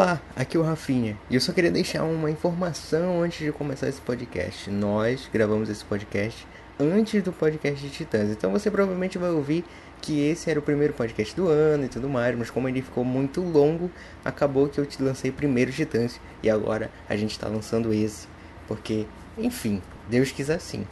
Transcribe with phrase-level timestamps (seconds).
[0.00, 3.86] Olá, aqui é o Rafinha e eu só queria deixar uma informação antes de começar
[3.86, 4.70] esse podcast.
[4.70, 6.46] Nós gravamos esse podcast
[6.78, 9.62] antes do podcast de Titãs, então você provavelmente vai ouvir
[10.00, 13.04] que esse era o primeiro podcast do ano e tudo mais, mas como ele ficou
[13.04, 13.90] muito longo,
[14.24, 18.26] acabou que eu te lancei primeiro Titãs e agora a gente está lançando esse,
[18.66, 19.04] porque,
[19.36, 20.86] enfim, Deus quis assim.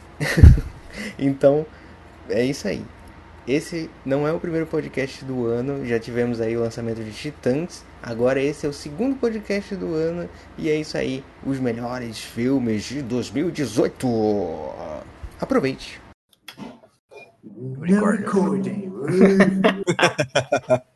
[1.17, 1.65] então,
[2.29, 2.85] é isso aí.
[3.47, 7.88] Esse não é o primeiro podcast do ano, já tivemos aí o lançamento de Titãs.
[8.01, 12.83] Agora esse é o segundo podcast do ano e é isso aí, os melhores filmes
[12.83, 14.07] de 2018.
[15.39, 16.01] Aproveite.
[17.81, 18.89] Recording.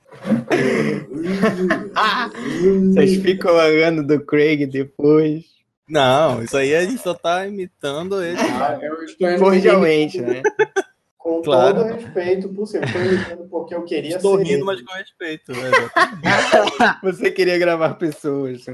[2.93, 5.43] Vocês ficam falando do Craig depois.
[5.89, 8.39] Não, isso aí a gente só tá imitando ele.
[8.39, 10.41] Ah, eu estou indo Cordialmente, né?
[11.23, 11.75] Com Claro.
[11.75, 12.85] todo o respeito possível.
[12.85, 14.43] Estou imitando porque eu queria Estou ser.
[14.43, 15.53] rindo, mas com respeito.
[15.53, 15.71] Né?
[17.01, 18.65] Você queria gravar pessoas.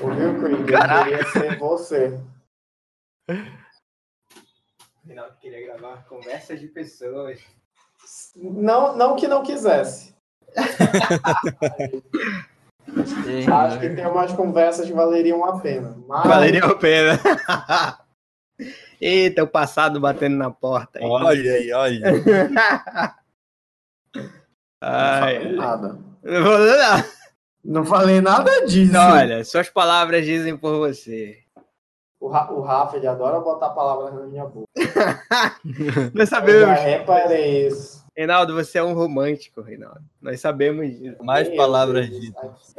[0.00, 0.54] Ouviu, Craig?
[0.54, 2.18] Eu queria ser você.
[5.04, 7.40] Reinaldo queria gravar conversas de pessoas.
[8.36, 10.14] Não, não que não quisesse.
[13.52, 15.96] Acho que tem umas conversas que valeriam a pena.
[16.06, 17.18] Mas Valeria a pena.
[19.00, 20.98] Eita, o passado batendo na porta.
[20.98, 21.04] aí.
[21.04, 22.12] Olha aí, olha.
[22.12, 23.24] não
[24.80, 25.98] Ai, falei nada.
[26.22, 27.04] não não.
[27.64, 28.92] Não falei nada disso.
[28.92, 31.38] Não, Olha, suas palavras dizem por você.
[32.20, 34.68] O, Ra- o Rafa, ele adora botar palavras na minha boca.
[35.64, 36.80] Nós Eu já sabemos.
[36.80, 38.04] reparei isso.
[38.16, 40.02] Reinaldo, você é um romântico, Reinaldo.
[40.20, 41.22] Nós sabemos disso.
[41.24, 42.74] Mais Meu palavras ditas.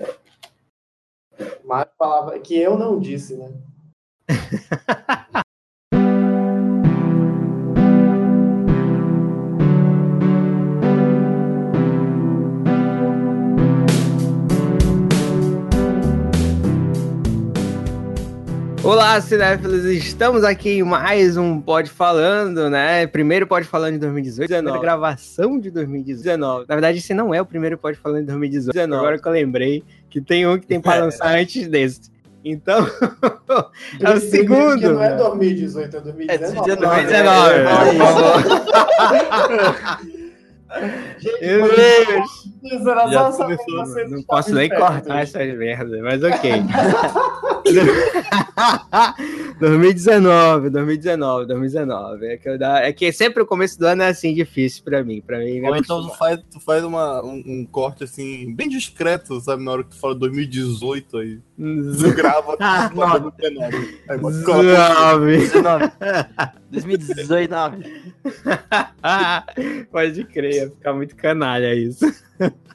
[1.65, 3.51] Mais palavras que eu não disse, né?
[18.85, 19.83] Olá, cinéfilos!
[19.85, 23.07] Estamos aqui em mais um Pod Falando, né?
[23.07, 26.65] Primeiro Pod Falando de 2018, primeira gravação de 2019.
[26.69, 28.93] Na verdade, esse não é o primeiro Pod Falando de 2018.
[28.93, 32.13] Agora que eu lembrei que tem um que tem para lançar antes desse.
[32.43, 32.85] Então,
[33.99, 34.93] é o Que segundo.
[34.93, 36.71] não é 2018, é 2019.
[36.71, 38.35] É 2019, por favor.
[41.41, 42.87] Meu Deus!
[42.87, 46.51] Era Já só saber que Não posso nem cortar essas merdas, mas ok.
[49.59, 52.25] 2019, 2019, 2019.
[52.27, 55.03] É que, eu dá- é que sempre o começo do ano é assim difícil pra
[55.03, 55.21] mim.
[55.21, 58.69] Pra mim me Ou então tu faz, tu faz uma, um, um corte assim, bem
[58.69, 59.63] discreto, sabe?
[59.63, 61.39] Na hora que tu fala 2018 aí.
[61.57, 62.55] Tu grava.
[62.67, 63.69] Ah, tu bota não.
[63.69, 63.99] 19.
[64.09, 65.37] Aí bota- coloca- 19.
[65.37, 65.91] 19.
[66.71, 67.83] 2019.
[69.91, 72.05] Pode crer, ia ficar muito canalha isso.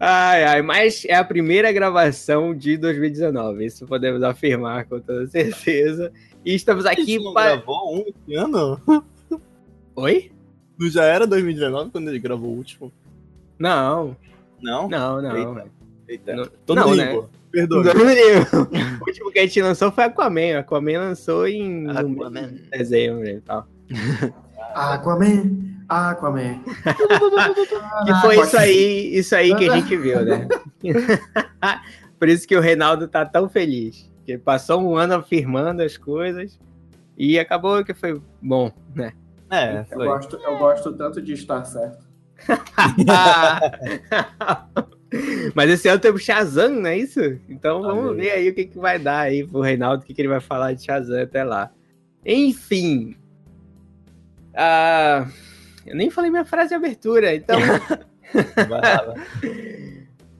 [0.00, 6.12] Ai, ai, mas é a primeira gravação de 2019, isso podemos afirmar com toda certeza.
[6.44, 7.56] E estamos A aqui para.
[7.56, 8.80] gravou um esse ano?
[9.96, 10.30] Oi?
[10.78, 12.92] Não já era 2019 quando ele gravou o último?
[13.58, 14.16] Não,
[14.60, 14.88] Não?
[14.88, 15.36] não, não.
[15.36, 15.66] Eita.
[16.08, 16.36] Eita.
[16.36, 17.12] Não- Tô não, no né?
[17.12, 17.30] limbo.
[17.50, 17.82] Perdoa.
[19.00, 20.58] o último que a gente lançou foi Aquaman.
[20.58, 22.54] Aquaman lançou em no Aquaman.
[22.72, 23.66] dezembro e tal.
[24.74, 26.60] Aquaman, Aquaman.
[28.04, 30.48] Que foi isso aí, isso aí que a gente viu, né?
[32.18, 34.10] Por isso que o Reinaldo tá tão feliz.
[34.24, 36.58] Que passou um ano afirmando as coisas
[37.16, 39.12] e acabou que foi bom, né?
[39.50, 42.04] É, Eu gosto, eu gosto tanto de estar certo.
[45.54, 47.20] Mas esse ano temos Shazam, não é isso?
[47.48, 50.20] Então vamos ver aí o que, que vai dar aí pro Reinaldo, o que, que
[50.20, 51.70] ele vai falar de Shazam até lá.
[52.24, 53.16] Enfim.
[54.54, 55.26] Ah,
[55.86, 57.58] eu nem falei minha frase de abertura, então.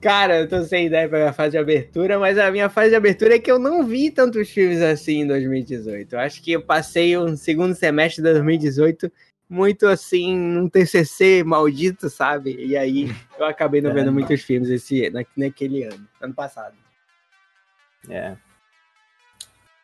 [0.01, 2.95] Cara, eu tô sem ideia pra minha fase de abertura, mas a minha fase de
[2.95, 6.13] abertura é que eu não vi tantos filmes assim em 2018.
[6.13, 9.11] Eu acho que eu passei um segundo semestre de 2018
[9.49, 12.55] muito assim, num TCC maldito, sabe?
[12.55, 16.75] E aí eu acabei não vendo muitos filmes esse, na, naquele ano, ano passado.
[18.09, 18.35] É.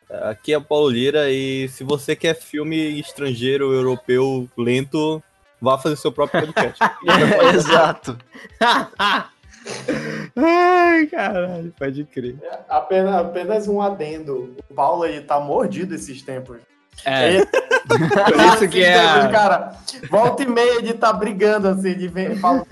[0.08, 5.22] Aqui é o Paulo Lira e se você quer filme estrangeiro, europeu, lento,
[5.62, 6.78] vá fazer seu próprio podcast.
[7.54, 8.18] Exato.
[10.36, 12.36] Ai, caralho, pode crer.
[12.68, 14.56] Apenas, apenas um adendo.
[14.68, 16.58] O Paulo ele tá mordido esses tempos.
[17.06, 18.98] É, Ele- por isso que é.
[19.00, 19.72] Tempos, cara,
[20.10, 22.64] volta e meia ele tá brigando assim, de ver, fala,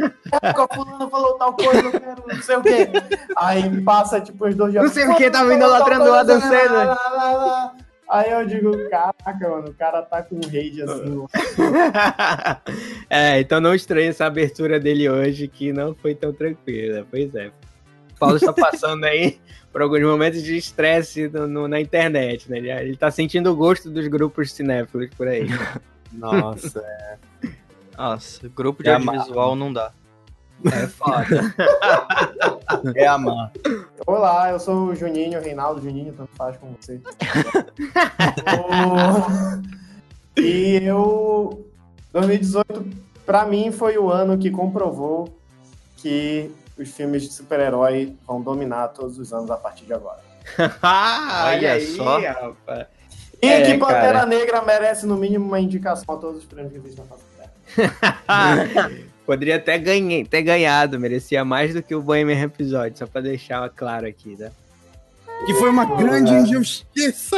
[0.42, 2.88] "Ah, o fulano falou tal coisa, eu quero não sei o quê.
[3.36, 4.84] Aí passa tipo os dois dias.
[4.84, 7.70] Não sei o quê, tava "Fulano idolatrando falou o Adam tal coisa, Sandler."
[8.10, 11.24] Aí eu digo, caraca, mano, o cara tá com rage assim.
[13.08, 17.06] é, então não estranhe essa abertura dele hoje, que não foi tão tranquila.
[17.10, 17.50] Pois é.
[18.18, 19.38] Paulo está passando aí
[19.72, 22.58] por alguns momentos de estresse no- no- na internet, né?
[22.58, 25.46] Ele, ele tá sentindo o gosto dos grupos cinéfilos por aí.
[26.12, 26.84] Nossa,
[27.96, 29.92] Nossa, grupo de É audiovisual não dá.
[30.66, 31.54] É foda.
[32.94, 33.50] é amar.
[34.06, 37.00] Olá, eu sou o Juninho, Reinaldo Juninho, tanto faz com você.
[38.58, 39.80] O-
[40.40, 41.66] E eu.
[42.12, 42.86] 2018,
[43.26, 45.36] pra mim, foi o ano que comprovou
[45.96, 50.20] que os filmes de super-herói vão dominar todos os anos a partir de agora.
[50.82, 52.18] Ah, Olha Olha aí, só.
[52.20, 52.86] rapaz.
[53.42, 54.26] E É, que Pantera cara.
[54.26, 57.24] Negra merece, no mínimo, uma indicação a todos os prêmios que existem na face
[58.26, 59.09] da.
[59.30, 63.70] Poderia até ganhar, ter ganhado, merecia mais do que o Bohemian Episódio, só pra deixar
[63.70, 64.50] claro aqui, né?
[65.46, 67.36] Que foi uma grande injustiça.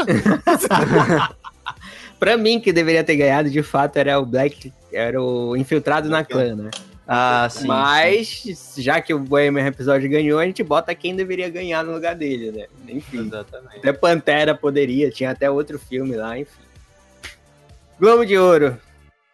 [2.19, 6.25] Pra mim, que deveria ter ganhado, de fato, era o Black, era o Infiltrado na
[6.25, 6.71] Clã, né?
[7.07, 7.67] Ah, sim.
[7.67, 12.15] Mas, já que o Bohemian Episódio ganhou, a gente bota quem deveria ganhar no lugar
[12.15, 12.69] dele, né?
[12.89, 13.27] Enfim.
[13.27, 13.77] Exatamente.
[13.77, 16.63] Até Pantera poderia, tinha até outro filme lá, enfim.
[18.01, 18.79] Globo de Ouro.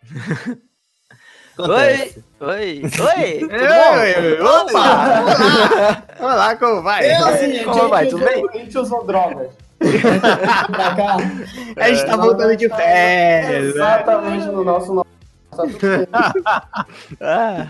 [1.59, 4.45] Oi, oi, oi, tudo Oi, bom?
[4.45, 4.63] opa!
[4.63, 6.03] Vamos lá!
[6.21, 7.11] Vamos lá, como vai?
[7.11, 8.45] É o seguinte, Como a vai, gente tudo bem?
[8.49, 9.49] A gente usou drogas.
[10.71, 11.17] pra cá.
[11.77, 13.75] A gente tá voltando de férias?
[13.75, 15.07] Exatamente no nosso nome.
[15.51, 16.07] Tá tudo bem.
[17.21, 17.67] Ah.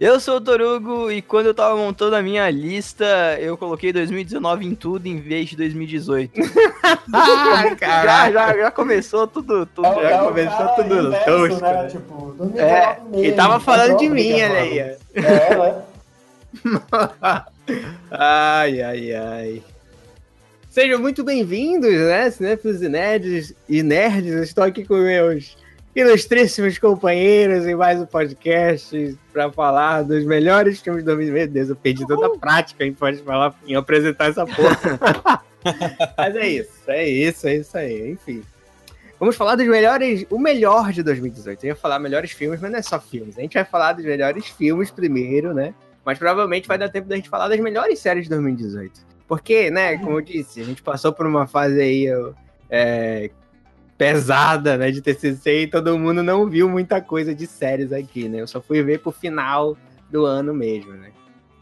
[0.00, 4.66] Eu sou o Torugo e quando eu tava montando a minha lista, eu coloquei 2019
[4.66, 6.32] em tudo em vez de 2018.
[7.12, 7.64] Ah,
[8.04, 9.86] já, já, já começou tudo, tudo.
[9.86, 11.86] É Já é começou cara tudo inverso, tosco, né?
[11.86, 14.78] Tipo, 2019 É, mesmo, e tava falando de é mim, droga, olha aí.
[14.78, 14.98] É,
[15.56, 15.82] né?
[18.10, 19.62] Ai, ai, ai.
[20.70, 25.56] Sejam muito bem-vindos, né, cinéfilos e nerds, e nerds, eu estou aqui com meus
[25.94, 31.32] ilustríssimos companheiros em mais um podcast para falar dos melhores filmes de 2000.
[31.32, 35.42] Meu Deus, eu perdi tanta prática em pode falar em apresentar essa porra.
[36.18, 38.42] Mas é isso, é isso, é isso aí, enfim.
[39.20, 41.64] Vamos falar dos melhores, o melhor de 2018.
[41.64, 43.38] Eu ia falar melhores filmes, mas não é só filmes.
[43.38, 45.72] A gente vai falar dos melhores filmes primeiro, né?
[46.04, 49.06] Mas provavelmente vai dar tempo da gente falar das melhores séries de 2018.
[49.26, 52.06] Porque, né, como eu disse, a gente passou por uma fase aí
[52.68, 53.30] é,
[53.96, 58.40] pesada, né, de TCC e todo mundo não viu muita coisa de séries aqui, né?
[58.40, 59.76] Eu só fui ver pro final
[60.10, 61.10] do ano mesmo, né?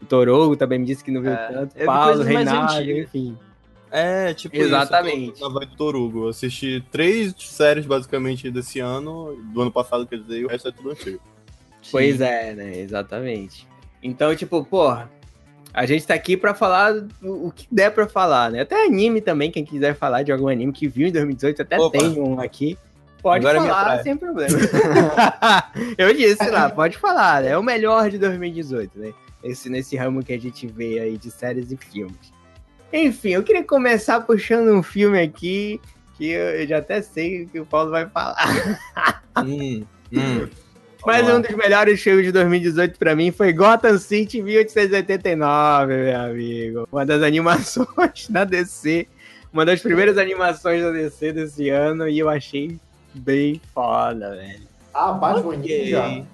[0.01, 1.85] O Torogo também me disse que não viu É, tanto.
[1.85, 3.37] Paulo, Reinaldo, enfim.
[3.89, 5.35] É, tipo Exatamente.
[5.35, 5.49] isso.
[5.49, 6.23] Vibe do Torugo.
[6.25, 10.67] Eu assisti três séries basicamente desse ano, do ano passado, quer dizer, e o resto
[10.67, 11.21] é tudo antigo.
[11.91, 12.79] Pois é, né?
[12.79, 13.67] Exatamente.
[14.01, 15.11] Então, tipo, porra,
[15.73, 18.61] a gente tá aqui pra falar o que der pra falar, né?
[18.61, 21.97] Até anime também, quem quiser falar de algum anime que viu em 2018, até Opa.
[21.97, 22.77] tem um aqui.
[23.23, 24.57] Pode Agora é falar sem problema.
[25.97, 27.51] Eu disse lá, pode falar, né?
[27.51, 29.13] É o melhor de 2018, né?
[29.41, 32.33] Esse, nesse ramo que a gente vê aí de séries e filmes.
[32.91, 35.81] Enfim, eu queria começar puxando um filme aqui
[36.15, 39.23] que eu eu já até sei o que o Paulo vai falar.
[39.43, 40.47] hum, hum.
[41.05, 46.87] Mas um dos melhores filmes de 2018 pra mim foi Gotham City 1889, meu amigo.
[46.91, 49.07] Uma das animações da DC.
[49.51, 52.77] Uma das primeiras animações da DC desse ano e eu achei
[53.13, 54.63] bem foda, velho.
[54.93, 55.55] Ah, Batman.
[55.57, 56.25] Ninja.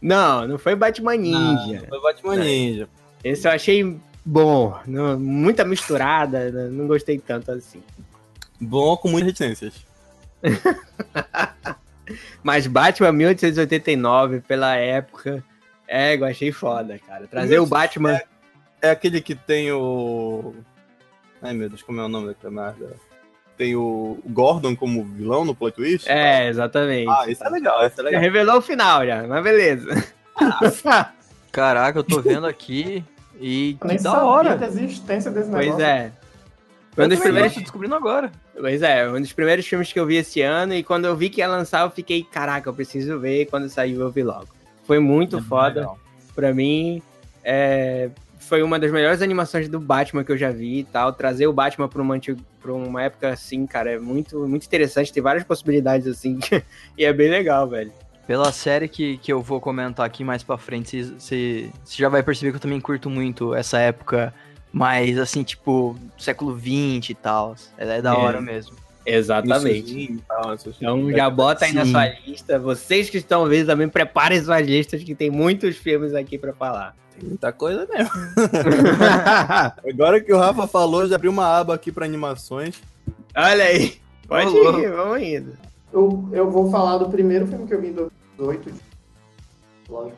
[0.00, 1.80] Não, não foi Batman Ninja.
[1.80, 2.88] Não, foi Batman Ninja.
[3.24, 4.78] Esse eu achei bom.
[4.86, 7.82] não- muita misturada, não, não gostei tanto assim.
[8.60, 9.74] Bom com muitas reticências.
[12.42, 15.42] Mas Batman 1889, pela época,
[15.88, 17.26] é, eu achei foda, cara.
[17.26, 18.20] Trazer o Batman.
[18.80, 20.54] É aquele que tem o.
[21.40, 22.94] Ai meu Deus, como é o nome daquela merda?
[23.56, 26.08] Tem o Gordon como vilão no plot twist?
[26.10, 27.08] É, exatamente.
[27.08, 28.20] Ah, isso é legal, isso é Já legal.
[28.20, 30.04] revelou o final já, mas beleza.
[31.52, 33.04] Caraca, eu tô vendo aqui
[33.40, 34.56] e que da hora.
[34.56, 35.70] da existência desse negócio.
[35.72, 36.12] pois é.
[36.94, 37.54] Foi um Eu dos primeiros.
[37.54, 38.30] tô descobrindo agora.
[38.58, 40.74] Pois é, um dos primeiros filmes que eu vi esse ano.
[40.74, 43.42] E quando eu vi que ia lançar, eu fiquei, caraca, eu preciso ver.
[43.42, 44.48] E quando saiu, eu vi logo.
[44.86, 45.80] Foi muito foda.
[45.80, 45.98] Legal.
[46.34, 47.02] Pra mim,
[47.42, 51.12] é, foi uma das melhores animações do Batman que eu já vi e tal.
[51.12, 55.12] Trazer o Batman pra uma, antigo- pra uma época assim, cara, é muito, muito interessante.
[55.12, 56.38] Tem várias possibilidades assim.
[56.96, 57.92] e é bem legal, velho.
[58.26, 62.52] Pela série que, que eu vou comentar aqui mais pra frente, você já vai perceber
[62.52, 64.32] que eu também curto muito essa época
[64.74, 67.54] mais, assim, tipo, século XX e tal.
[67.78, 68.16] É, é da É.
[68.16, 68.74] hora mesmo.
[69.06, 70.18] Exatamente.
[70.26, 71.90] Tal, Então já bota aí na Sim.
[71.92, 72.58] sua lista.
[72.58, 76.96] Vocês que estão vendo também, preparem suas listas, que tem muitos filmes aqui pra falar.
[77.16, 78.10] Tem muita coisa mesmo.
[79.88, 82.80] Agora que o Rafa falou, já abriu uma aba aqui pra animações.
[83.36, 83.98] Olha aí.
[84.26, 85.52] Pode Ô, ir, vamos indo.
[85.92, 88.74] Eu, eu vou falar do primeiro filme que eu vi em 2018.
[89.88, 90.16] Lógico.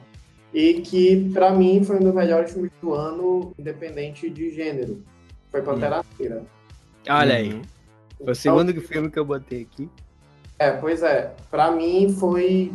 [0.56, 5.02] E que, pra mim, foi um dos melhores filmes do ano, independente de gênero.
[5.50, 6.44] Foi Pantera Negra.
[7.10, 7.52] Olha aí.
[7.52, 7.62] Uhum.
[8.24, 9.86] Foi o segundo filme que eu botei aqui.
[10.58, 11.34] É, pois é.
[11.50, 12.72] Pra mim foi.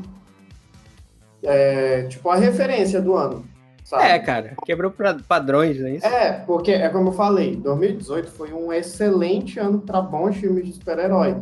[1.41, 3.43] é, tipo, a referência do ano.
[3.83, 4.03] Sabe?
[4.03, 4.93] É, cara, quebrou
[5.27, 6.05] padrões, não é isso?
[6.05, 10.73] É, porque é como eu falei, 2018 foi um excelente ano pra bons filmes de
[10.73, 11.35] super-herói.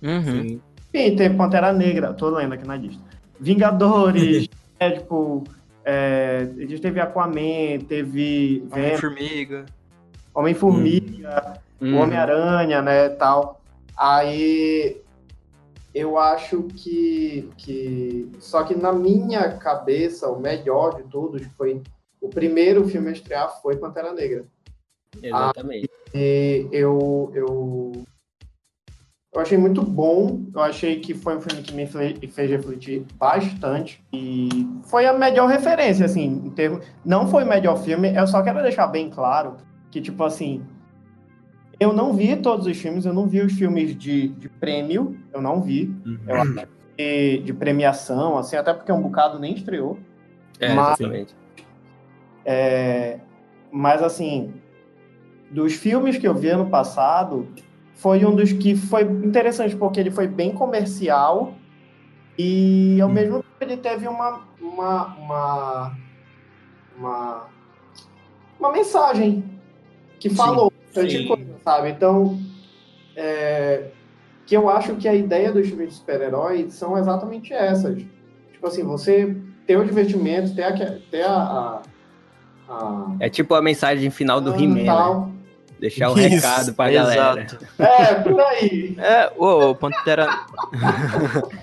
[0.00, 0.22] Uhum.
[0.22, 0.60] Sim.
[0.94, 3.02] Sim, teve Pantera Negra, tô lendo aqui na lista.
[3.40, 5.42] Vingadores, é, tipo,
[5.84, 9.66] é, a gente teve Aquaman, teve Homem-Formiga.
[10.34, 12.00] Homem-Formiga, o Uhum.
[12.00, 13.60] Homem-Aranha, né, tal.
[13.96, 15.00] Aí
[15.94, 18.30] eu acho que, que.
[18.38, 21.82] Só que na minha cabeça, o melhor de todos foi.
[22.20, 24.44] O primeiro filme a estrear foi Pantera Negra.
[25.22, 25.90] Exatamente.
[26.14, 27.92] E eu, eu,
[29.32, 30.40] eu achei muito bom.
[30.54, 34.02] Eu achei que foi um filme que me fez refletir bastante.
[34.12, 34.48] E
[34.84, 36.84] foi a melhor referência, assim, em termos.
[37.04, 39.56] Não foi o melhor filme, eu só quero deixar bem claro
[39.90, 40.62] que, tipo assim.
[41.78, 45.40] Eu não vi todos os filmes, eu não vi os filmes de, de prêmio, eu
[45.40, 45.86] não vi.
[46.04, 46.18] Uhum.
[46.26, 49.96] Eu acho que de premiação, assim, até porque um bocado nem estreou.
[50.58, 51.34] É, Mas- exatamente.
[52.44, 53.18] É,
[53.70, 54.52] mas assim,
[55.50, 57.46] dos filmes que eu vi ano passado,
[58.00, 61.54] foi um dos que foi interessante, porque ele foi bem comercial
[62.38, 65.96] e ao mesmo tempo ele teve uma uma, uma,
[66.96, 67.46] uma,
[68.58, 69.44] uma mensagem
[70.18, 71.90] que falou bastante coisa, sabe?
[71.90, 72.38] Então,
[73.16, 73.88] é,
[74.46, 77.96] que eu acho que a ideia dos filmes de super-heróis são exatamente essas.
[78.52, 79.34] Tipo assim, você
[79.66, 80.72] ter o divertimento, ter a,
[81.10, 81.82] ter a, a,
[82.68, 85.30] a É tipo a mensagem final do Ah, He-Man, né?
[85.80, 86.28] Deixar o Isso.
[86.28, 87.42] recado pra galera.
[87.42, 87.66] Exato.
[87.78, 88.94] É, por aí.
[88.98, 90.28] É, o Pantera.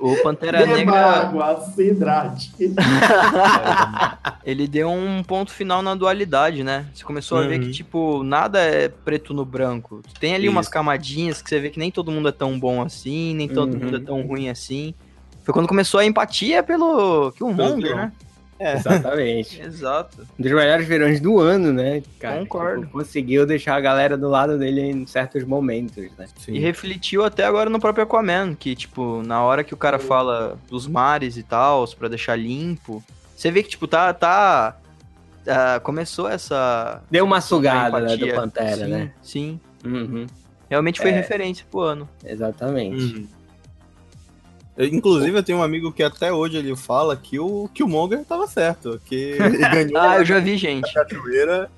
[0.00, 2.52] o Pantera Beba Negra, água, se hidrate.
[4.44, 6.86] ele deu um ponto final na dualidade, né?
[6.94, 7.66] Você começou a ver Uhum.
[7.66, 10.02] que, tipo, nada é preto no branco.
[10.20, 10.72] Tem ali umas Isso.
[10.72, 13.80] camadinhas que você vê que nem todo mundo é tão bom assim, nem todo Uhum.
[13.84, 14.94] mundo é tão ruim assim.
[15.44, 18.12] Foi quando começou a empatia pelo Killmonger, né?
[18.58, 18.74] É.
[18.74, 19.60] Exatamente.
[19.62, 20.26] Exato.
[20.38, 22.40] Um dos melhores vilões do ano, né, cara?
[22.40, 22.80] Concordo.
[22.82, 26.26] Tipo, conseguiu deixar a galera do lado dele em certos momentos, né?
[26.38, 26.54] Sim.
[26.54, 30.58] E refletiu até agora no próprio Aquaman, que, tipo, na hora que o cara fala
[30.68, 33.02] dos mares e tal, pra deixar limpo,
[33.36, 34.12] você vê que, tipo, tá.
[34.12, 34.76] tá
[35.46, 37.02] ah, começou essa.
[37.10, 38.28] Deu uma sugada né, do.
[38.34, 39.12] Pantera, sim, né?
[39.22, 39.60] Sim.
[39.84, 40.26] Uhum,
[40.68, 41.14] Realmente foi É.
[41.14, 42.08] referência pro ano.
[42.24, 43.14] exatamente.
[43.16, 43.28] Uhum.
[44.78, 49.00] Inclusive, eu tenho um amigo que até hoje ele fala que o Killmonger tava certo,
[49.04, 50.92] que ele ganhou Ah, a eu já vi, gente.
[50.94, 51.68] cachoeira,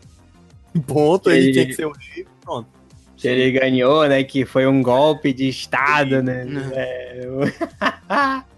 [0.87, 2.69] ponto, ele Ele- tinha que ser o rei, pronto.
[3.17, 4.23] Que ele ganhou, né?
[4.25, 6.45] Que foi um golpe de Estado, né?
[6.45, 6.71] Não.
[6.73, 8.45] É,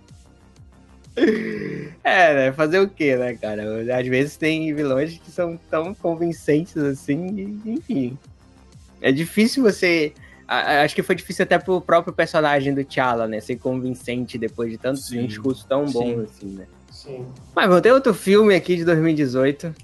[2.04, 2.52] É, né?
[2.52, 3.62] Fazer o quê, né, cara?
[3.99, 8.18] Às vezes tem vilões que são tão convincentes assim, e, enfim.
[9.00, 10.12] É difícil você.
[10.85, 13.40] Acho que foi difícil até pro próprio personagem do T'Challa, né?
[13.40, 15.21] Ser convincente depois de tanto Sim.
[15.21, 16.23] um discurso tão bom Sim.
[16.25, 16.66] assim, né?
[16.90, 17.26] Sim.
[17.54, 19.75] Mas bom, tem outro filme aqui de 2018.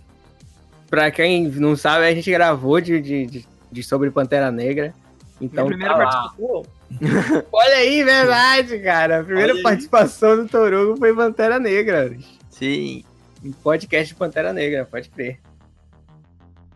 [0.91, 4.95] Pra quem não sabe, a gente gravou de, de, de- de sobre Pantera Negra.
[5.41, 6.63] Então, Minha primeira tá participação.
[7.53, 9.21] Olha aí, verdade, cara.
[9.21, 9.63] A primeira Olha aí.
[9.63, 12.17] participação do Torugo foi Pantera Negra.
[12.51, 13.05] Sim.
[13.45, 15.39] Um podcast de Pantera Negra, pode crer.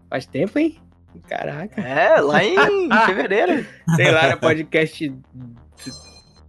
[0.09, 0.79] Faz tempo, hein?
[1.29, 1.81] Caraca.
[1.81, 2.55] É, lá em
[3.07, 3.67] fevereiro.
[3.97, 5.15] Sei lá, era podcast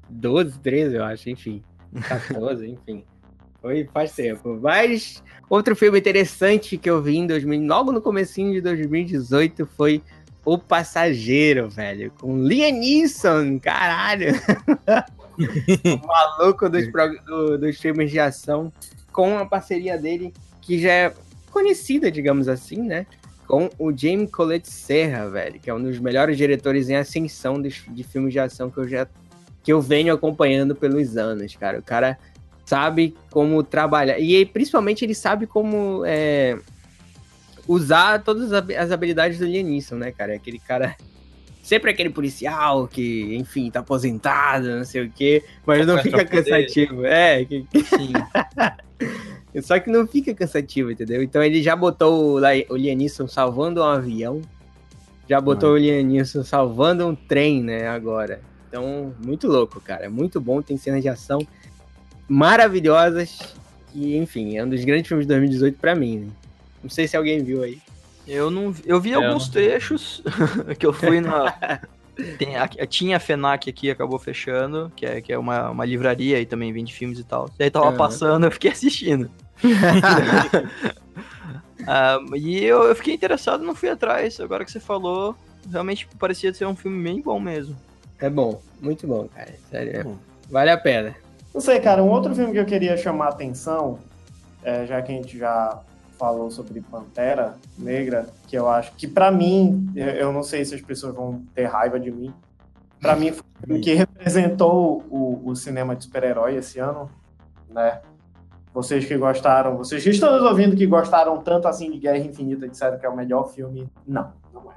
[0.09, 1.63] 12, 13, eu acho, enfim.
[2.07, 3.03] 14, enfim.
[3.61, 4.59] Foi faz tempo.
[4.61, 10.01] Mas outro filme interessante que eu vi em 2000, logo no comecinho de 2018 foi
[10.45, 14.33] O Passageiro, velho, com Liam Neeson, caralho.
[15.37, 16.85] o maluco dos,
[17.25, 18.71] do- dos filmes de ação
[19.11, 21.13] com a parceria dele que já é
[21.51, 23.05] conhecida, digamos assim, né?
[23.53, 27.69] Com o James Colette Serra, velho, que é um dos melhores diretores em ascensão de,
[27.87, 29.07] de filmes de ação que eu já
[29.61, 31.77] que eu venho acompanhando pelos anos, cara.
[31.77, 32.17] O cara
[32.65, 34.17] sabe como trabalhar.
[34.17, 36.57] E principalmente ele sabe como é,
[37.67, 40.33] usar todas as hab- as habilidades do Liam Neeson, né, cara?
[40.33, 40.95] Aquele cara.
[41.61, 47.05] Sempre aquele policial que, enfim, tá aposentado, não sei o quê, mas não fica cansativo.
[47.05, 48.13] É, que, Sim.
[49.61, 51.21] só que não fica cansativo, entendeu?
[51.21, 54.41] Então ele já botou o, o Liam Neeson salvando um avião,
[55.29, 58.41] já botou o Liam Neeson salvando um trem, né, agora.
[58.67, 60.09] Então, muito louco, cara.
[60.09, 61.39] Muito bom, tem cenas de ação
[62.27, 63.39] maravilhosas.
[63.93, 66.27] E, enfim, é um dos grandes filmes de 2018 pra mim, né?
[66.81, 67.77] Não sei se alguém viu aí.
[68.27, 70.23] Eu não vi- eu vi É, alguns trechos
[70.79, 71.53] que eu fui na
[72.39, 76.39] tem, a, tinha a Fenac aqui, acabou fechando, que é, que é uma, uma livraria
[76.39, 77.49] e também vende filmes e tal.
[77.59, 79.29] E aí tava passando, eu fiquei assistindo.
[81.85, 84.39] Ah, e eu, eu fiquei interessado, não fui atrás.
[84.39, 85.35] Agora que você falou,
[85.69, 87.75] realmente parecia ser um filme bem bom mesmo.
[88.19, 89.53] É bom, muito bom, cara.
[89.69, 90.03] Sério.
[90.03, 90.17] Bom.
[90.49, 91.13] Vale a pena.
[91.53, 93.99] Não sei, cara, um outro filme que eu queria chamar a atenção,
[94.63, 95.81] é, já que a gente já
[96.17, 100.81] falou sobre Pantera Negra, que eu acho que pra mim, eu- não sei se as
[100.81, 102.33] pessoas vão ter raiva de mim,
[103.01, 107.11] pra mim foi o filme que representou o, o cinema de super-herói esse ano,
[107.69, 107.99] né?
[108.73, 112.67] Vocês que gostaram, vocês que estão nos ouvindo que gostaram tanto assim de Guerra Infinita,
[112.67, 113.87] disseram que é o melhor filme.
[114.07, 114.75] Não, não é.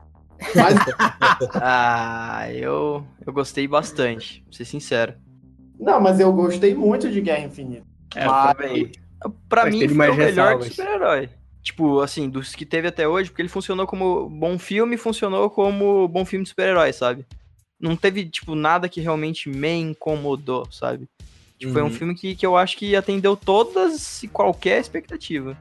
[0.54, 0.76] Mas
[1.54, 5.14] Ah, eu, eu gostei bastante, pra ser sincero.
[5.80, 7.86] Não, mas eu gostei muito de Guerra Infinita.
[8.14, 8.90] É, Mas-.
[9.48, 11.30] Pra Mas mim, foi mais o melhor super-herói.
[11.62, 16.06] Tipo, assim, dos que teve até hoje, porque ele funcionou como bom filme, funcionou como
[16.06, 17.26] bom filme de super-herói, sabe?
[17.80, 21.08] Não teve, tipo, nada que realmente me incomodou, sabe?
[21.58, 21.90] Tipo, foi um Uhum.
[21.90, 25.56] filme que, que eu acho que atendeu todas e qualquer expectativa.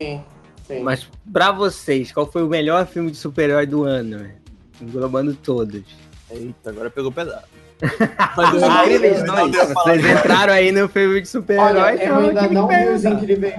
[0.00, 0.22] Sim,
[0.66, 0.80] sim.
[0.80, 4.18] Mas pra vocês, qual foi o melhor filme de super-herói do ano?
[4.18, 4.34] né?
[4.80, 5.82] Englobando todos.
[6.30, 7.44] Eita, agora pegou pesado.
[7.80, 9.56] Os Ah, Incríveis dois.
[9.74, 11.94] Vocês entraram aí no filme de super-herói.
[11.94, 13.54] Então eu ainda não vi os incríveis.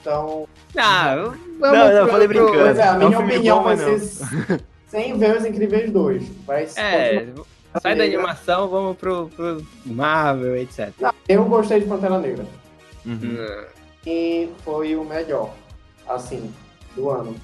[0.00, 2.64] Então, Ah, vamos Não, não, eu falei pro- brincando.
[2.64, 5.90] Pois é, a É um minha opinião bom, vai mas ser sem ver os Incríveis
[5.90, 6.22] 2.
[6.46, 7.46] Vai É, continuar-
[7.80, 10.90] sai da animação, vamos pro, pro Marvel, etc.
[11.00, 12.46] Não, eu gostei de Pantera Negra.
[13.04, 13.18] Uhum.
[13.22, 13.64] Hum.
[14.06, 15.52] E foi o melhor,
[16.08, 16.52] assim,
[16.94, 17.34] do ano.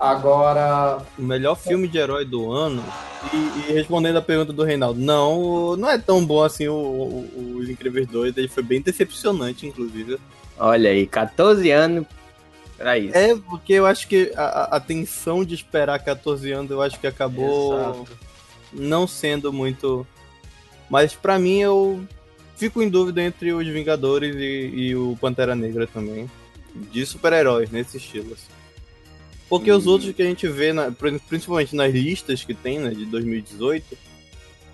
[0.00, 2.82] Agora, O melhor filme de herói do ano.
[3.32, 3.36] E,
[3.70, 7.68] e respondendo a pergunta do Reinaldo, não, não é tão bom assim o, o- Os
[7.68, 8.36] Incríveis 2.
[8.36, 10.18] Ele foi bem decepcionante, inclusive.
[10.58, 12.04] Olha aí, 14 anos
[12.76, 13.16] pra isso.
[13.16, 16.98] É, porque eu acho que a, a- a tensão de esperar 14 anos, eu acho
[16.98, 18.06] que acabou Exato.
[18.72, 20.06] Não sendo muito.
[20.90, 22.02] Mas pra mim eu
[22.56, 26.30] fico em dúvida entre os Vingadores e, e o Pantera Negra também.
[26.74, 28.32] De super-heróis, nesse estilo.
[28.32, 28.50] assim.
[29.48, 32.90] Porque os outros que a gente vê, na- pri- principalmente nas listas que tem, né,
[32.90, 33.98] de 2018,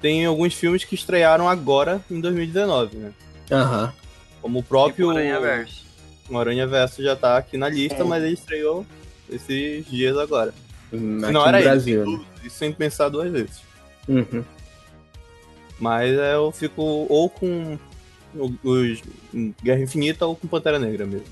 [0.00, 3.12] tem alguns filmes que estrearam agora em 2019, né?
[3.50, 3.92] Aham.
[4.40, 5.84] Como o próprio Tipo, Aranhaverso.
[6.30, 8.04] o Aranha Verso já tá aqui na lista, É.
[8.04, 8.86] mas ele estreou
[9.28, 10.54] esses dias agora.
[10.92, 12.24] Hum, Se não era Brasil, isso, né?
[12.42, 13.60] sem, sem pensar duas vezes.
[14.08, 14.42] Uhum.
[15.78, 17.78] Mas é, eu fico ou com
[18.34, 19.02] o- os
[19.62, 21.26] Guerra Infinita ou com Pantera Negra mesmo.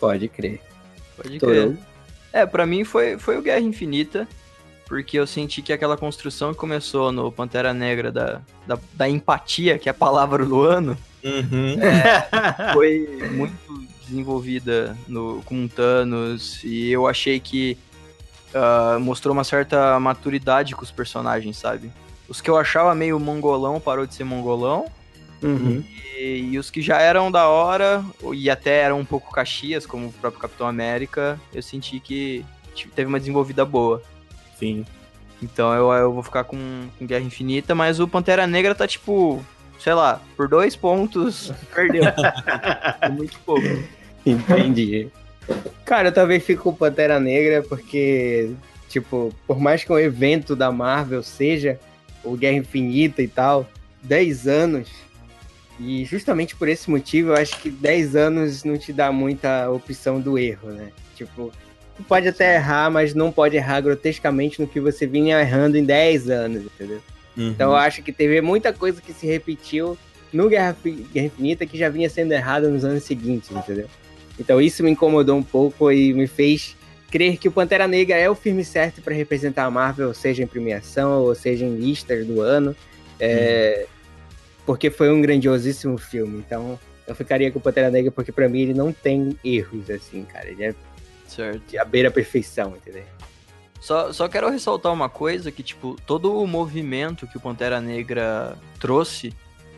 [0.00, 0.60] Pode crer.
[1.16, 1.56] Pode Tô crer.
[1.66, 1.76] eu.
[2.32, 4.26] É, pra mim foi, foi o Guerra Infinita,
[4.86, 9.78] porque eu senti que aquela construção que começou no Pantera Negra da, da, da empatia,
[9.78, 11.76] que é a palavra do ano, Uhum.
[12.72, 17.76] foi muito desenvolvida no, com Thanos, e eu achei que
[18.54, 21.90] ah, mostrou uma certa maturidade com os personagens, sabe?
[22.28, 24.86] Os que eu achava meio mongolão parou de ser mongolão,
[25.40, 25.84] Uhum.
[26.18, 30.08] e, e os que já eram da hora, e até eram um pouco caxias, como
[30.08, 32.44] o próprio Capitão América, eu senti que
[32.94, 34.02] teve uma desenvolvida boa.
[34.58, 34.84] Sim.
[35.40, 36.58] Então eu, eu vou ficar com,
[36.98, 39.44] com Guerra Infinita, mas o Pantera Negra tá tipo,
[39.78, 42.02] sei lá, por dois pontos, perdeu.
[43.12, 43.62] Muito pouco.
[44.26, 45.08] Entendi.
[45.84, 48.50] Cara, eu talvez fique com Pantera Negra, porque,
[48.88, 51.78] tipo, por mais que um evento da Marvel seja
[52.22, 53.68] o Guerra Infinita e tal,
[54.02, 54.88] 10 anos.
[55.80, 60.20] E justamente por esse motivo, eu acho que 10 anos não te dá muita opção
[60.20, 60.88] do erro, né?
[61.14, 61.52] Tipo,
[61.96, 65.84] tu pode até errar, mas não pode errar grotescamente no que você vinha errando em
[65.84, 67.00] 10 anos, entendeu?
[67.36, 67.50] Uhum.
[67.50, 69.96] Então eu acho que teve muita coisa que se repetiu
[70.32, 73.88] no Guerra, Guerra Infinita que já vinha sendo errada nos anos seguintes, entendeu?
[74.38, 76.76] Então isso me incomodou um pouco e me fez
[77.10, 80.46] crer que o Pantera Negra é o filme certo para representar a Marvel, seja em
[80.46, 82.76] premiação ou seja em listas do ano,
[83.18, 83.86] é,
[84.66, 86.38] porque foi um grandiosíssimo filme.
[86.38, 90.24] Então eu ficaria com o Pantera Negra porque para mim ele não tem erros assim,
[90.24, 90.48] cara.
[90.48, 90.74] Ele é
[91.26, 91.60] Certo.
[91.68, 93.04] de a beira perfeição, entendeu?
[93.80, 98.56] Só, só quero ressaltar uma coisa, que, tipo, todo o movimento que o Pantera Negra
[98.80, 99.32] trouxe,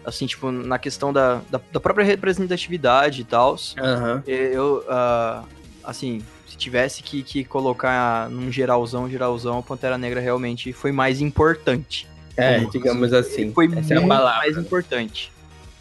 [0.05, 4.23] assim, tipo, na questão da, da, da própria representatividade e tal, Aham.
[4.27, 5.45] eu, ah,
[5.85, 11.21] assim, se tivesse que, que colocar num geralzão, geralzão, o Pantera Negra realmente foi mais
[11.21, 12.09] importante.
[12.37, 13.53] É, Como- digamos assim.
[13.53, 14.39] Foi é a muito palavra.
[14.39, 15.31] mais importante.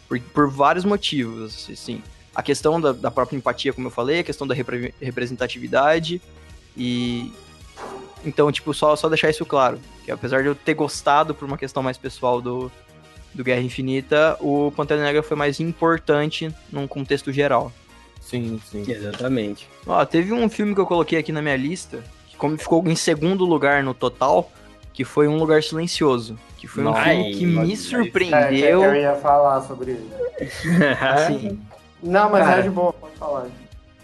[0.07, 2.01] Por, por vários motivos, assim.
[2.35, 6.21] A questão da, da própria empatia, como eu falei, a questão da repre- representatividade
[6.75, 7.31] e...
[8.25, 9.79] Então, tipo, só, só deixar isso claro.
[10.03, 12.69] Que apesar de eu ter gostado por uma questão mais pessoal do,
[13.33, 17.71] do Guerra Infinita, o Pantera Negra foi mais importante num contexto geral.
[18.21, 18.83] Sim, sim.
[18.87, 19.67] Exatamente.
[19.87, 22.95] Ó, teve um filme que eu coloquei aqui na minha lista, que como ficou em
[22.95, 24.51] segundo lugar no total,
[24.93, 26.37] que foi Um Lugar Silencioso.
[26.57, 28.83] Que foi um filme que me olha, é, surpreendeu.
[28.83, 30.09] eu ia falar sobre ele.
[30.99, 31.57] Assim,
[32.03, 32.59] Não, mas Cara.
[32.59, 33.47] é de boa, pode falar.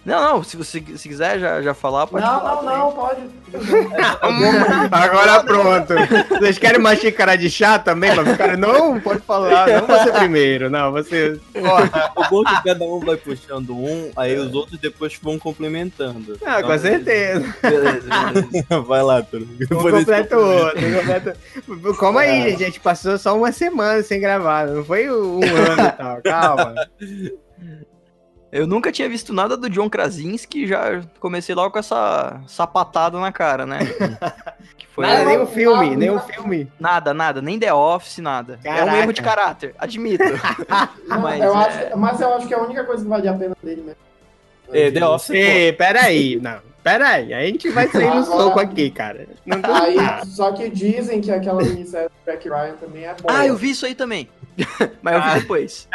[0.06, 2.52] Não, não, se você se quiser já, já falar, pode não, falar.
[2.52, 2.78] não, também.
[2.78, 3.22] não, pode.
[4.92, 5.94] Agora pronto.
[6.30, 8.56] Vocês querem uma xícara de chá também pra ficar?
[8.58, 9.68] Não, pode falar.
[9.68, 10.70] Não você primeiro.
[10.70, 11.40] Não, você.
[12.16, 16.38] O bom é que cada um vai puxando um, aí os outros depois vão complementando.
[16.46, 17.56] Ah, com certeza.
[17.62, 18.82] Beleza, beleza.
[18.86, 19.44] Vai lá, Turo.
[19.46, 20.82] Um desse completa o outro.
[20.94, 21.38] completa-
[22.00, 22.50] Calma aí, É.
[22.50, 22.64] gente.
[22.64, 24.68] A gente passou só uma semana sem gravar.
[24.68, 26.22] Não foi um ano e tal.
[26.22, 26.76] Calma.
[28.58, 33.30] Eu nunca tinha visto nada do John Krasinski, já comecei logo com essa sapatada na
[33.32, 33.80] cara, né?
[34.78, 36.72] Que foi Nada, nem o filme, nem o filme.
[36.80, 38.58] nada, nada, nem The Office, nada.
[38.64, 38.98] É um Caraca.
[38.98, 40.24] erro de caráter, admito.
[41.06, 43.28] Não, Mas, eu é- acho, mas eu acho que é a única coisa que vale
[43.28, 44.00] a pena dele mesmo.
[44.72, 45.30] É, The Office.
[45.32, 46.40] Ei, peraí.
[46.42, 47.34] Não, peraí.
[47.34, 49.28] A gente vai sair no soco aqui, cara.
[49.46, 49.74] Não tô...
[49.74, 53.38] Aí, Ah, só que dizem que aquela minissérie do Jack Ryan também é boa.
[53.38, 54.30] Ah, eu vi isso aí também.
[55.04, 55.34] Mas eu Ah.
[55.34, 55.90] vi depois.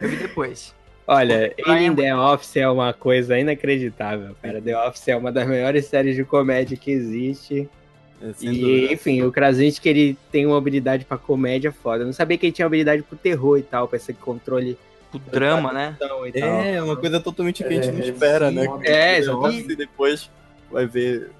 [0.00, 0.74] Eu vi depois.
[1.14, 4.60] Olha, em The Office é uma coisa inacreditável, cara.
[4.60, 7.68] The Office é uma das melhores séries de comédia que existe.
[8.20, 8.92] É, E, dúvida.
[8.94, 12.02] enfim, o Krasinski, ele tem uma habilidade pra comédia foda.
[12.02, 14.78] Eu não sabia que ele tinha habilidade pro terror e tal, pra esse controle
[15.12, 15.96] O drama, né?
[15.98, 16.24] tal.
[16.26, 18.66] É, uma coisa totalmente que a gente não É, espera, sim, né?
[18.84, 19.72] É, exatamente.
[19.72, 20.30] E depois
[20.70, 21.30] vai ver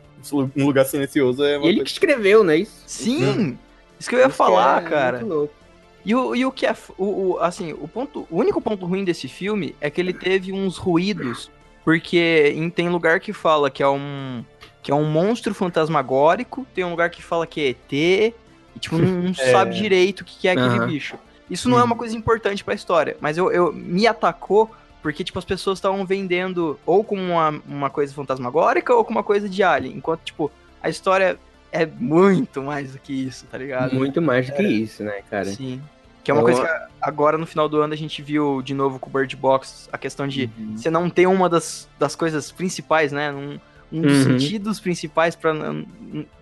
[0.56, 1.42] um lugar silencioso.
[1.44, 1.84] É uma E ele coisa...
[1.84, 2.82] que escreveu, não é isso?
[2.86, 3.56] Sim!
[3.98, 5.18] Isso que eu ia Isso falar, é cara.
[5.20, 5.54] muito louco.
[6.04, 6.74] E o, e o que é.
[6.98, 10.52] O, o- assim, o, ponto, o único ponto ruim desse filme é que ele teve
[10.52, 11.50] uns ruídos.
[11.84, 14.44] Porque em- tem lugar que fala que é um.
[14.82, 17.92] Que é um monstro fantasmagórico, tem um lugar que fala que é ET,
[18.74, 19.52] e tipo, não, É.
[19.52, 21.16] sabe direito o que, que é aquele bicho.
[21.48, 24.70] Isso não é uma coisa importante pra história, mas eu, eu me atacou
[25.02, 29.24] porque, tipo, as pessoas estavam vendendo ou como uma, uma coisa fantasmagórica ou como uma
[29.24, 29.96] coisa de alien.
[29.96, 30.50] Enquanto, tipo,
[30.82, 31.38] a história
[31.72, 33.94] é muito mais do que isso, tá ligado?
[33.94, 35.46] Muito mais do que isso, né, cara?
[35.46, 35.82] Sim.
[36.22, 38.74] Que é uma Eu- coisa que agora no final do ano a gente viu de
[38.74, 40.76] novo com o Bird Box, a questão de Uhum.
[40.76, 43.32] você não ter uma das, das coisas principais, né?
[43.32, 43.58] Um,
[43.90, 44.38] um dos Uhum.
[44.38, 45.84] sentidos principais não-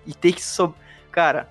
[0.07, 0.43] E ter que.
[0.45, 0.75] Sob...
[1.11, 1.49] Cara,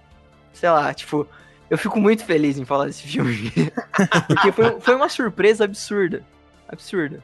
[0.54, 1.26] sei lá, tipo.
[1.70, 3.52] Eu fico muito feliz em falar desse filme.
[4.28, 6.24] Porque foi, foi uma surpresa absurda.
[6.68, 7.24] Absurda.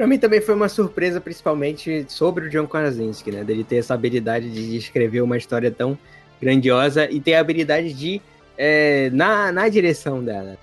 [0.00, 3.44] Pra mim também foi uma surpresa, principalmente sobre o John Krasinski, né?
[3.44, 5.98] Dele ter essa habilidade de escrever uma história tão
[6.40, 8.18] grandiosa e ter a habilidade de
[8.56, 10.56] é, na, na direção dela.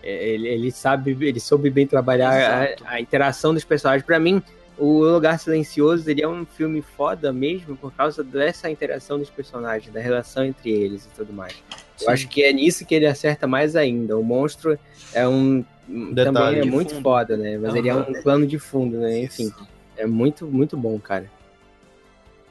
[0.00, 4.06] É, Ele, ele sabe, ele soube bem trabalhar a, a interação dos personagens.
[4.06, 4.40] Pra mim,
[4.78, 9.92] o Lugar Silencioso ele é um filme foda mesmo por causa dessa interação dos personagens,
[9.92, 11.54] da relação entre eles e tudo mais.
[12.00, 12.10] Eu Sim.
[12.12, 14.16] acho que é nisso que ele acerta mais ainda.
[14.16, 14.78] O monstro
[15.12, 16.24] é um Detalhe
[16.56, 17.02] também é muito fundo.
[17.02, 17.56] foda, né?
[17.58, 19.20] Mas ele é um plano de fundo, né?
[19.22, 19.50] Enfim,
[19.96, 21.30] é muito muito bom, cara.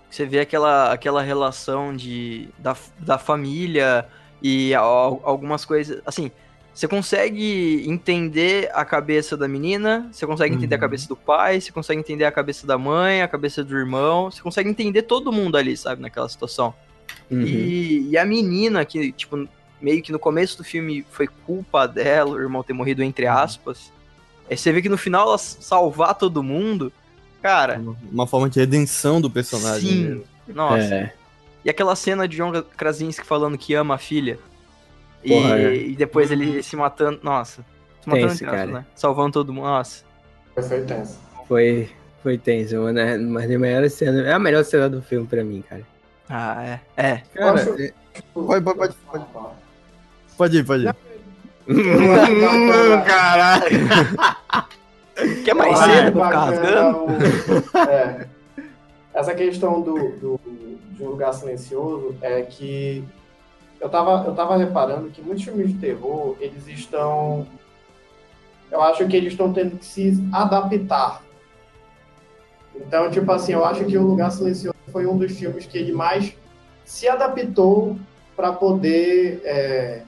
[0.09, 4.05] Você vê aquela, aquela relação de, da, da família
[4.41, 6.01] e al- algumas coisas.
[6.05, 6.31] Assim,
[6.73, 10.81] você consegue entender a cabeça da menina, você consegue entender a Uhum.
[10.81, 14.41] cabeça do pai, você consegue entender a cabeça da mãe, a cabeça do irmão, você
[14.41, 16.73] consegue entender todo mundo ali, sabe, naquela situação.
[17.29, 17.41] Uhum.
[17.41, 19.47] E, e a menina, que, tipo,
[19.81, 23.33] meio que no começo do filme foi culpa dela, o irmão ter morrido, entre Uhum.
[23.33, 23.91] aspas.
[24.49, 26.91] Aí você vê que no final ela salvar todo mundo,
[27.41, 27.81] cara.
[28.11, 29.89] Uma forma de redenção do personagem.
[29.89, 30.03] Sim.
[30.05, 30.23] mesmo.
[30.47, 30.95] Nossa.
[30.95, 31.13] É.
[31.65, 34.39] E aquela cena de John Krasinski falando que ama a filha.
[35.23, 35.75] E, Porra, é.
[35.75, 37.19] e depois ele se matando.
[37.21, 37.65] Nossa.
[38.01, 38.65] Se matando, Tenso, cara.
[38.67, 38.85] né?
[38.95, 39.65] Salvando todo mundo.
[39.65, 40.05] Nossa.
[40.55, 41.19] Foi tenso.
[41.47, 41.89] Foi
[42.23, 43.17] foi tenso, né?
[43.17, 45.83] Mas a melhor cena, é a melhor cena do filme pra mim, cara.
[46.29, 46.79] Ah, é.
[46.95, 47.17] É.
[47.33, 47.93] Cara, acho- é-
[48.33, 48.95] Pode, pode, pode,
[49.33, 49.55] pode.
[50.37, 50.95] Pode ir, pode ir.
[53.05, 53.87] Caralho.
[55.43, 56.19] Quer mais cedo
[57.05, 58.27] o- é,
[59.13, 60.39] essa questão do, do,
[60.91, 63.03] de um lugar silencioso é que
[63.81, 67.47] eu tava, eu tava reparando que muitos filmes de terror, eles estão.
[68.71, 71.21] Eu acho que eles estão tendo que se adaptar.
[72.75, 75.93] Então, tipo assim, eu acho que o Lugar Silencioso foi um dos filmes que ele
[75.93, 76.33] mais
[76.85, 77.97] se adaptou
[78.35, 79.41] para poder.
[79.43, 80.01] É,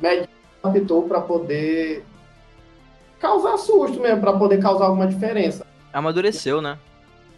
[0.00, 0.26] melhor
[0.62, 2.04] adaptou para poder
[3.18, 5.66] causar susto mesmo, para poder causar alguma diferença.
[5.92, 6.78] Amadureceu, né?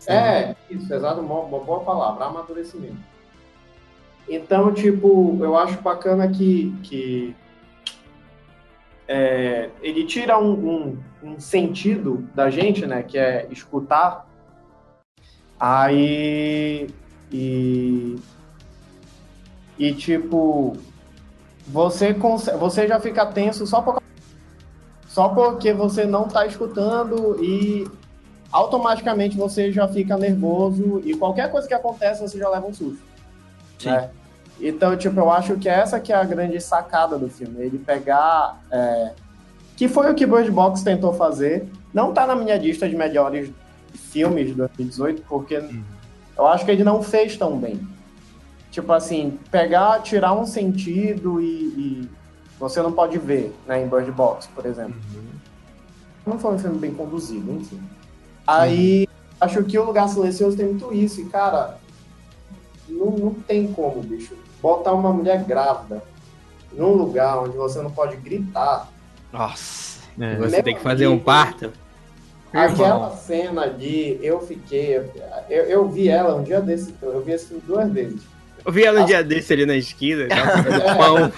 [0.06, 2.96] É, isso, exato, uma, uma boa palavra, amadurecimento.
[4.28, 7.36] Então, tipo, eu acho bacana que, que
[9.06, 14.26] é, ele tira um, um, um sentido da gente, né, que é escutar,
[15.58, 16.88] aí,
[17.30, 18.16] e,
[19.78, 20.76] e tipo,
[21.66, 24.02] você, você já fica tenso só, por,
[25.08, 27.88] só porque você não tá escutando e
[28.50, 33.02] automaticamente você já fica nervoso e qualquer coisa que acontece você já leva um susto.
[33.78, 33.90] Sim.
[33.90, 34.10] né?
[34.60, 38.60] Então, tipo, eu acho que essa que é a grande sacada do filme, ele pegar...
[38.70, 39.12] é,
[39.76, 41.66] que foi o que Bird Box tentou fazer.
[41.92, 43.50] Não tá na minha lista de melhores
[43.94, 45.60] filmes de 2018, porque
[46.36, 47.80] eu acho que ele não fez tão bem.
[48.72, 52.08] Tipo assim, pegar, tirar um sentido e, e
[52.58, 54.98] você não pode ver, né, em Bird Box, por exemplo.
[56.26, 57.78] Não foi um filme bem conduzido, enfim.
[58.46, 59.06] Aí,
[59.38, 61.20] acho que o Lugar Silencioso tem muito isso.
[61.20, 61.78] E, cara,
[62.88, 64.34] não, não tem como, bicho.
[64.62, 66.02] Botar uma mulher grávida
[66.72, 68.88] num lugar onde você não pode gritar.
[69.30, 70.00] Nossa.
[70.18, 71.70] É, Você tem que fazer um parto.
[72.54, 74.96] Aquela cena de eu fiquei.
[75.50, 76.94] Eu, eu vi ela um dia desse.
[77.02, 78.31] Eu vi esse filme duas vezes.
[78.64, 81.32] Eu vi ela um dia desse ali na esquina, tava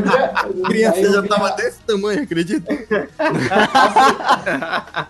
[0.00, 2.72] dia- A criança eu já vi tava desse tamanho, acredita?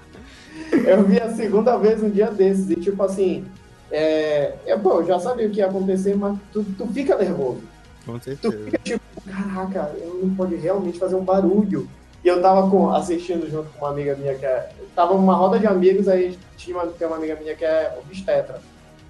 [0.84, 2.70] Eu vi a segunda vez um dia desses.
[2.70, 3.44] E tipo assim.
[3.90, 7.62] É, eu, pô, eu já sabia o que ia acontecer, mas tu, tu fica nervoso.
[8.04, 8.58] Com Tu certeza.
[8.66, 11.88] fica tipo, caraca, eu não pode realmente fazer um barulho.
[12.22, 14.68] E eu tava com, assistindo junto com uma amiga minha que é.
[14.94, 18.60] Tava numa roda de amigos, aí tinha uma, tem uma amiga minha que é obstetra.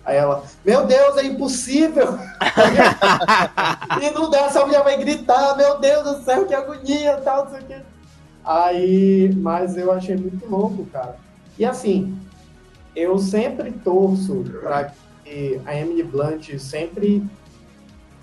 [0.08, 2.06] Aí ela, meu Deus, é impossível!
[4.00, 7.50] e não dá, essa mulher vai gritar, meu Deus do céu, que agonia, tal, não
[7.50, 7.82] sei o.
[8.42, 11.16] Aí, mas eu achei muito louco, cara.
[11.58, 12.18] E assim,
[12.96, 14.92] eu sempre torço pra
[15.22, 17.22] que a Emily Blunt sempre.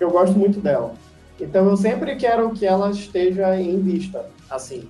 [0.00, 0.92] Eu gosto muito dela.
[1.40, 4.88] Então eu sempre quero que ela esteja em vista, assim.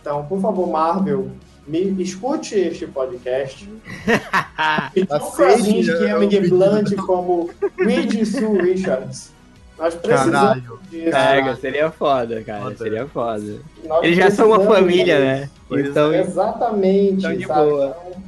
[0.00, 1.30] Então, por favor, Marvel,
[1.66, 3.68] me escute este podcast.
[4.96, 6.48] E tão Aceite, presente que é, o Emily.
[6.48, 9.32] Blunt como Reed Sue Richards.
[9.78, 10.78] Nós precisamos Caralho.
[10.90, 11.10] disso.
[11.10, 12.62] Pega, seria foda, cara.
[12.62, 12.76] Foda.
[12.76, 13.56] Seria foda.
[13.84, 15.50] Nós Eles já são uma família, né?
[15.70, 17.70] Então, Exatamente, Então, de sabe?
[17.70, 17.96] boa.
[18.06, 18.22] Então,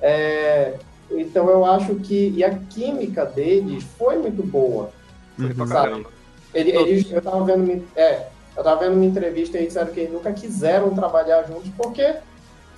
[0.00, 0.74] é,
[1.10, 4.90] então eu acho que e a química deles foi muito boa.
[5.36, 5.88] Foi pra Sabe?
[5.90, 6.10] caramba.
[6.54, 10.00] Ele- Eles, eu tava vendo, uma- é, eu tava vendo uma entrevista e disseram que
[10.00, 12.14] eles nunca quiseram trabalhar juntos porque,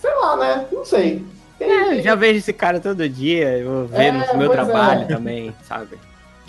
[0.00, 0.66] sei lá, né?
[0.72, 1.24] Não sei.
[1.58, 4.50] Tem- é, eu já vejo esse cara todo dia, eu vou ver É, no meu
[4.50, 5.04] pois trabalho é.
[5.04, 5.98] também, sabe?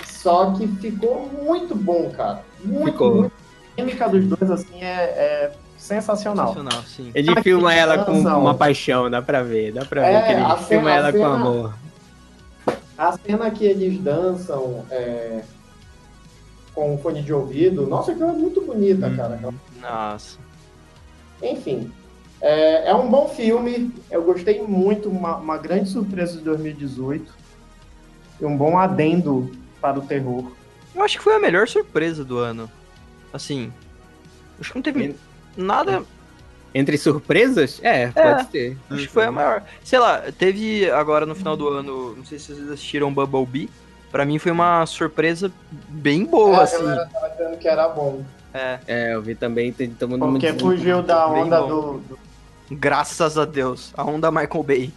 [0.05, 2.43] Só que ficou muito bom, cara.
[2.63, 3.15] Muito, Ficou.
[3.15, 3.31] muito.
[3.73, 6.49] A química dos dois assim é, é sensacional.
[6.49, 7.11] Sensacional, sim.
[7.15, 10.41] Ele filma ela com uma paixão, dá pra ver, dá pra ver É, que ele
[10.43, 11.73] filma cena- ela com cena- amor.
[12.97, 15.41] A cena que eles dançam é,
[16.75, 19.15] com fone de ouvido, nossa, aquilo é muito bonita, Hum.
[19.17, 19.39] cara.
[19.81, 20.37] Nossa.
[21.41, 21.91] Enfim,
[22.41, 23.93] é, é um bom filme.
[24.09, 27.31] Eu gostei muito, uma, uma grande surpresa de 2018
[28.39, 30.51] e um bom adendo para o terror.
[30.95, 32.69] Eu acho que foi a melhor surpresa do ano.
[33.33, 33.71] Assim,
[34.59, 35.15] acho que não teve
[35.55, 36.03] nada.
[36.73, 37.79] Entre surpresas?
[37.83, 38.77] É, pode ser.
[38.89, 39.61] Acho que foi a maior.
[39.83, 43.69] Sei lá, teve agora no final do ano, não sei se vocês assistiram Bumblebee.
[44.09, 45.51] Pra mim foi uma surpresa
[45.89, 46.77] bem boa, É, a assim.
[46.83, 48.23] galera tava dizendo que era bom.
[48.53, 52.19] É, É, eu vi também, todo mundo Porque fugiu da onda do, do-
[52.71, 53.93] graças a Deus.
[53.95, 54.93] A onda Michael Bay.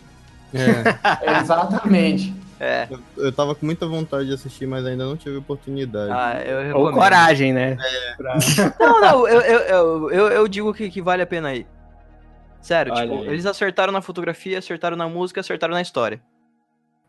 [0.53, 2.35] É, Exatamente.
[2.61, 2.89] É.
[3.17, 6.13] eu tava com muita vontade de assistir, mas ainda não tive oportunidade.
[6.13, 7.77] Ah, eu Ou coragem, né?
[8.79, 11.67] Não, não, eu, eu, eu, eu, eu digo que, que vale a pena ir.
[12.63, 13.29] Sério, Olha tipo, aí.
[13.29, 16.23] eles acertaram na fotografia, acertaram na música, acertaram na história.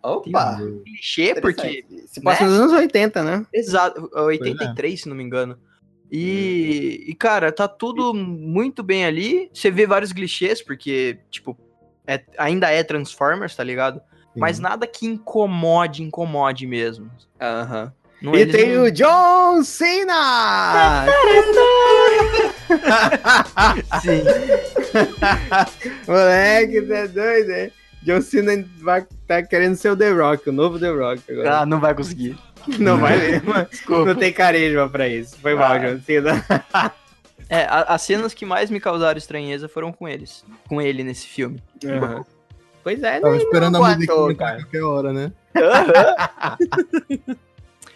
[0.04, 0.58] Opa!
[0.84, 1.86] Clichê, porque.
[2.08, 3.46] Se passa nos anos 80, né?
[3.54, 5.58] Exato, 83, se não me engano.
[6.18, 9.50] E, e, cara, tá tudo muito bem ali.
[9.54, 11.58] Você vê vários clichês, porque, tipo,
[12.08, 14.02] é- ainda é Transformers, tá ligado?
[14.36, 17.10] Mas nada que incomode, incomode mesmo.
[17.42, 17.92] Aham.
[18.22, 21.06] Não, E eles tem não- o John Cena!
[24.02, 24.24] Sim.
[26.08, 27.72] Moleque, você é doido, hein?
[28.04, 31.60] John Cena vai, tá querendo ser o The Rock, o novo The Rock agora.
[31.60, 32.38] Ah, não vai conseguir.
[32.80, 33.54] Não vai mesmo.
[33.70, 34.06] Desculpa.
[34.06, 35.38] Não tem carisma pra isso.
[35.40, 35.78] Foi mal, Ah.
[35.80, 36.46] John Cena.
[37.48, 40.44] É, a- as cenas que mais me causaram estranheza foram com eles.
[40.68, 41.62] Com ele nesse filme.
[41.86, 42.26] Aham.
[42.84, 44.56] Pois é, Tava não, esperando não, a musiquinha cara.
[44.64, 45.32] qualquer hora, né?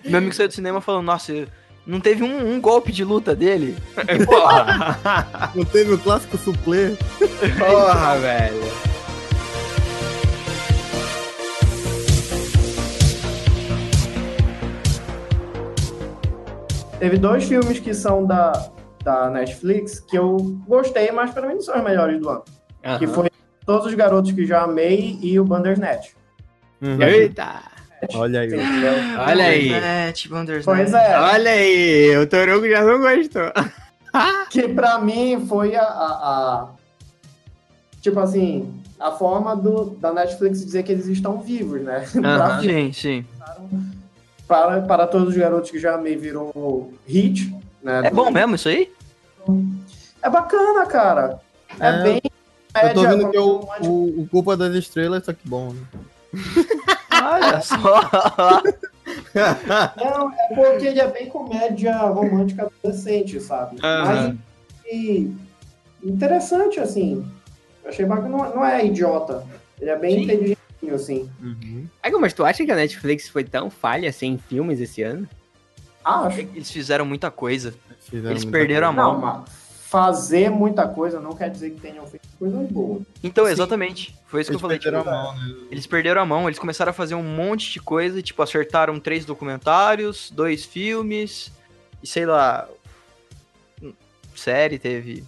[0.06, 1.48] Meu amigo saiu do cinema falando, nossa,
[1.86, 3.76] não teve um, um golpe de luta dele?
[4.26, 6.96] Porra, Não teve o clássico suplê?
[7.58, 8.62] porra, velho.
[17.00, 18.52] Teve dois filmes que são da,
[19.04, 22.44] da Netflix que eu gostei, mas pra mim não são os melhores do ano.
[22.98, 23.30] Que foi
[23.66, 26.10] Todos os Garotos que Já Amei e o Bandersnatch.
[26.82, 27.02] Uhum.
[27.02, 27.62] Eita!
[28.16, 28.50] Olha aí.
[29.28, 29.74] Olha aí.
[29.74, 33.52] É, tipo Anders Pois é, Olha aí, o Torugo já não gostou.
[34.50, 36.68] que pra mim foi a, a- a-
[38.02, 42.06] Tipo assim, a forma do, da Netflix dizer que eles estão vivos, né?
[42.24, 42.62] Aham.
[42.62, 43.26] Sim, sim.
[44.50, 48.02] Para, para todos os garotos que já amei virou hit, né?
[48.04, 48.92] É bom mesmo isso aí?
[50.24, 51.40] É bacana, cara.
[51.80, 52.22] É, É, bem.
[52.84, 55.82] Eu tô vendo que é o, o, o Culpa das Estrelas tá que bom, né?
[57.14, 58.02] Olha só.
[59.98, 63.78] Não, é porque ele é bem comédia romântica adolescente, sabe?
[63.84, 64.06] Aham.
[64.06, 64.36] Mas
[64.92, 65.32] e,
[66.04, 67.24] interessante, assim.
[67.84, 69.46] Eu achei bacana, não, não é idiota.
[69.80, 70.24] Ele é bem Sim.
[70.24, 70.58] inteligentinho,
[70.92, 71.30] assim.
[71.42, 71.88] Uhum.
[72.20, 75.28] Mas tu acha que a Netflix foi tão falha assim em filmes esse ano?
[76.04, 76.40] Acho.
[76.40, 77.74] Eles fizeram muita coisa.
[78.02, 79.08] Fizeram Eles muita perderam a coisa.
[79.10, 79.14] mão.
[79.20, 83.02] Não, mas fazer muita coisa não quer dizer que tenham feito coisas boas.
[83.24, 83.52] Então, Sim.
[83.52, 84.16] exatamente.
[84.28, 84.80] Foi isso que eu Eles falei.
[84.80, 85.56] perderam tipo, a mão, né?
[85.72, 89.26] Eles perderam a mão, eles começaram a fazer um monte de coisa, tipo, acertaram três
[89.26, 91.52] documentários, dois filmes,
[92.04, 92.68] e sei lá.
[94.36, 95.24] Série teve.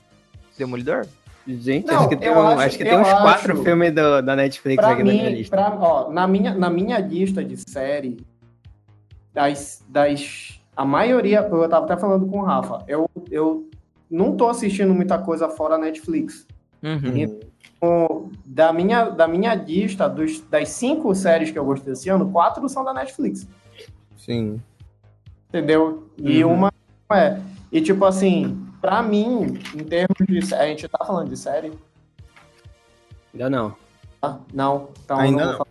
[0.57, 1.07] Demolidor?
[1.47, 4.21] Gente, Não, acho que tem, um- acho- acho que tem uns acho- quatro filmes do-
[4.21, 5.55] da Netflix aqui na minha mim, lista.
[5.55, 8.17] pra, ó, na, minha, na minha lista de série,
[9.33, 10.59] das, das.
[10.75, 13.67] A maioria, eu tava até falando com o Rafa, eu, eu
[14.09, 16.45] não tô assistindo muita coisa fora Netflix.
[16.83, 17.39] Uhum.
[17.83, 22.29] O- Da minha, da minha lista, dos, das cinco séries que eu gostei desse ano,
[22.31, 23.47] quatro são da Netflix.
[24.17, 24.61] Sim.
[25.49, 26.07] Entendeu?
[26.17, 26.53] E Uhum.
[26.53, 26.73] uma
[27.11, 27.39] é.
[27.71, 30.53] E tipo assim, pra mim, em termos de.
[30.55, 31.71] A gente tá falando de série?
[33.33, 33.75] Ainda não.
[34.21, 34.89] Ah, não.
[35.05, 35.51] Então Ainda não.
[35.59, 35.65] não.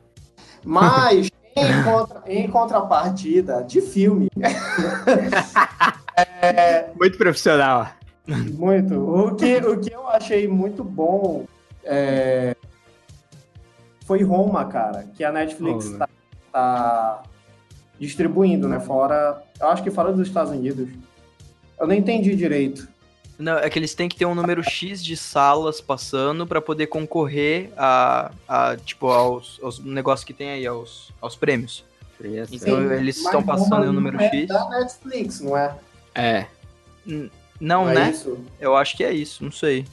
[0.64, 4.28] Mas, em, contra- em contrapartida de filme,
[6.96, 7.88] Muito profissional.
[8.26, 8.94] muito.
[8.94, 11.46] O que, o que eu achei muito bom
[11.84, 12.54] é,
[14.04, 15.98] foi Roma, cara, que a Netflix Roma.
[15.98, 16.08] tá,
[16.52, 17.22] tá
[17.98, 18.78] distribuindo, né?
[18.80, 19.42] Fora.
[19.58, 20.88] Eu acho que fora dos Estados Unidos.
[21.78, 22.88] Eu não entendi direito.
[23.40, 26.88] Não, é que eles têm que ter um número X de salas passando pra poder
[26.88, 31.82] concorrer a, a tipo, aos, aos negócios que tem aí, aos, aos prêmios.
[32.52, 34.46] Então Sim, eles estão passando um número não é X.
[34.48, 35.74] Da Netflix, não é?
[36.14, 36.46] É.
[37.58, 38.10] Não, é né?
[38.10, 38.38] isso?
[38.60, 39.86] Eu acho que é isso, não sei.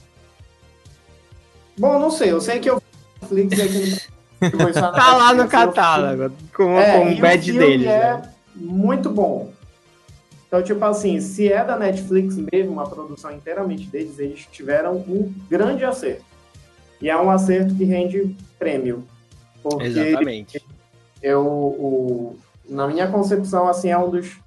[1.79, 2.31] Bom, não sei.
[2.31, 2.81] Eu sei que eu
[3.21, 4.07] Netflix aqui
[4.57, 7.87] no Tá lá no catálogo, com, É, com o o filme deles.
[7.87, 8.33] é né?
[8.55, 9.53] muito bom.
[10.47, 15.33] Então, tipo assim, se é da Netflix mesmo, uma produção inteiramente deles, eles tiveram um
[15.49, 16.23] grande acerto.
[17.01, 19.03] E é um acerto que rende prêmio.
[19.61, 20.63] Porque Exatamente.
[21.21, 24.37] eu, o- na minha concepção, assim, é um dos.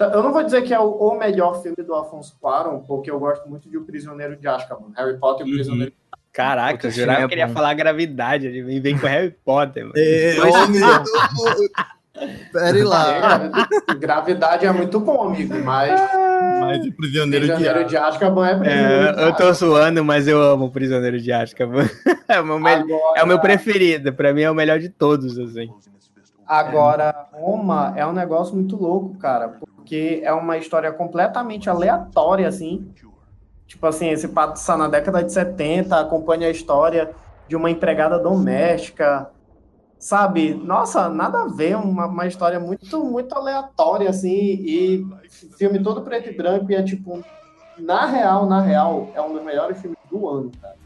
[0.00, 3.18] Eu não vou dizer que é o, o melhor filme do Alfonso Cuarón, porque eu
[3.18, 4.92] gosto muito de O Prisioneiro de Azkaban.
[4.96, 5.56] Harry Potter e o Uhum.
[5.58, 5.92] Prisioneiro
[6.32, 7.52] Caraca, Puta, eu jurava que é ele ia bom.
[7.54, 8.46] falar gravidade.
[8.46, 9.94] Ele vem com Harry Potter, mano.
[9.96, 10.54] É, Mas-
[12.52, 13.50] Pera lá.
[13.88, 15.90] É, gravidade é muito cômico, mas
[16.60, 20.28] Mas o prisioneiro de Prisioneiro de Azkaban é Prisioneiro É, de eu tô zoando, mas
[20.28, 21.88] eu amo o Prisioneiro de Azkaban.
[22.28, 22.84] É o meu, Agora,
[23.16, 24.12] é o meu preferido.
[24.12, 25.70] Pra mim é o melhor de todos, assim.
[26.46, 32.86] Agora, Roma é um negócio muito louco, cara, porque é uma história completamente aleatória, assim.
[33.66, 37.10] Tipo assim, esse passa na década de 70, acompanha a história
[37.48, 39.30] de uma empregada doméstica,
[39.98, 40.54] sabe?
[40.54, 45.06] Nossa, nada a ver, uma, uma história muito, muito aleatória, assim, e
[45.56, 47.24] filme todo preto e branco, e é tipo,
[47.78, 50.76] na real, na real, é um dos melhores filmes do ano, cara.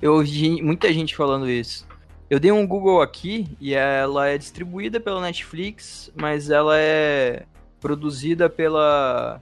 [0.00, 1.86] Eu ouvi muita gente falando isso.
[2.28, 7.44] Eu dei um Google aqui e ela é distribuída pela Netflix, mas ela é
[7.80, 9.40] produzida pela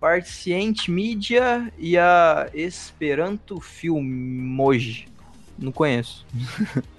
[0.00, 5.06] Parciente Media e a Esperanto Filmoji.
[5.58, 6.26] Não conheço.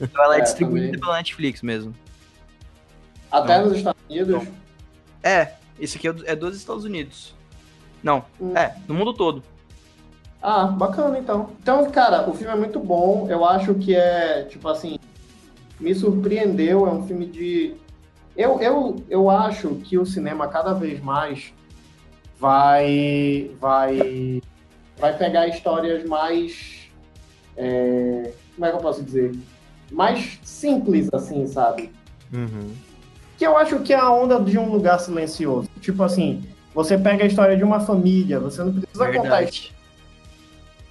[0.00, 1.00] então ela é, É, distribuída também.
[1.00, 1.94] pela Netflix mesmo.
[3.30, 3.66] Até Não.
[3.68, 4.46] nos Estados Unidos,
[5.22, 7.34] É, esse aqui é é dos Estados Unidos.
[8.02, 8.56] Não, Hum.
[8.56, 9.42] é, no mundo todo.
[10.42, 11.50] Ah, bacana então.
[11.62, 13.26] Então, cara, o filme é muito bom.
[13.30, 14.98] Eu acho que é, tipo assim,
[15.80, 16.86] me surpreendeu.
[16.86, 17.74] É um filme de.
[18.36, 21.52] Eu, eu, eu acho que o cinema cada vez mais
[22.38, 23.50] vai.
[23.60, 24.42] vai.
[24.98, 26.88] vai pegar histórias mais.
[27.56, 29.32] é, como é que eu posso dizer?
[29.94, 31.90] Mais simples, assim, sabe?
[32.32, 32.70] Uhum.
[33.38, 35.68] Que eu acho que é a onda de um lugar silencioso.
[35.80, 36.42] Tipo assim,
[36.74, 39.72] você pega a história de uma família, você não precisa contar a Verdade.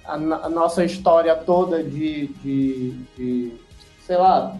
[0.04, 3.52] a, no- a nossa história toda de, de, de,
[4.06, 4.56] sei lá,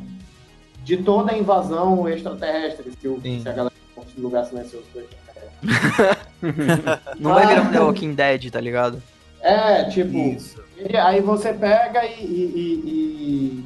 [0.84, 3.74] de toda a invasão extraterrestre, que, o, se a galera
[4.18, 6.24] um lugar silencioso extraterrestre.
[7.18, 9.02] Não vai virar The Walking Dead, tá ligado?
[9.40, 10.62] É, tipo, Isso.
[11.02, 13.64] aí você pega e- e- e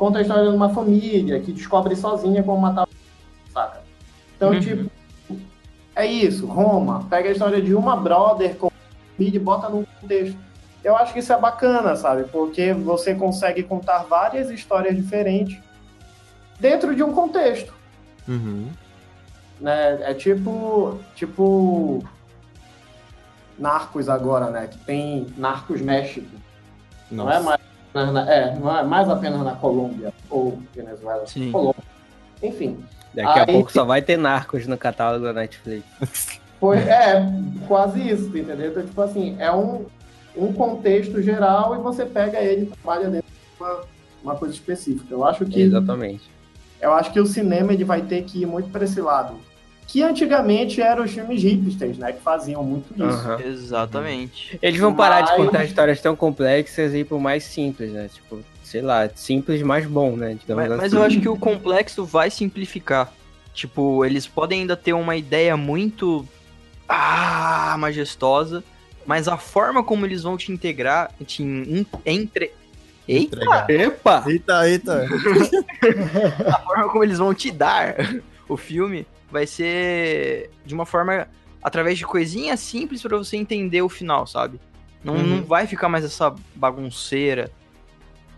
[0.00, 3.82] conta a história de uma família que descobre sozinha como matar o saca?
[4.34, 4.60] Então, Uhum.
[4.60, 4.90] tipo,
[5.94, 8.70] é isso, Roma, pega a história de uma brother com
[9.14, 10.38] família e bota num contexto.
[10.82, 12.24] Eu acho que isso é bacana, sabe?
[12.24, 15.60] Porque você consegue contar várias histórias diferentes
[16.58, 17.74] dentro de um contexto
[18.26, 18.68] Uhum.
[19.60, 19.98] né?
[20.10, 22.02] É tipo, tipo
[23.58, 24.66] Narcos agora, né?
[24.68, 26.26] Que tem Narcos México.
[27.10, 27.44] Não é Nossa.
[27.44, 27.59] mais,
[27.94, 31.26] na- na- é, não é mais apenas na Colômbia ou Venezuela.
[31.26, 31.50] Sim.
[31.52, 31.82] Colômbia.
[32.42, 32.82] Enfim,
[33.12, 35.84] Daqui a Aí pouco tem- só vai ter narcos no catálogo da Netflix.
[36.60, 37.20] foi, é
[37.66, 38.70] quase isso, entendeu?
[38.70, 39.84] Então, tipo assim, é um,
[40.36, 43.80] um contexto geral e você pega ele e trabalha dentro de uma,
[44.22, 45.06] uma coisa específica.
[45.12, 46.30] Eu acho que Exatamente.
[46.80, 49.34] eu acho que o cinema ele vai ter que ir muito para esse lado.
[49.92, 52.12] Que antigamente eram os filmes hipsters, né?
[52.12, 53.02] Que faziam muito isso.
[53.02, 53.40] Aham.
[53.44, 54.56] Exatamente.
[54.62, 58.08] Eles vão parar de Mas- contar histórias tão complexas e ir pro mais simples, né?
[58.12, 60.36] Tipo, sei lá, simples mais bom, né?
[60.40, 60.96] Digamos Mas, mas assim.
[60.96, 63.12] eu acho que o complexo vai simplificar.
[63.52, 66.24] Tipo, eles podem ainda ter uma ideia muito
[66.88, 68.62] ah, majestosa,
[69.04, 72.52] mas a forma como eles vão te integrar, te in- entre
[73.08, 73.68] Eita, Entregar.
[73.70, 74.24] Epa!
[74.28, 75.04] Eita, eita.
[76.46, 77.96] a forma como eles vão te dar
[78.52, 81.28] o filme vai ser de uma forma
[81.62, 84.60] através de coisinhas simples pra você entender o final, sabe?
[85.04, 85.22] Não, Uhum.
[85.36, 87.50] não vai ficar mais essa bagunceira.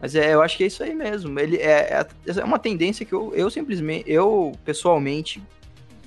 [0.00, 1.38] Mas é, eu acho que é isso aí mesmo.
[1.38, 5.40] Ele é, é, é uma tendência que eu, eu simplesmente, eu pessoalmente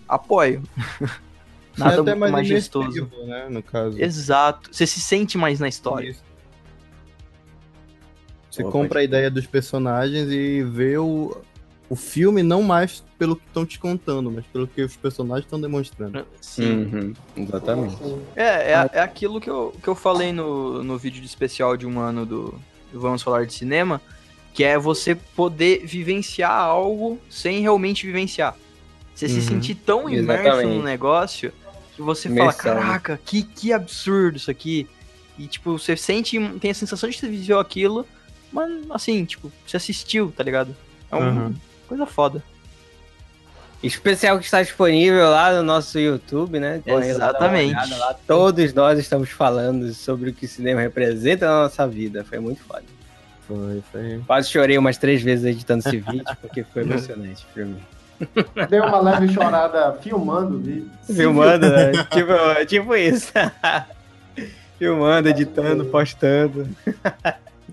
[0.08, 0.62] apoio.
[1.78, 3.10] Nada É até muito majestoso.
[3.26, 4.02] né, no caso.
[4.02, 4.70] Exato.
[4.74, 6.10] Você se sente mais na história.
[6.10, 6.24] Isso.
[8.50, 11.36] Você Pô, compra a ideia dos personagens e vê o,
[11.90, 15.60] o filme não mais pelo que estão te contando, mas pelo que os personagens estão
[15.62, 16.26] demonstrando.
[16.42, 16.90] Sim.
[16.92, 17.98] Uhum, exatamente.
[18.36, 21.86] É, é, é aquilo que eu, que eu falei no, no vídeo de especial de
[21.86, 22.60] um ano do,
[22.94, 24.02] Vamos Falar de Cinema,
[24.54, 28.56] que é você poder vivenciar algo sem realmente vivenciar.
[29.14, 29.42] Você se Uhum.
[29.42, 30.78] sentir tão imerso Exatamente.
[30.78, 31.54] no negócio
[31.96, 34.88] que você Imersão, fala, caraca, que, que absurdo isso aqui.
[35.38, 38.06] E, tipo, você sente, tem a sensação de que você viveu aquilo,
[38.52, 40.76] mas, assim, tipo, você assistiu, tá ligado?
[41.12, 41.56] É uma Uhum.
[41.86, 42.44] Coisa foda.
[43.84, 46.82] Especial que está disponível lá no nosso YouTube, né?
[46.86, 47.76] Exatamente.
[47.98, 48.16] lá.
[48.26, 52.24] Todos nós estamos falando sobre o que o cinema representa na nossa vida.
[52.24, 52.84] Foi muito foda.
[53.48, 54.22] Foi, foi.
[54.26, 57.82] Quase chorei umas três vezes editando esse vídeo, porque foi emocionante pra mim.
[58.70, 60.90] Deu uma leve chorada filmando o vídeo.
[61.04, 61.92] Filmando, né?
[62.10, 63.32] tipo, tipo isso.
[64.80, 66.68] Filmando, editando, postando.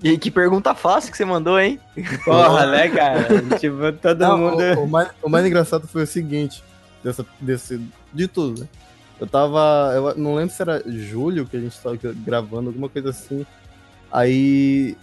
[0.02, 1.78] E que pergunta fácil que você mandou, hein?
[2.24, 3.28] Porra, né, cara?
[3.58, 4.62] Tipo, todo Não, mundo.
[4.78, 6.62] o, o mais, o mais engraçado foi o seguinte,
[7.04, 7.80] dessa, desse,
[8.12, 8.68] de tudo, né?
[9.20, 9.92] Eu tava.
[9.94, 11.96] Eu não lembro se era julho que a gente tava
[12.26, 13.46] gravando, alguma coisa assim.
[14.10, 14.96] Aí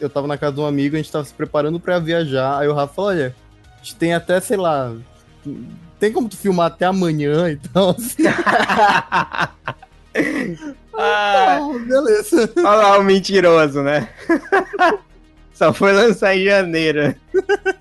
[0.00, 2.58] eu tava na casa de um amigo, a gente tava se preparando pra viajar.
[2.58, 3.36] Aí o Rafa falou: olha,
[3.74, 4.94] a gente tem até, sei lá.
[6.00, 7.90] Tem como tu filmar até amanhã e tal?
[7.90, 8.22] Assim,
[10.98, 12.50] Ah, "Ah, beleza.
[12.56, 14.08] olha lá o mentiroso, né?
[15.52, 17.14] Só foi lançar em janeiro.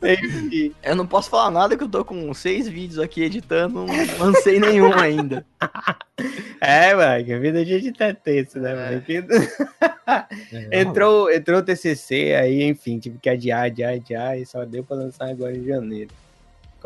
[0.03, 0.73] Enfim.
[0.83, 3.86] Eu não posso falar nada que eu tô com seis vídeos aqui editando, não
[4.19, 5.45] lancei nenhum ainda.
[6.61, 9.01] É, mano, que a vida de editar texto, né, mano?
[9.01, 9.23] Que-
[10.71, 14.95] entrou, entrou o TCC, aí, enfim, tive que adiar, adiar, adiar, e só deu pra
[14.95, 16.09] lançar agora em janeiro.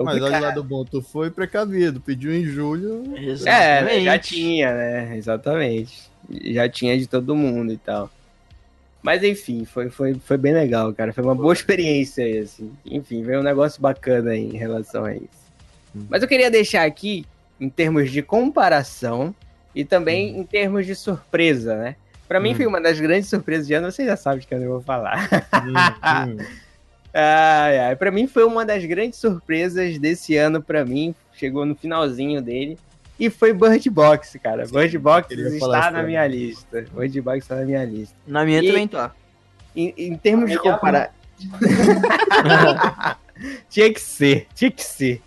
[0.04, 0.42] Mas olha o Complicado.
[0.44, 3.04] lado bom, tu foi precavido, pediu em julho.
[3.16, 4.28] É, né, já Exatamente.
[4.28, 5.18] tinha, né?
[5.18, 6.10] Exatamente.
[6.46, 8.10] Já tinha de todo mundo e tal.
[9.02, 11.14] Mas enfim, foi, foi, foi bem legal, cara.
[11.14, 12.72] Foi uma boa experiência aí, assim.
[12.86, 15.28] Enfim, veio um negócio bacana aí em relação a isso.
[15.96, 16.06] Hum.
[16.10, 17.26] Mas eu queria deixar aqui,
[17.60, 19.34] em termos de comparação
[19.74, 21.96] e também em termos de surpresa, né?
[22.28, 22.56] Pra mim Hum.
[22.56, 24.82] foi uma das grandes surpresas de ano, você já sabe de que eu não vou
[24.82, 25.28] falar.
[27.14, 31.14] Ai, ai, pra mim foi uma das grandes surpresas desse ano pra mim.
[31.34, 32.78] Chegou no finalzinho dele.
[33.20, 34.66] E foi Bird Box, cara.
[34.66, 36.86] Bird Box está na minha lista.
[36.96, 38.16] Bird Box está na minha lista.
[38.26, 39.12] Na minha E- também tá.
[39.76, 41.14] Em, em termos de comparar.
[43.70, 45.22] tinha que ser, tinha que ser.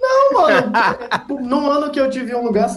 [0.00, 0.72] Não, mano,
[1.40, 2.68] num ano que eu tive um lugar.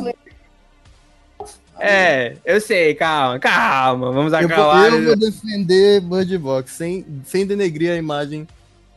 [1.80, 4.12] É, eu sei, calma, calma.
[4.12, 4.94] Vamos Eu, vou, acalmar.
[4.94, 8.48] eu vou defender Bird Box sem, sem denegrir a imagem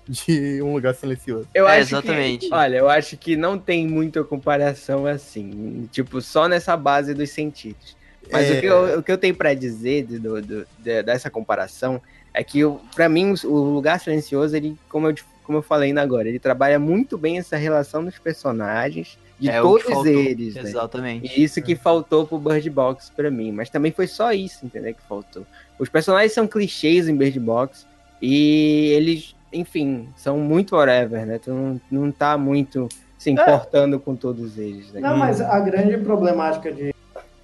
[0.08, 1.48] de um lugar silencioso.
[1.54, 2.48] Eu É, acho exatamente.
[2.48, 5.88] Que, olha, eu acho que não tem muita comparação assim.
[5.90, 7.96] Tipo, só nessa base dos sentidos.
[8.30, 8.52] Mas É.
[8.56, 12.00] o, que eu, o que eu tenho pra dizer do, do- de- dessa comparação
[12.34, 16.02] é que, eu- pra mim, o Lugar Silencioso, ele, como eu, como eu falei ainda
[16.02, 20.06] agora, ele trabalha muito bem essa relação dos personagens, de É todos faltou.
[20.06, 20.62] eles, né?
[20.62, 21.38] Exatamente.
[21.38, 23.52] E isso que faltou pro Bird Box pra mim.
[23.52, 24.94] Mas também foi só isso, entendeu?
[24.94, 25.46] Que faltou.
[25.78, 27.86] Os personagens são clichês em Bird Box.
[28.20, 31.38] E eles, enfim, são muito whatever, né?
[31.38, 34.90] Tu não, não tá muito se importando com todos eles.
[34.92, 35.00] Né?
[35.00, 36.94] Não, mas a grande problemática de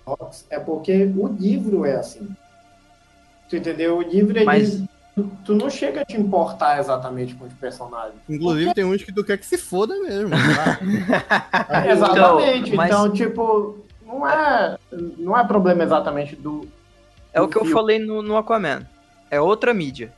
[0.05, 2.27] Fox é porque o livro é assim.
[3.51, 3.99] Tu entendeu?
[3.99, 4.45] O livro ele.
[4.47, 4.83] Mas-
[5.15, 8.15] Tu, tu não chega a te importar exatamente com os personagens.
[8.29, 10.31] Inclusive, tem uns que tu quer que se foda mesmo.
[11.69, 11.87] tá?
[11.87, 12.75] Exatamente.
[12.75, 14.79] mas- Então, tipo, não é,
[15.19, 16.67] não é problema exatamente do.
[17.33, 17.75] É o que eu filme.
[17.75, 18.87] falei no, no Aquaman.
[19.31, 20.13] É outra mídia.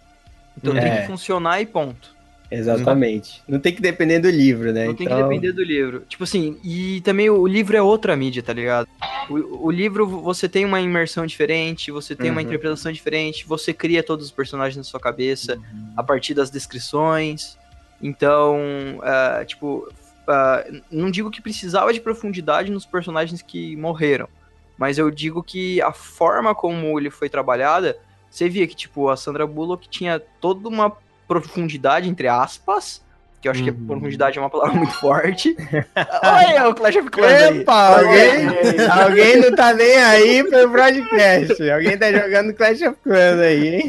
[0.57, 1.01] Então tem É.
[1.01, 2.15] que funcionar e ponto.
[2.51, 3.43] Exatamente.
[3.49, 4.87] Não tem que depender do livro, né?
[4.87, 6.05] Não tem que Então, depender do livro.
[6.09, 8.87] Tipo assim, e também o livro é outra mídia, tá ligado?
[9.29, 12.47] O, o livro você tem uma imersão diferente, você tem uma Uhum.
[12.47, 15.59] interpretação diferente, você cria todos os personagens na sua cabeça
[15.97, 17.57] a partir das descrições.
[18.03, 18.59] Então,
[19.03, 19.89] ah, tipo,
[20.29, 24.29] ah, não digo que precisava de profundidade nos personagens que morreram,
[24.77, 27.97] mas eu digo que a forma como ele foi trabalhada,
[28.31, 30.93] você via que, tipo, a Sandra Bullock tinha toda uma
[31.29, 33.03] profundidade, entre aspas,
[33.41, 33.87] que eu acho que Uhum.
[33.87, 35.55] profundidade é uma palavra muito forte.
[36.23, 37.61] Olha o Clash of Clans aí.
[37.61, 41.71] Epa, alguém, alguém não tá nem aí pro broadcast.
[41.71, 43.89] Alguém tá jogando Clash of Clans aí, hein?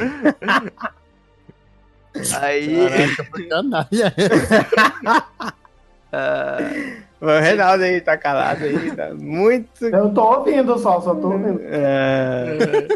[2.42, 2.78] Aí,
[6.12, 6.58] ah,
[7.22, 9.86] O Reinaldo aí tá calado aí, tá muito.
[9.86, 11.60] Eu tô ouvindo só, só tô ouvindo.
[11.64, 12.88] É,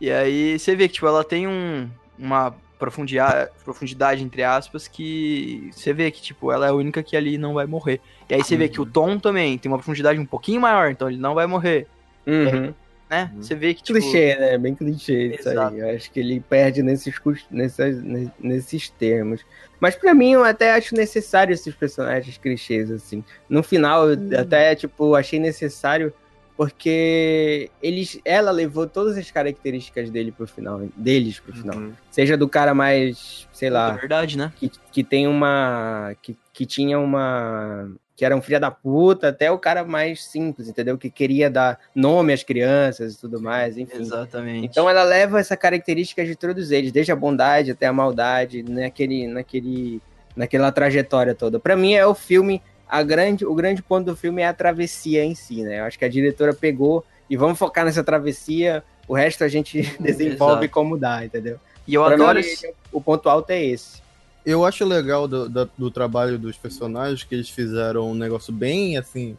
[0.00, 5.68] E aí você vê que tipo, ela tem um, uma profundidade, profundidade, entre aspas, que
[5.72, 8.00] você vê que tipo, ela é a única que ali não vai morrer.
[8.28, 11.08] E aí você vê que o Tom também tem uma profundidade um pouquinho maior, então
[11.08, 11.86] ele não vai morrer,
[12.26, 12.72] uhum.
[13.10, 13.32] né?
[13.36, 14.58] Você vê que tipo, Clichê, né?
[14.58, 15.74] Bem clichê isso Exato.
[15.74, 15.80] aí.
[15.80, 19.44] Eu acho que ele perde nesses, cus- nessas, ne- nesses termos.
[19.80, 23.24] Mas pra mim, eu até acho necessário esses personagens clichês, assim.
[23.48, 26.12] No final, eu até, tipo, achei necessário
[26.58, 31.78] porque eles, ela levou todas as características dele pro final, deles pro final.
[31.78, 31.92] Uhum.
[32.10, 34.52] Seja do cara mais, sei é lá, verdade, né?
[34.56, 36.16] que, que tem uma.
[36.20, 37.88] Que, que tinha uma.
[38.16, 40.98] Que era um filho da puta, até o cara mais simples, entendeu?
[40.98, 43.98] Que queria dar nome às crianças e tudo mais, enfim.
[43.98, 44.66] Exatamente.
[44.66, 49.28] Então ela leva essa característica de todos eles, desde a bondade até a maldade, naquele,
[49.28, 50.02] naquele,
[50.34, 51.60] naquela trajetória toda.
[51.60, 55.24] Pra mim é o filme, a grande, o grande ponto do filme é a travessia
[55.24, 55.80] em si, né?
[55.80, 59.82] Eu acho que a diretora pegou e vamos focar nessa travessia, o resto a gente
[60.00, 60.70] desenvolve Exato.
[60.72, 61.58] como dá, entendeu?
[61.86, 62.70] e eu Pra mim, adoro esse...
[62.92, 64.02] o ponto alto é esse.
[64.44, 68.96] Eu acho legal do, da- do trabalho dos personagens que eles fizeram um negócio bem
[68.96, 69.36] assim.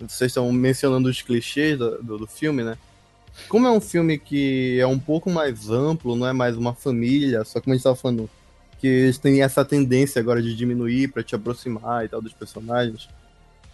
[0.00, 2.76] Vocês estão mencionando os clichês do, do, do filme, né?
[3.48, 7.44] Como é um filme que é um pouco mais amplo, não é mais uma família,
[7.44, 8.28] só como a gente tava falando,
[8.84, 13.08] que eles têm essa tendência agora de diminuir pra te aproximar e tal dos personagens.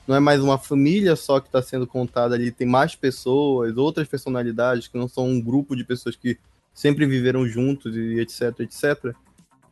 [0.06, 4.06] Não é mais uma família só que tá sendo contada ali, tem mais pessoas, outras
[4.06, 6.38] personalidades que não são um grupo de pessoas que
[6.72, 9.12] sempre viveram juntos e etc, etc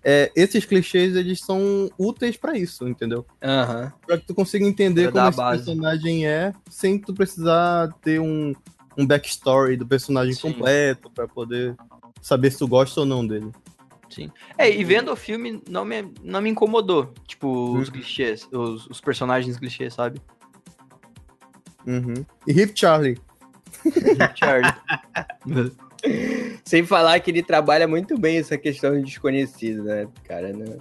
[0.02, 3.24] é, esses clichês eles são úteis pra isso, entendeu?
[3.40, 3.92] Aham.
[4.04, 8.52] Pra que tu consiga entender Pra como esse personagem é, sem tu precisar ter um,
[8.96, 10.40] um backstory do personagem Sim.
[10.52, 11.76] completo pra poder
[12.20, 13.52] saber se tu gosta ou não dele.
[14.56, 17.12] É, e vendo o filme não me, não me incomodou.
[17.26, 20.20] Tipo, os clichês, os, os personagens clichês, sabe?
[21.86, 22.24] Uhum.
[22.46, 23.18] E Hip Charlie.
[24.34, 24.72] Charlie.
[26.64, 30.52] Sem falar que ele trabalha muito bem essa questão de desconhecido, né, cara?
[30.52, 30.76] né?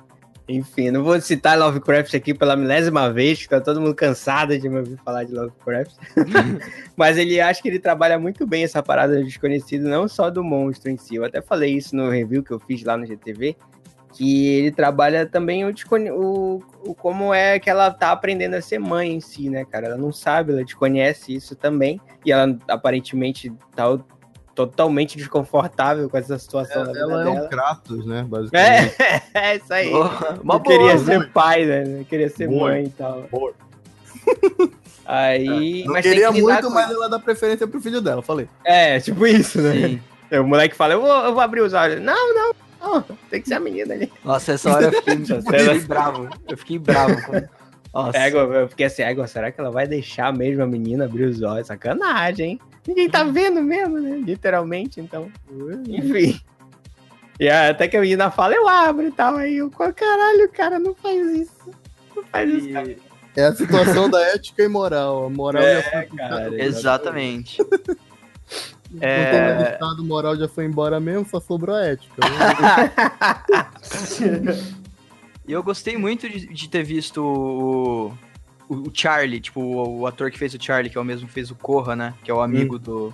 [0.49, 4.77] Enfim, não vou citar Lovecraft aqui pela milésima vez, tá todo mundo cansado de me
[4.77, 5.93] ouvir falar de Lovecraft.
[6.95, 10.43] Mas ele acha que ele trabalha muito bem essa parada do desconhecido, não só do
[10.43, 11.15] monstro em si.
[11.15, 13.57] Eu até falei isso no review que eu fiz lá no GTV,
[14.13, 15.73] que ele trabalha também o,
[16.11, 19.87] o, o como é que ela tá aprendendo a ser mãe em si, né, cara?
[19.87, 23.99] Ela não sabe, ela desconhece isso também, e ela aparentemente tá
[24.57, 27.45] totalmente desconfortável com essa situação da vida Ela é dela.
[27.45, 28.25] um Kratos, né?
[28.27, 28.95] Basicamente.
[28.99, 29.21] É,
[29.53, 29.91] é isso aí.
[30.43, 31.05] Não queria boa.
[31.05, 31.85] ser pai, né?
[31.85, 32.71] Não queria ser Boa.
[32.71, 33.21] mãe e tal.
[33.31, 33.53] Boa.
[35.05, 35.85] Aí.
[35.85, 38.49] Não mas tem queria que muito, com mas ela dá preferência pro filho dela, falei.
[38.65, 39.71] É, tipo isso, né?
[39.71, 40.01] Sim.
[40.29, 42.01] Aí O moleque fala, eu vou, eu vou abrir os olhos.
[42.01, 43.01] Não, não, não.
[43.29, 44.11] Tem que ser a menina ali.
[44.25, 46.29] Nossa, essa hora eu fiquei, eu fiquei bravo.
[46.49, 47.15] Eu fiquei bravo.
[47.97, 48.17] Nossa.
[48.17, 51.41] Égua, eu fiquei assim, égua, será que ela vai deixar mesmo a menina abrir os
[51.41, 51.67] olhos?
[51.67, 52.59] Sacanagem, hein?
[52.87, 54.17] Ninguém tá vendo mesmo, né?
[54.17, 55.29] Literalmente, então.
[55.87, 56.39] Enfim.
[57.39, 59.35] E até que a menina fala, eu abro e tal.
[59.35, 61.71] Aí eu, caralho, cara, não faz isso.
[62.15, 62.71] Não faz isso.
[62.71, 62.95] cara."
[63.35, 65.25] É a situação da ética e moral.
[65.25, 66.05] A moral É, já foi.
[66.17, 67.57] cara, Exatamente.
[69.01, 69.55] É.
[69.55, 72.15] mais estado, moral já foi embora mesmo, só sobrou a ética.
[75.47, 78.07] E eu gostei muito de, de ter visto o,
[78.67, 81.27] o, o Charlie, tipo, o, o ator que fez o Charlie, que é o mesmo
[81.27, 82.13] que fez o Corra, né?
[82.23, 83.13] Que é o amigo do, do,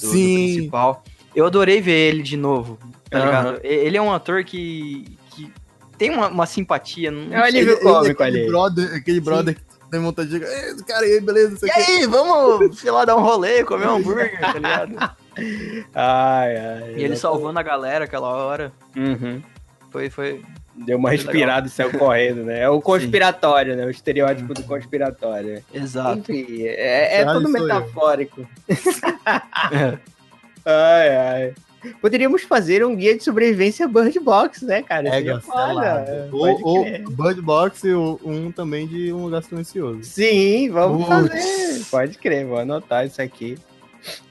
[0.00, 0.34] do Sim.
[0.54, 1.04] principal.
[1.34, 2.78] Eu adorei ver ele de novo,
[3.10, 3.26] tá Aham.
[3.26, 3.60] ligado?
[3.62, 5.52] Ele é um ator que, que
[5.98, 7.10] tem uma, uma simpatia.
[7.10, 8.48] Não, É um alívio cômico aquele ali.
[8.48, 9.60] brother, aquele brother que
[9.90, 11.52] tem vontade de dizer, "Ei, cara, e aí, beleza?
[11.66, 14.94] E o quê." aí, vamos, sei lá, dar um rolê, comer um hambúrguer, tá ligado?
[15.94, 16.94] Ai, ai.
[16.96, 18.72] E ele salvando a galera aquela hora.
[18.96, 19.42] Uhum.
[19.90, 20.42] Foi, foi
[20.84, 22.60] Deu uma inspirada e saiu correndo, né?
[22.60, 23.84] É o conspiratório, né?
[23.84, 25.62] O estereótipo do conspiratório.
[25.72, 26.30] Exato.
[26.32, 28.46] Enfim, é, é tudo metafórico.
[30.64, 31.54] ai, ai.
[32.00, 35.08] Poderíamos fazer um guia de sobrevivência Bird Box, né, cara?
[35.08, 35.58] É, Seria foda.
[35.58, 36.30] cancelado.
[36.30, 36.84] Pode Ou, ou.
[37.10, 40.02] Bird Box e um também de um lugar silencioso.
[40.02, 41.28] Sim, vamos Putz.
[41.28, 41.84] fazer.
[41.90, 43.56] Pode crer, vou anotar isso aqui.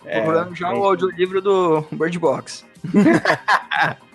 [0.05, 2.65] É, Procurando já o audiolivro do Bird Box.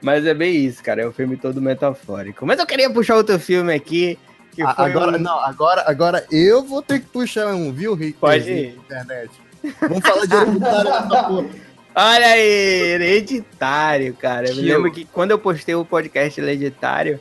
[0.00, 1.02] Mas é bem isso, cara.
[1.02, 2.44] É um filme todo metafórico.
[2.46, 4.18] Mas eu queria puxar outro filme aqui.
[4.76, 8.18] Agora, um- não, agora, agora eu vou ter que puxar um, viu, Rick?
[8.18, 8.76] Pode ir.
[8.76, 9.30] Internet.
[9.80, 11.46] Vamos falar de hereditário nessa porra.
[11.96, 12.40] Olha aí,
[12.92, 14.48] hereditário, cara.
[14.48, 17.20] Eu me lembro que quando eu postei o podcast hereditário,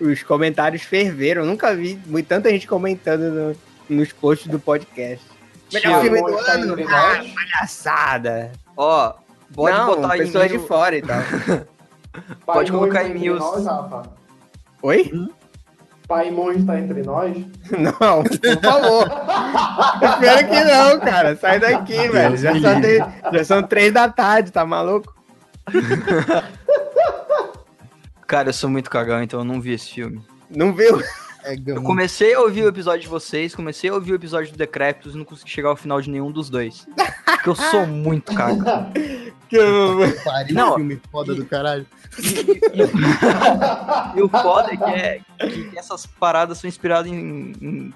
[0.00, 1.42] os comentários ferveram.
[1.42, 3.56] Eu nunca vi tanta gente comentando no-
[3.96, 5.24] nos posts do podcast.
[5.72, 6.76] Melhor filme do ano?
[6.88, 8.52] Ah, palhaçada.
[8.76, 9.14] Ó,
[9.56, 11.18] pode Não, botar em pessoas mil- de fora e tal.
[12.46, 13.38] Pode Pai colocar em entre mil.
[14.82, 15.12] Oi?
[16.08, 17.36] Pai Monge tá entre nós?
[17.70, 19.06] Não, por favor.
[20.02, 21.36] Espero que não, cara.
[21.36, 22.36] Sai daqui, velho.
[22.38, 25.14] Já são, três, já são três da tarde, tá maluco?
[28.26, 30.20] Cara, eu sou muito cagão, então eu não vi esse filme.
[30.50, 31.00] Não viu?
[31.46, 34.58] É Eu comecei a ouvir o episódio de vocês, comecei a ouvir o episódio do
[34.58, 36.86] Decréptos e não consegui chegar ao final de nenhum dos dois.
[37.24, 38.90] Porque eu sou muito cagão.
[39.48, 39.58] Que
[40.24, 40.74] Pariu, Não.
[40.74, 41.86] filme foda do caralho.
[44.16, 44.84] E o foda é que,
[45.44, 47.92] é que essas paradas são inspiradas em, em,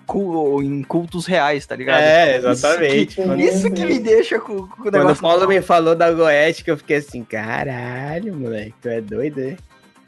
[0.63, 2.03] em cultos reais, tá ligado?
[2.03, 3.21] É, exatamente.
[3.21, 5.23] Isso que- Isso que me deixa com, com o quando o negócio.
[5.23, 9.57] Paulo me falou da Goética, eu fiquei assim, caralho, moleque, tu é doido, hein?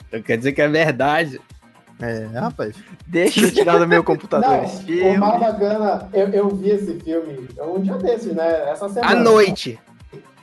[0.08, 1.40] Então quer dizer que é verdade.
[2.00, 2.74] É, rapaz.
[3.06, 5.16] Deixa eu tirar do meu computador Não, esse o filme.
[5.18, 8.70] mais bacana, eu, eu vi esse filme um dia desses, né?
[8.70, 9.12] Essa semana.
[9.12, 9.78] À noite.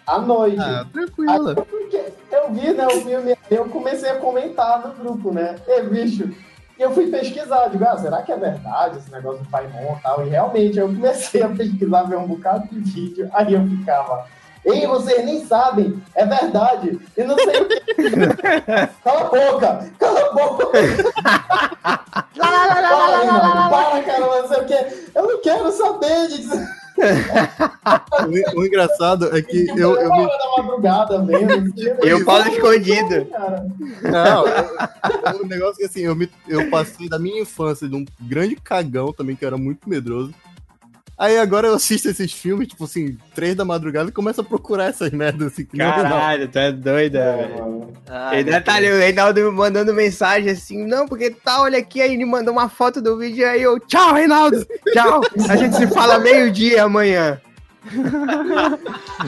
[0.08, 0.60] À noite.
[0.60, 1.56] Ah, tranquilo.
[1.56, 5.56] Porque eu vi, né, o filme, eu comecei a comentar no grupo, né?
[5.68, 6.34] E, bicho,
[6.80, 10.02] e eu fui pesquisar, digo, ah, será que é verdade esse negócio do Paimon e
[10.02, 10.26] tal?
[10.26, 14.26] E realmente, eu comecei a pesquisar, ver um bocado de vídeo, aí eu ficava,
[14.74, 17.80] ei, vocês nem sabem, é verdade, e não sei o que.
[19.04, 20.68] cala a boca, cala a boca.
[22.38, 25.10] para, irmão, para, cara, não sei o que.
[25.16, 26.58] Eu não quero saber disso.
[28.56, 30.26] O, o engraçado é que eu, eu me.
[30.26, 31.74] hora da madrugada vendo.
[32.06, 33.26] E o Paulo escondido.
[34.02, 37.96] Não, eu- o negócio é que assim, eu, me, eu passei da minha infância de
[37.96, 40.34] um grande cagão também, que eu era muito medroso.
[41.20, 44.86] Aí agora eu assisto esses filmes, tipo assim, três da madrugada e começo a procurar
[44.86, 45.66] essas merdas assim.
[45.66, 45.94] Que não, não.
[45.96, 47.60] Caralho, tu é doido, É, velho.
[47.60, 47.94] mano.
[48.08, 48.98] Ai, E meu detalhe, Deus.
[48.98, 52.70] o Reinaldo me mandando mensagem assim, não, porque tá, olha aqui, aí ele mandou uma
[52.70, 57.42] foto do vídeo aí eu, tchau, Reinaldo, tchau, a gente se fala meio-dia amanhã.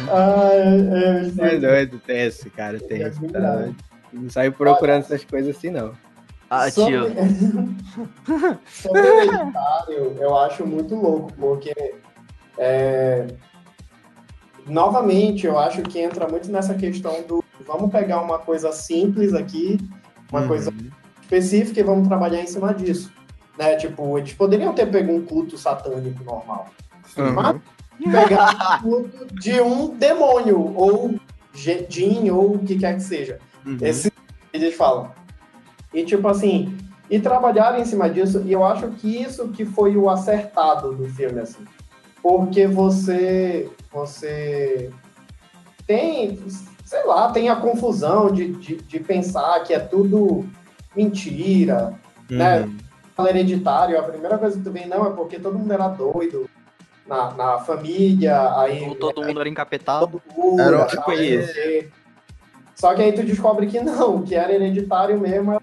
[0.10, 3.58] Ai, é, Tu é doido, tenso, cara, tenso, tá verdade.
[3.64, 3.76] doido.
[4.14, 5.94] Não saiu procurando essas coisas assim, não.
[6.54, 7.06] Ah, Sobre- tio.
[8.68, 11.74] Sobre hereditário, eu acho muito louco, porque
[12.58, 13.26] é,
[14.68, 19.78] novamente eu acho que entra muito nessa questão do vamos pegar uma coisa simples aqui,
[20.30, 20.48] uma Uhum.
[20.50, 20.74] coisa
[21.22, 23.12] específica e vamos trabalhar em cima disso.
[23.58, 23.76] Né?
[23.78, 26.68] Tipo, eles poderiam ter pego um culto satânico normal.
[27.16, 27.62] Mas
[28.12, 31.16] pegar um culto de um demônio, ou
[31.54, 33.40] Jin, ou o que quer que seja.
[33.66, 33.78] Uhum.
[33.82, 34.12] Esse
[34.54, 35.12] eles falam.
[35.94, 36.78] E tipo assim,
[37.10, 41.06] e trabalharam em cima disso, e eu acho que isso que foi o acertado do
[41.10, 41.66] filme, assim.
[42.22, 43.70] Porque você.
[43.92, 44.90] Você
[45.86, 46.40] tem,
[46.86, 50.46] sei lá, tem a confusão de, de, de pensar que é tudo
[50.96, 51.94] mentira,
[52.30, 52.62] né?
[52.62, 52.78] Uhum.
[53.14, 56.50] Fala hereditário, a primeira coisa que tu vê, não, é porque todo mundo era doido
[57.06, 60.22] na, na família, aí Ou todo mundo era encapetado.
[60.58, 61.54] Era- tipo o isso.
[61.54, 61.90] quê.
[62.76, 65.62] Só que aí tu descobre que não, que era hereditário mesmo.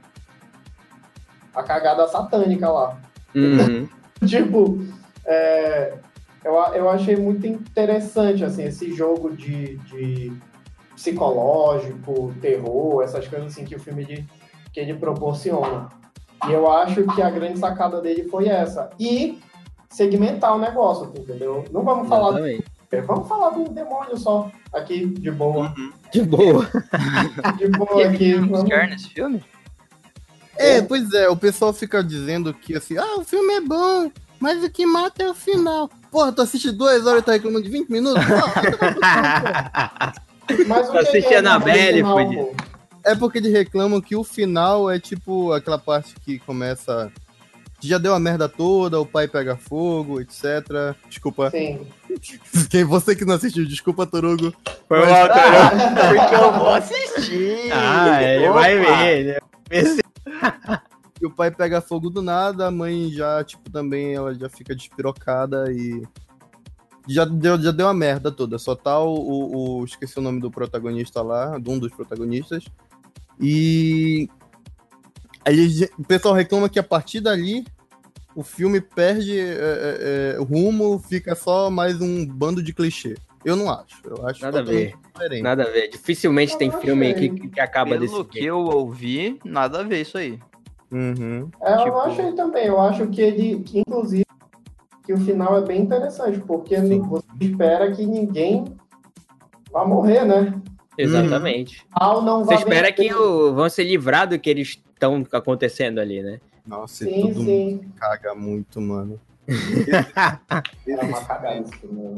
[1.58, 2.96] A cagada satânica lá.
[3.34, 3.88] Uhum.
[4.26, 4.82] Tipo,
[5.24, 5.94] é,
[6.44, 10.32] eu, eu achei muito interessante, assim, esse jogo de, de
[10.94, 14.26] psicológico, terror, essas coisas assim que o filme de,
[14.72, 15.88] que ele proporciona.
[16.48, 18.90] E eu acho que a grande sacada dele foi essa.
[18.98, 19.38] E
[19.88, 21.64] segmentar o negócio, entendeu?
[21.72, 23.06] Não vamos falar, Exatamente.
[23.06, 25.72] vamos falar do demônio só, aqui, de boa.
[26.12, 26.66] De boa.
[27.58, 28.34] De boa aqui.
[28.34, 29.42] Vamos- nesse filme?
[30.58, 34.62] É, pois é, o pessoal fica dizendo que assim, ah, o filme é bom, mas
[34.62, 35.88] o que mata é o final.
[36.10, 38.24] Porra, tu assiste duas horas e tá reclamando de 20 minutos?
[38.24, 40.12] Porra,
[40.66, 42.08] Mas o Assiste é final, fudido.
[42.08, 42.54] pô?
[43.04, 47.12] é porque eles reclamam que o final é tipo aquela parte que começa.
[47.80, 50.96] Já deu a merda toda, o pai pega fogo, etc.
[51.08, 51.50] Desculpa.
[51.50, 51.86] Sim.
[52.70, 54.52] Quem você que não assistiu, desculpa, Torugo.
[54.88, 55.38] Foi o autor.
[56.18, 57.70] Porque eu vou assistir.
[57.72, 59.18] Ah, ele vai ver.
[59.18, 59.38] Ele
[59.70, 60.02] Esse-
[61.20, 64.74] E o pai pega fogo do nada, a mãe já, tipo, também ela já fica
[64.74, 66.02] despirocada e.
[67.08, 68.58] Já deu, já deu a merda toda.
[68.58, 72.64] Só tá o, o- o- Esqueci o nome do protagonista lá, de um dos protagonistas.
[73.40, 74.28] E.
[75.44, 77.64] Aí, o pessoal reclama que a partir dali
[78.34, 83.16] o filme perde é, é, é, rumo, fica só mais um bando de clichê.
[83.48, 83.96] Eu não acho.
[84.04, 84.94] Eu acho Nada a ver.
[85.14, 85.42] diferente.
[85.42, 85.88] Nada a ver.
[85.88, 88.46] Dificilmente tem Eu filme que, que acaba Pelo desse que jeito.
[88.48, 90.38] eu ouvi, nada a ver isso aí.
[90.92, 91.48] Uhum.
[91.62, 92.66] É, eu Tipo- achei também.
[92.66, 94.26] Eu acho que ele, que, inclusive,
[95.02, 97.00] que o final é bem interessante, porque Sim.
[97.00, 98.64] você espera que ninguém
[99.72, 100.52] vá morrer, né?
[100.98, 101.86] Exatamente.
[101.98, 106.22] Mal não Você espera que o, vão ser livrados do que eles estão acontecendo ali,
[106.22, 106.38] né?
[106.66, 107.80] Nossa, Sim, todo mundo sim.
[107.96, 109.18] caga muito, mano.
[110.86, 112.14] É uma cagada isso, né?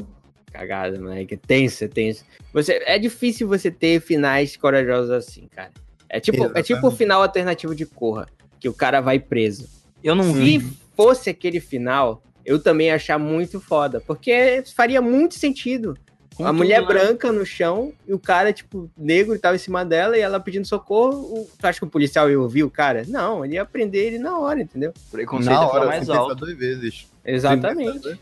[0.51, 1.37] Cagada, moleque.
[1.37, 2.25] Tenso, tenso.
[2.53, 5.71] Você, é difícil você ter finais corajosos assim, cara.
[6.09, 8.27] É tipo, é tipo o final alternativo de Corra,
[8.59, 9.67] que o cara vai preso.
[10.03, 10.59] Eu não vi.
[10.59, 15.97] Se fosse aquele final, eu também ia achar muito foda, porque faria muito sentido.
[16.35, 16.87] com a mulher né?
[16.87, 20.65] branca no chão e o cara, tipo, negro tava em cima dela e ela pedindo
[20.67, 21.17] socorro.
[21.33, 23.03] O- Tu acha que o policial ia ouvir o cara?
[23.07, 24.93] Não, ele ia prender ele na hora, entendeu?
[25.11, 26.35] Preconceito Na é hora, mais alto.
[26.35, 27.07] duas vezes.
[27.23, 28.19] Exatamente.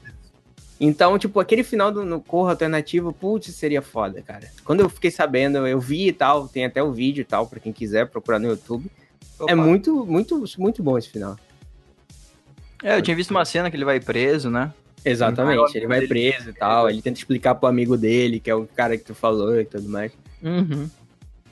[0.79, 4.49] Então, tipo, aquele final do no Corra alternativo, putz, seria foda, cara.
[4.63, 7.59] Quando eu fiquei sabendo, eu vi e tal, tem até o vídeo e tal, pra
[7.59, 8.89] quem quiser procurar no YouTube.
[9.37, 9.51] Opa.
[9.51, 11.37] É muito, muito, muito bom esse final.
[12.81, 14.73] É, eu tinha visto uma cena que ele vai preso, né?
[15.03, 18.67] Exatamente, ele vai preso e tal, ele tenta explicar pro amigo dele, que é o
[18.67, 20.11] cara que tu falou e tudo mais.
[20.41, 20.89] Uhum.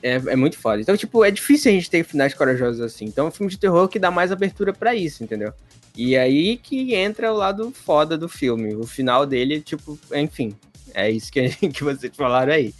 [0.02, 0.80] É, é muito foda.
[0.80, 3.06] Então, tipo, é difícil a gente ter finais corajosos assim.
[3.06, 5.52] Então, é um filme de terror que dá mais abertura pra isso, entendeu?
[5.98, 8.72] E aí que entra o lado foda do filme.
[8.76, 10.54] O final dele, tipo, enfim,
[10.94, 12.72] é isso que, que vocês falaram aí.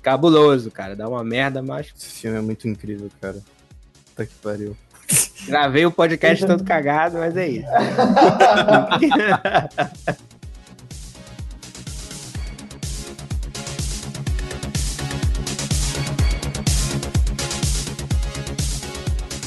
[0.00, 0.94] Cabuloso, cara.
[0.94, 3.42] Dá uma merda, mas Esse filme é muito incrível, cara.
[4.06, 4.76] Puta que pariu.
[5.46, 7.66] gravei o podcast todo cagado, mas é isso.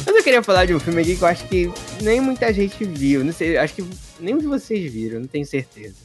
[0.06, 1.72] Mas eu queria falar de um filme aqui que eu acho que
[2.02, 3.24] nem muita gente viu.
[3.24, 3.86] Não sei, acho que
[4.20, 5.96] nenhum de vocês viram, não tenho certeza.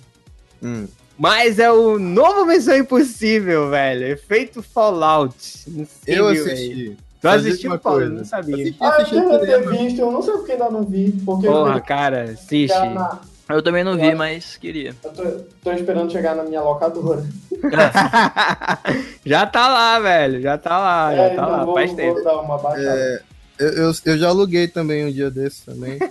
[0.62, 0.86] Hum.
[1.18, 4.07] Mas é o novo Missão Impossível, velho.
[4.07, 5.34] Efeito Fallout.
[5.66, 6.97] Não sei, Eu assisti.
[7.20, 7.99] Tu Mas diz assistiu, Paulo?
[7.99, 8.14] coisa.
[8.14, 8.55] Não sabia.
[8.55, 9.70] Assisti, Ah, eu assisti no queria ter cinema.
[9.82, 12.86] visto, eu não sei porque ainda não vi, porque Porra, eu, cara, assiste.
[12.95, 14.95] na- Eu também não vi, mas queria.
[15.03, 15.22] eu tô,
[15.64, 17.24] tô esperando chegar na minha locadora.
[19.24, 20.41] já tá lá, velho.
[20.41, 21.64] Já tá lá, já É, tá então lá.
[21.64, 22.22] vou, Faz vou tempo.
[22.22, 22.89] dar uma baixada.
[23.01, 23.22] É,
[23.59, 25.98] eu, eu, eu já aluguei também um dia desse também.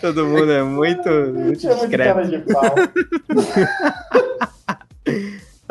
[0.00, 2.28] Todo mundo é muito, muito de discreto.
[2.28, 2.42] de.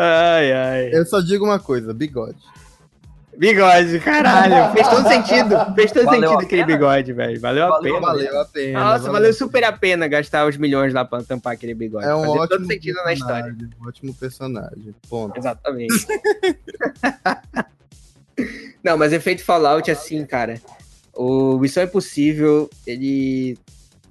[0.02, 0.90] Ai, ai.
[0.94, 2.38] Eu só digo uma coisa, bigode.
[3.40, 4.74] Bigode, caralho.
[4.74, 5.56] Fez todo sentido.
[5.74, 7.40] Fez todo Valeu sentido aquele bigode, velho.
[7.40, 8.08] Valeu a Valeu, pena.
[8.08, 8.80] Valeu a pena.
[8.80, 12.06] Nossa, valeu super a pena gastar os milhões lá pra tampar aquele bigode.
[12.06, 13.44] É um Fazia ótimo todo sentido na história.
[13.46, 14.96] personagem, um ótimo personagem.
[15.10, 15.38] Ponto.
[15.38, 16.06] Exatamente.
[18.84, 20.62] Não, mas efeito Fallout, assim, cara.
[21.16, 23.58] O Missão Impossível, ele.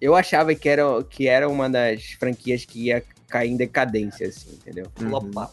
[0.01, 4.55] Eu achava que era, que era uma das franquias que ia cair em decadência, assim,
[4.55, 4.87] entendeu?
[5.03, 5.47] Uhum.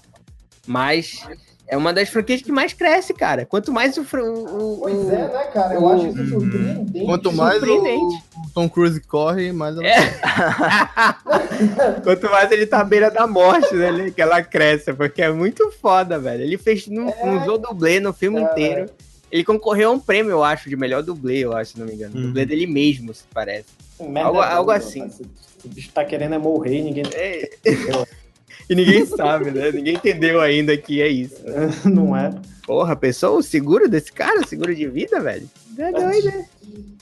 [0.65, 1.27] Mas
[1.67, 3.45] é uma das franquias que mais cresce, cara.
[3.45, 4.01] Quanto mais o.
[4.01, 5.73] o, o- Pois é, né, cara?
[5.73, 7.05] Eu o- acho isso surpreendente.
[7.05, 8.23] Quanto mais o, surpreendente.
[8.47, 9.85] o Tom Cruise corre, mais ela...
[9.87, 9.97] É.
[12.03, 13.87] Quanto mais ele tá à beira da morte, né?
[13.89, 16.43] ele- Que ela cresce, porque é muito foda, velho.
[16.43, 18.43] Ele fez, não, não usou dublê no filme É.
[18.43, 18.89] inteiro.
[19.31, 21.93] Ele concorreu a um prêmio, eu acho, de melhor dublê, eu acho, se não me
[21.93, 22.15] engano.
[22.15, 22.21] Uhum.
[22.27, 23.65] Dublê dele mesmo, se parece.
[23.99, 25.01] Merda algo- é algo boa, assim.
[25.03, 27.03] O tá querendo é morrer e ninguém.
[28.69, 29.71] E ninguém sabe, né?
[29.71, 31.35] Ninguém entendeu ainda que é isso.
[31.85, 32.33] não é.
[32.65, 34.41] Porra, pensou o seguro desse cara?
[34.41, 35.47] O seguro de vida, velho?
[35.77, 36.45] É doido, né?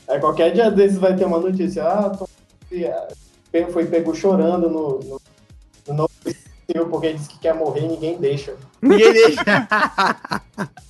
[0.07, 1.83] É, qualquer dia desses vai ter uma notícia.
[1.83, 2.11] Ah,
[2.69, 3.07] Cruise, ah,
[3.71, 5.21] foi pego chorando no, no,
[5.87, 8.55] no novo filme porque disse que quer morrer e ninguém deixa.
[8.81, 9.43] Ninguém deixa.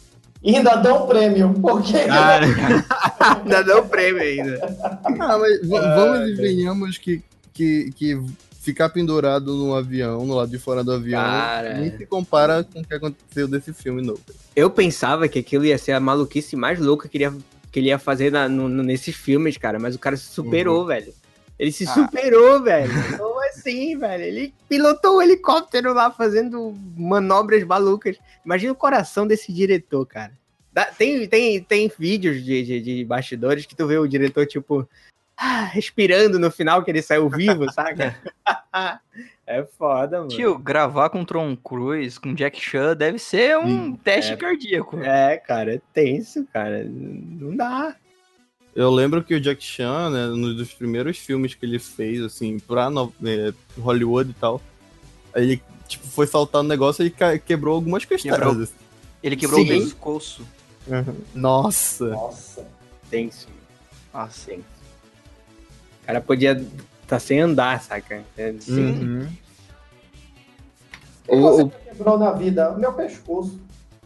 [0.45, 1.53] E ainda dá um prêmio.
[1.61, 2.45] Porque Cara,
[3.41, 4.59] ainda deu prêmio ainda.
[5.01, 8.21] Ah, mas v- vamos e venhamos que, que, que
[8.63, 11.73] ficar pendurado no avião, no lado de fora do avião, Cara.
[11.75, 14.21] nem se compara com o que aconteceu desse filme novo.
[14.55, 17.33] Eu pensava que aquilo ia ser a maluquice mais louca que ele ia,
[17.71, 19.77] que ele ia fazer na- no- nesses filmes, cara.
[19.79, 21.13] Mas o cara se superou, velho.
[21.59, 21.93] Ele se Ah.
[21.93, 22.89] superou, velho.
[23.21, 24.23] Como assim, velho?
[24.23, 28.17] Ele pilotou o helicóptero lá fazendo manobras malucas.
[28.45, 30.31] Imagina o coração desse diretor, cara.
[30.71, 34.87] Dá- tem, tem, tem vídeos de, de, de bastidores que tu vê o diretor, tipo,
[35.37, 38.15] ah, respirando no final que ele saiu vivo, saca?
[39.45, 40.29] é foda, mano.
[40.29, 44.37] Tio, gravar com Tom Cruise, com Jack Chan, deve ser um teste é.
[44.37, 44.99] cardíaco.
[45.01, 46.83] É, cara, é tenso, cara.
[46.85, 47.95] Não dá.
[48.75, 52.57] Eu lembro que o Jack Chan, né, um dos primeiros filmes que ele fez, assim,
[52.59, 54.59] pra no- é, Hollywood e tal,
[55.35, 58.39] ele, tipo, foi saltar no negócio e quebrou algumas costelas.
[58.39, 58.63] Quebrou.
[58.63, 58.73] assim.
[59.21, 59.65] Ele quebrou Sim.
[59.65, 60.47] o pescoço.
[61.33, 62.07] Nossa.
[62.07, 62.67] Nossa.
[63.09, 63.47] Tenso.
[64.13, 64.49] Nossa.
[64.49, 64.72] tenso.
[66.03, 66.61] O cara podia
[67.07, 68.21] tá sem andar, saca?
[68.37, 69.27] É, Uhum.
[71.27, 72.71] O que O- você o- quebrou na vida?
[72.71, 73.59] Meu pescoço.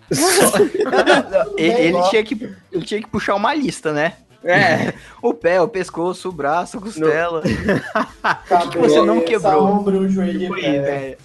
[1.58, 2.10] Ele, bem, ele ó.
[2.10, 4.14] tinha que, ele tinha que puxar uma lista, né?
[4.44, 7.42] É, O pé, o pescoço, o braço, a costela.
[8.48, 9.66] Cabeça, você não quebrou.
[9.66, 10.82] ombro, joelho e Foi, pé.
[10.82, 11.18] velho.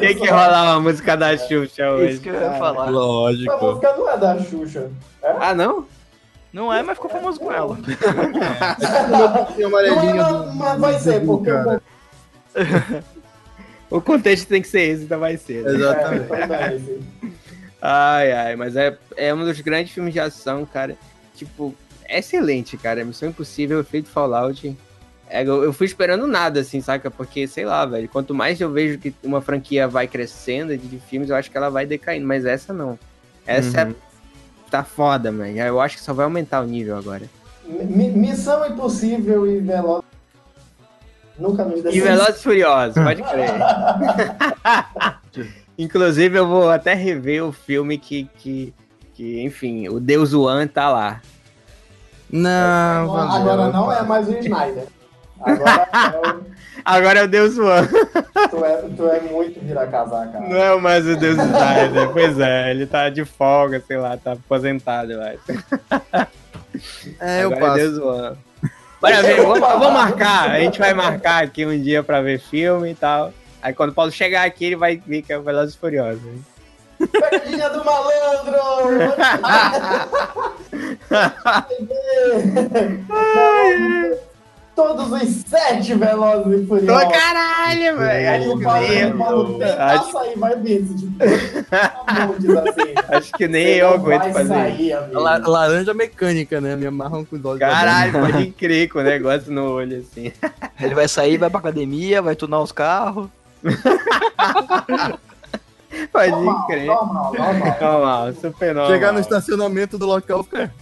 [0.00, 2.12] tem que rolar uma música da Xuxa hoje.
[2.12, 2.86] Isso que eu ia falar.
[2.86, 3.64] A Lógico.
[3.66, 4.90] música não é da Xuxa.
[5.22, 5.86] Ah, não?
[6.52, 7.76] Não é, mas ficou famoso com ela.
[9.58, 11.82] Não, do- mas vai ser, porque cara.
[13.90, 15.62] o contexto tem que ser esse, então vai ser.
[15.64, 15.70] né?
[15.74, 16.32] Exatamente.
[16.32, 17.28] É.
[17.80, 20.96] Ai, ai, mas é, é um dos grandes filmes de ação, cara.
[21.36, 21.74] Tipo,
[22.04, 23.04] é excelente, cara.
[23.04, 24.76] Missão Impossível, efeito Fallout.
[25.30, 27.10] É, eu, eu fui esperando nada, assim, saca?
[27.10, 28.08] Porque, sei lá, velho.
[28.08, 31.56] Quanto mais eu vejo que uma franquia vai crescendo de, de filmes, eu acho que
[31.56, 32.26] ela vai decaindo.
[32.26, 32.98] Mas essa não.
[33.46, 33.94] Essa Uhum.
[34.70, 35.56] Tá foda, mano.
[35.56, 37.22] Eu acho que só vai aumentar o nível agora.
[37.66, 40.02] Mi- Missão Impossível e Veloz.
[41.38, 42.00] Nunca nos E.
[42.00, 43.50] Velozes Furiosos, pode crer.
[45.78, 48.74] Inclusive, eu vou até rever o filme que, que,
[49.14, 51.20] que enfim, o Deus Juan tá lá.
[52.30, 53.52] Não, valeu.
[53.52, 54.86] Agora não é mais o Snyder.
[55.40, 57.86] Agora é o- Agora é o Deus Juan.
[58.50, 60.48] tu, é, tu é muito vira-casar, cara.
[60.48, 62.10] Não é mais o Deus Snyder.
[62.12, 65.38] Pois é, ele tá de folga, sei lá, tá aposentado, eu acho.
[67.20, 67.76] É, eu Agora é passo.
[67.76, 68.36] Deus Juan.
[69.00, 70.50] Bora ver, vamos, vamos marcar.
[70.50, 73.32] A gente vai marcar aqui um dia pra ver filme e tal.
[73.62, 76.22] Aí quando o Paulo chegar aqui, ele vai ver que é o Velozes e Furiosos.
[76.24, 76.44] hein?
[77.12, 78.58] Pegadinha do malandro!
[84.78, 87.08] Todos os sete velozes e Tô furiosos.
[87.12, 88.30] caralho, velho.
[88.30, 90.84] Acho que sair, vai ver.
[90.84, 92.94] Tipo, bom, diz assim.
[93.08, 94.46] acho que nem Você eu aguento fazer.
[94.48, 95.20] sair, amigo.
[95.20, 96.76] La- laranja mecânica, né?
[96.76, 97.58] Me amarram com os olhos.
[97.58, 100.30] Caralho, pode crer com o negócio no olho assim.
[100.80, 103.26] Ele vai sair, vai pra academia, vai tunar os carros.
[106.12, 106.86] Pode Normal, crer.
[106.86, 107.76] normal, normal.
[107.80, 108.92] Normal, super normal.
[108.92, 110.72] Chegar no estacionamento do local, fica.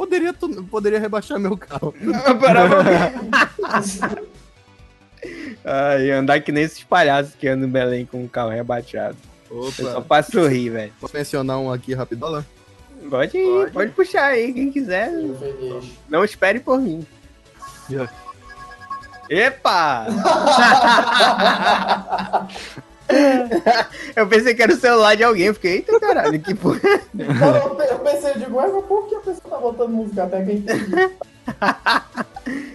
[0.00, 1.94] Poderia, tu- poderia rebaixar meu carro.
[5.62, 9.18] Ai, andar que nem esses palhaços que andam em Belém com o carro rebaixado.
[9.50, 10.92] Eu só Opa, pra sorrir, velho.
[10.98, 12.46] posso mencionar um aqui rapidola?
[13.10, 13.92] Pode ir, pode.
[13.92, 15.10] puxar aí, quem quiser.
[16.08, 17.06] Não espere por mim.
[19.28, 20.06] Epa!
[24.16, 26.80] Eu pensei que era o celular de alguém, fiquei, eita caralho, que porra.
[27.18, 30.42] Eu pe- eu pensei, eu digo, mas por que a pessoa tá botando música até
[30.44, 31.10] que eu?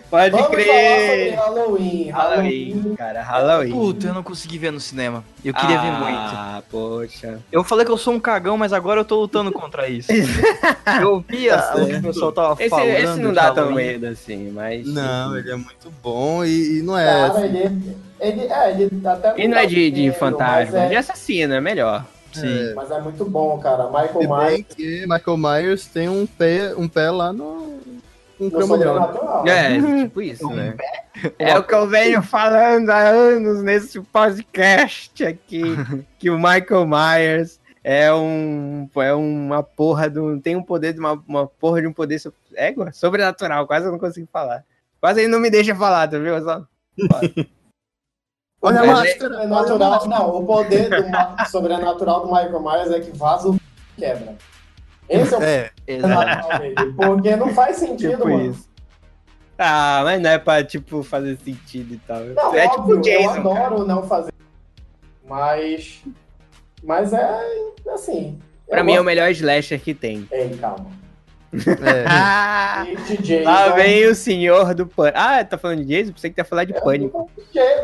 [0.09, 1.35] Pode Vamos falar sobre crer.
[1.35, 2.09] Halloween.
[2.11, 3.71] Halloween, cara, Halloween.
[3.71, 5.23] Puta, eu não consegui ver no cinema.
[5.43, 6.05] Eu queria ver muito.
[6.17, 7.39] Ah, poxa.
[7.51, 10.09] Eu falei que eu sou um cagão, mas agora eu tô lutando contra isso.
[11.01, 12.87] eu vi a- o que o pessoal tava Esse, falando.
[12.87, 13.85] esse não dá tão Halloween.
[13.87, 14.85] medo assim, mas.
[14.87, 17.05] Não, ele é muito bom e, e não é.
[17.29, 20.95] Cara, ele, ele, é, ele até E não é de, de medo, fantasma, mas de
[20.95, 22.05] é, assassino, é melhor.
[22.31, 22.73] Sim.
[22.75, 23.85] mas é muito bom, cara.
[23.85, 27.74] Se Michael bem Myers que Michael Myers tem um pé, um pé lá no.
[28.39, 28.49] Um.
[28.51, 29.47] Sobrenatural.
[29.47, 30.75] É, tipo isso, né?
[31.39, 35.61] É o que eu venho falando há anos nesse podcast aqui,
[36.19, 41.13] que o Michael Myers é um é uma porra do tem um poder de uma,
[41.27, 44.65] uma porra de um poder so- égua, sobrenatural, quase eu não consigo falar.
[44.99, 46.65] Quase ele não me deixa falar, tu viu só?
[48.61, 49.33] Olha a Mas máscara!
[49.35, 50.19] Sobrenatural, máscara.
[50.19, 53.59] não, o poder do sobrenatural do Michael Myers é que vaza o
[53.97, 54.35] quebra.
[55.09, 56.13] Esse é o É, Exato.
[56.13, 58.51] sobrenatural dele, porque não faz sentido, Tipo mano.
[58.51, 58.69] isso.
[59.57, 62.19] Ah, mas não é pra, tipo, fazer sentido e tal.
[62.21, 63.65] Não, é óbvio, tipo o Jason, eu cara.
[63.67, 64.33] adoro não fazer.
[65.27, 66.03] Mas.
[66.83, 67.39] Mas é
[67.89, 68.37] assim.
[68.67, 70.27] Pra eu mim é o gosto- melhor slasher que tem.
[70.31, 70.87] Ei, calma.
[71.53, 72.85] é.
[73.13, 73.43] E Jason.
[73.49, 75.17] lá vem o senhor do pânico.
[75.17, 76.11] Ah, tá falando de Jason?
[76.13, 77.29] Pensei que ia falar de é pânico.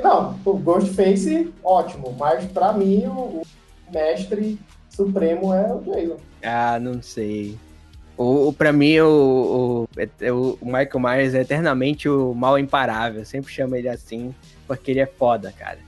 [0.04, 2.16] Não, o Ghostface, ótimo.
[2.20, 3.44] Mas pra mim, o, o
[3.94, 4.60] mestre
[4.92, 6.18] supremo é o Jason.
[6.44, 7.58] Ah, não sei.
[8.18, 13.22] O, o, pra mim, o, o, é- o Michael Myers é eternamente o mal imparável.
[13.22, 14.34] Eu sempre chamo ele assim,
[14.68, 15.80] porque ele é foda, cara.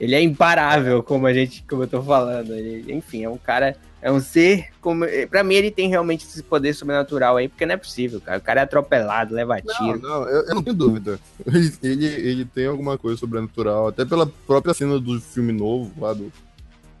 [0.00, 2.52] Ele é imparável, como a gente, como eu tô falando.
[2.52, 3.76] Ele, enfim, é um cara.
[4.02, 4.68] É um ser.
[4.80, 5.04] Como...
[5.30, 8.38] Pra mim, ele tem realmente esse poder sobrenatural aí, porque não é possível, cara.
[8.38, 10.00] O cara é atropelado, leva Não, tiro.
[10.00, 11.18] não, eu, eu não tenho dúvida.
[11.46, 16.12] Ele, ele, ele tem alguma coisa sobrenatural, até pela própria cena do filme novo, lá
[16.12, 16.30] do.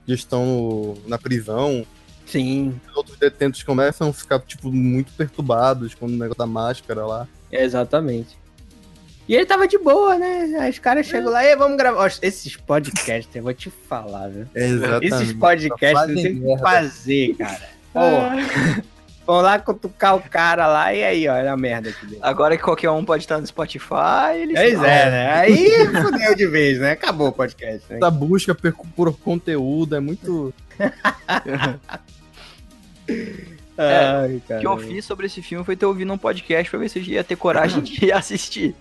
[0.06, 1.84] Que estão no- na prisão.
[2.24, 7.28] Sim, Outros detentos começam a ficar, tipo, muito perturbados com o negócio da máscara lá.
[7.52, 8.36] exatamente.
[9.28, 10.56] E ele tava de boa, né?
[10.60, 11.98] Aí os caras chegam lá, e vamos gravar.
[12.04, 14.46] Ó, esses podcasts, eu vou te falar, viu?
[14.54, 15.06] Exatamente.
[15.06, 17.68] Esses podcasts não sei o que fazer, cara.
[17.92, 18.84] Porra.
[19.26, 22.24] Vão lá cutucar o cara lá e aí, ó, olha a merda aqui dentro.
[22.24, 24.54] Agora que qualquer um pode estar no Spotify, eles.
[24.54, 25.32] Pois é, né?
[25.32, 25.68] Aí
[26.00, 26.92] fudeu de vez, né?
[26.92, 27.96] Acabou o podcast, né?
[27.96, 30.54] Essa busca por, por conteúdo é muito.
[33.78, 34.60] Ai, O cara.
[34.60, 37.02] que eu fiz sobre esse filme foi ter ouvido um podcast pra ver se eu
[37.02, 38.74] ia ter coragem de assistir.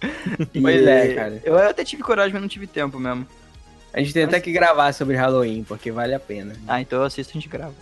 [0.60, 1.40] Pois é, cara.
[1.44, 3.26] Eu até tive coragem, mas não tive tempo mesmo.
[3.92, 6.54] A gente tem até que gravar sobre Halloween, porque vale a pena.
[6.66, 7.74] Ah, então eu assisto e a gente grava.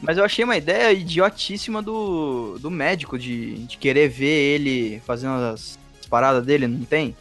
[0.00, 5.32] Mas eu achei uma ideia idiotíssima do, do médico de, de querer ver ele fazendo
[5.32, 7.16] as, as paradas dele, não tem?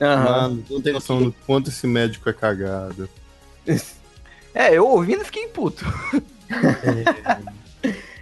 [0.00, 0.24] Aham.
[0.24, 3.08] Mano, não tem noção do quanto esse médico é cagado.
[4.56, 5.84] É, eu ouvindo fiquei puto.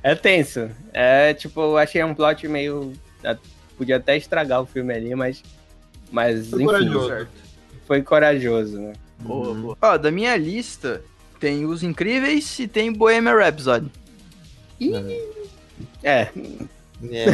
[0.02, 0.70] É tenso.
[0.92, 2.94] É tipo, eu achei um plot meio.
[3.22, 3.36] ah,
[3.76, 5.42] Podia até estragar o filme ali, mas.
[6.10, 6.64] Mas, Foi enfim.
[6.64, 7.28] corajoso.
[7.86, 8.92] Foi corajoso, né?
[9.18, 9.78] Boa, boa.
[9.80, 11.02] Ó, da minha lista
[11.42, 13.90] tem Os Incríveis e tem Bohemian Rhapsody.
[14.80, 15.20] É.
[16.04, 16.28] É.
[17.10, 17.24] É,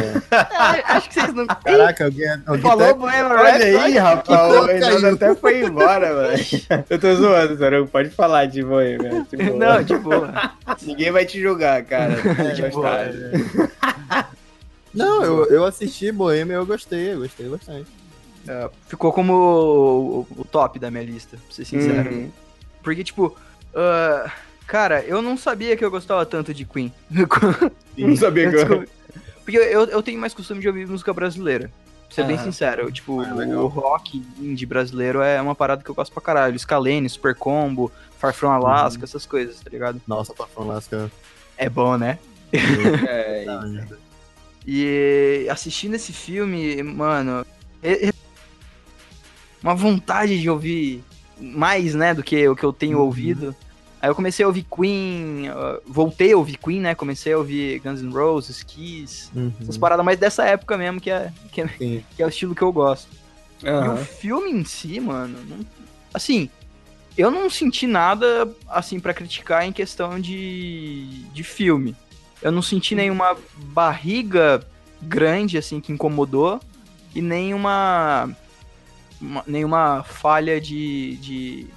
[0.87, 1.45] acho que vocês não...
[1.45, 3.75] Caraca, alguém, alguém Falou tá- Bohemian Olha Rhapsody?
[3.77, 4.55] aí, rapaz.
[4.55, 6.43] O Reinaldo até foi embora, velho.
[6.89, 7.85] Eu tô zoando, Sorão.
[7.85, 9.27] Pode falar de Boêmia.
[9.29, 10.53] Tipo, Não, de boa.
[10.81, 12.15] Ninguém vai te julgar, cara.
[12.57, 14.31] É, Gostar.
[14.91, 17.91] Não, eu, eu assisti Bohemia e eu gostei, eu gostei bastante.
[18.47, 22.09] É, ficou como o, o top da minha lista, pra ser sincero.
[22.11, 22.31] Uhum.
[22.81, 23.35] Porque, tipo,
[23.75, 24.31] ah,
[24.67, 26.91] cara, eu não sabia que eu gostava tanto de Queen.
[27.97, 28.85] Não sabia que eu...
[29.43, 31.69] Porque eu, eu tenho mais costume de ouvir música brasileira.
[32.05, 32.45] Pra ser bem Aham.
[32.45, 36.57] sincero, tipo, Ah, o rock indie brasileiro é uma parada que eu gosto pra caralho.
[36.57, 40.01] Scalene, Super Combo, Far From Alaska, essas coisas, tá ligado?
[40.07, 41.11] Nossa, Patrão Lasca.
[41.57, 42.17] É bom, né?
[43.07, 43.45] É,
[44.65, 47.45] E assistindo esse filme, mano,
[47.83, 48.13] é- é
[49.61, 51.03] uma vontade de ouvir
[51.39, 53.55] mais, né, do que o que eu tenho ouvido.
[54.01, 56.95] Aí eu comecei a ouvir Queen, uh, voltei a ouvir Queen, né?
[56.95, 59.29] Comecei a ouvir Guns N' Roses, Kiss,
[59.61, 61.67] essas paradas mais dessa época mesmo, que é, que é,
[62.15, 63.09] que é o estilo que eu gosto.
[63.61, 65.65] E o filme em si, mano, não-
[66.13, 66.49] assim,
[67.17, 71.93] eu não senti nada, assim, pra criticar em questão de, de filme.
[72.41, 74.65] Eu não senti nenhuma barriga
[75.01, 76.61] grande, assim, que incomodou,
[77.13, 78.29] e nenhuma,
[79.21, 81.67] uma- nenhuma falha de, de,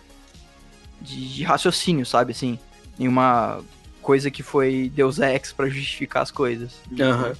[1.01, 2.59] de, de raciocínio, sabe, assim.
[2.99, 3.61] Nenhuma
[4.01, 6.73] coisa que foi Deus Ex pra justificar as coisas.
[7.01, 7.33] Aham.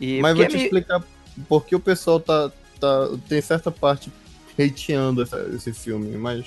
[0.00, 1.02] E Mas porque vou é te meio- explicar
[1.48, 3.08] por que o pessoal tá, tá.
[3.28, 4.10] Tem certa parte
[4.58, 6.46] hateando essa- esse filme, mas.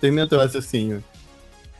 [0.00, 1.02] Termina teu raciocínio.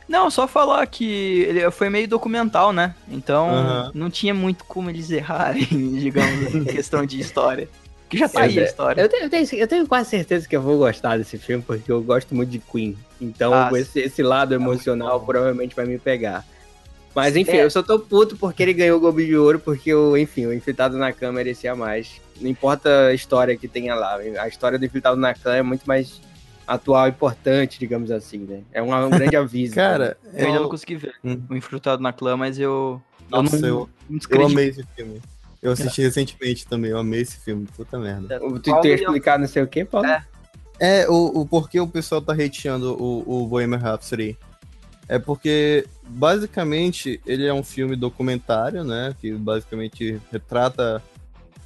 [0.07, 1.05] Não, só falar que
[1.47, 2.93] ele foi meio documental, né?
[3.09, 3.91] Então Aham.
[3.93, 5.65] não tinha muito como eles errarem,
[5.99, 7.69] digamos, em questão de história.
[8.13, 9.01] Que já tá Eu aí a história.
[9.01, 11.91] Eu tenho, eu, tenho, eu tenho quase certeza que eu vou gostar desse filme, porque
[11.91, 12.95] eu gosto muito de Queen.
[13.19, 15.25] Então, Ah, esse, esse lado emocional bom.
[15.25, 16.45] provavelmente vai me pegar.
[17.15, 17.63] Mas, enfim, É.
[17.65, 20.53] eu só tô puto porque ele ganhou o Globo de Ouro, porque, o, enfim, o
[20.53, 22.21] Infiltrado na Clã merecia mais.
[22.39, 24.15] Não importa a história que tenha lá.
[24.39, 26.21] A história do Infiltrado na Clã é muito mais
[26.67, 28.61] atual e importante, digamos assim, né?
[28.71, 29.73] É um, um grande aviso.
[29.75, 31.41] Cara, Eu ainda eu- não consegui ver Hum.
[31.49, 33.01] o Infrutado na Clã, mas eu.
[33.29, 35.21] Nossa, eu não, eu, não eu amei esse filme.
[35.63, 38.37] Eu assisti recentemente também, eu amei esse filme, puta merda.
[38.37, 40.07] Tu Qual tem é o- explicar não sei o quê, Paulo?
[40.07, 40.25] É.
[40.79, 44.37] É, o, o porquê o pessoal tá hateando o, o Bohemian Rhapsody.
[45.07, 49.15] É porque, basicamente, ele é um filme documentário, né?
[49.21, 51.01] Que basicamente retrata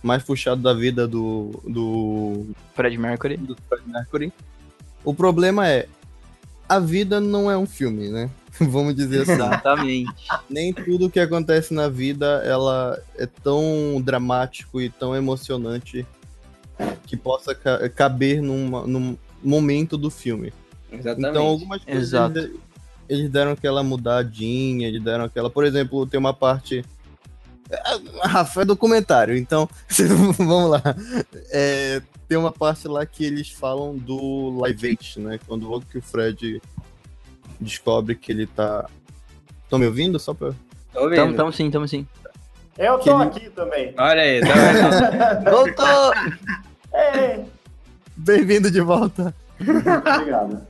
[0.03, 3.37] mais puxado da vida do, do, Fred Mercury.
[3.37, 4.33] do Fred Mercury.
[5.03, 5.87] O problema é,
[6.67, 8.29] a vida não é um filme, né?
[8.69, 9.33] Vamos dizer assim.
[9.33, 10.13] Exatamente.
[10.49, 16.05] Nem tudo que acontece na vida ela é tão dramático e tão emocionante
[17.05, 20.53] que possa ca- caber numa- num momento do filme.
[20.91, 21.29] Exatamente.
[21.31, 22.39] Então, algumas coisas Exato.
[22.39, 22.55] eles,
[23.09, 25.49] eles deram aquela mudadinha, eles deram aquela.
[25.49, 26.83] Por exemplo, tem uma parte.
[28.21, 29.67] Ah, Rafa, é documentário, então
[30.37, 30.81] vamos lá.
[31.51, 35.37] É, tem uma parte lá que eles falam do Live Eight, né?
[35.45, 36.61] Quando logo que o Fred
[37.59, 38.85] descobre que ele tá.
[39.63, 40.19] Estão me ouvindo?
[40.19, 40.51] Só pra.
[40.93, 42.07] Tamo, tamo sim, tamo sim.
[42.77, 43.93] Eu tô ele- aqui também.
[43.97, 45.33] Olha aí, tá?
[45.51, 46.13] Voltou!
[46.93, 47.45] Ei,
[48.15, 49.33] Bem-vindo de volta!
[49.59, 50.65] obrigado.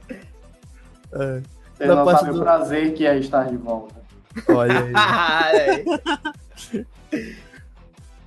[1.11, 3.95] Você Na não sabe do- o prazer que é estar de volta.
[4.49, 5.85] Olha aí.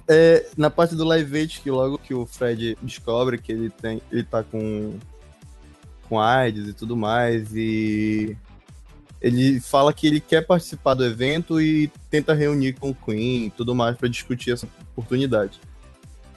[0.08, 4.02] É, na parte do live aid, que logo que o Fred descobre que ele tem.
[4.10, 4.94] ele tá com.
[6.08, 8.36] com AIDS e tudo mais, e
[9.20, 13.50] ele fala que ele quer participar do evento e tenta reunir com o Queen e
[13.50, 15.60] tudo mais pra discutir essa oportunidade.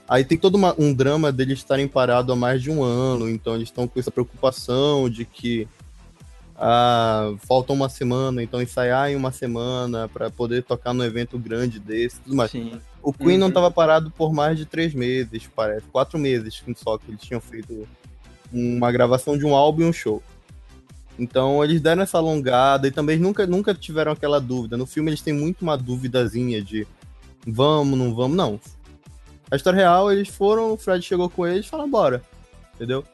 [0.06, 3.54] Aí tem todo uma- um drama deles estarem parados há mais de um ano, então
[3.54, 5.66] eles estão com essa preocupação de que
[6.56, 11.80] ah, falta uma semana, então ensaiar em uma semana pra poder tocar num evento grande
[11.80, 12.50] desse, tudo mais.
[12.52, 12.80] Sim.
[13.02, 13.48] O Queen não Uhum.
[13.48, 15.84] estava parado por mais de três meses, parece.
[15.90, 17.88] Quatro meses só que eles tinham feito
[18.52, 20.22] uma gravação de um álbum e um show.
[21.18, 24.76] Então eles deram essa alongada e também nunca, nunca tiveram aquela dúvida.
[24.76, 26.86] No filme eles têm muito uma duvidazinha de
[27.46, 28.60] vamos, não vamos, não.
[29.50, 32.22] A história real, eles foram, o Fred chegou com eles e falou, bora.
[32.74, 33.04] Entendeu?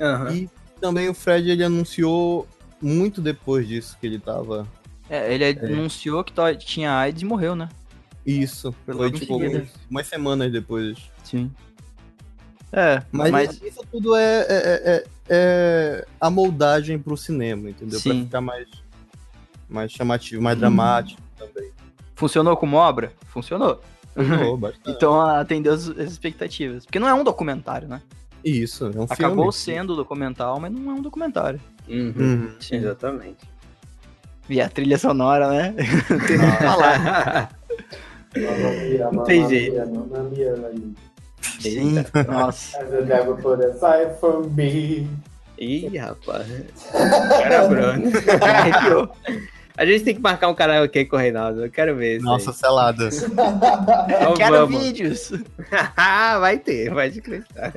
[0.00, 0.34] Aham.
[0.34, 0.50] E
[0.80, 2.48] também o Fred ele anunciou
[2.80, 4.66] muito depois disso que ele tava.
[5.08, 7.68] É, ele anunciou que tinha AIDS e morreu, né?
[8.26, 8.74] Isso.
[8.84, 9.38] Foi Foi tipo
[9.90, 10.98] umas semanas depois.
[11.22, 11.50] Sim.
[12.72, 18.00] É, Mas, mas, isso tudo é, é, é- a moldagem pro cinema, entendeu?
[18.00, 18.24] Pra Sim.
[18.24, 18.66] ficar mais,
[19.68, 21.70] mais chamativo, mais dramático também.
[22.14, 23.12] funcionou como obra?
[23.26, 23.80] Funcionou.
[24.14, 24.90] Funcionou bastante.
[24.96, 26.84] Então atendeu as, as expectativas.
[26.84, 28.00] Porque não é um documentário, né?
[28.44, 29.78] Isso, é um Acabou filme.
[29.78, 31.58] sendo documental, mas não é um documentário.
[31.88, 32.14] Uhum.
[32.16, 32.54] Uhum.
[32.70, 33.38] Exatamente.
[34.48, 35.74] E a trilha sonora, né?
[36.14, 37.50] Não tem nem o que falar.
[39.12, 39.76] Não tem jeito.
[41.60, 41.94] Sim,
[42.28, 42.78] nossa.
[44.20, 45.08] from me.
[45.58, 46.46] Ih, rapaz.
[46.92, 48.10] Cara, Bruno.
[48.42, 49.10] Arrepiou.
[49.76, 51.64] A gente tem que marcar um karaokê com o Reinaldo.
[51.64, 52.24] Eu quero ver isso.
[52.24, 53.08] Nossa, selada.
[53.08, 53.16] aí.
[53.16, 54.84] Então Quero vamos.
[54.84, 55.32] vídeos.
[56.40, 57.74] vai ter, vai acreditar.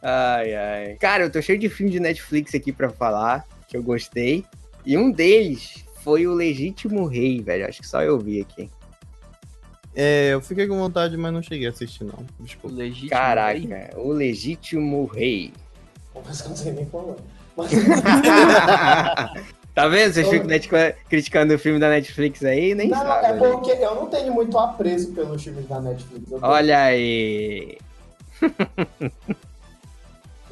[0.00, 0.96] ai, ai.
[1.00, 4.44] Cara, eu tô cheio de filme de Netflix aqui pra falar, que eu gostei.
[4.86, 7.66] E um deles foi o Legítimo Rei, velho.
[7.66, 8.70] Acho que só eu vi aqui.
[9.94, 12.24] É, eu fiquei com vontade, mas não cheguei a assistir, não.
[12.40, 12.76] Desculpa.
[12.76, 13.10] Legítimo.
[13.10, 13.88] Caraca, rei.
[13.96, 15.52] o Legítimo Rei.
[16.24, 17.22] Mas eu não sei nem qual é.
[17.56, 17.70] Mas-
[19.74, 20.12] tá vendo?
[20.14, 20.68] Vocês ficam net-
[21.08, 22.74] criticando o filme da Netflix aí?
[22.74, 23.26] Nem não, sabe.
[23.26, 23.38] é né?
[23.38, 26.30] porque eu não tenho muito apreço pelos filmes da Netflix.
[26.30, 27.78] Eu tenho- Olha aí.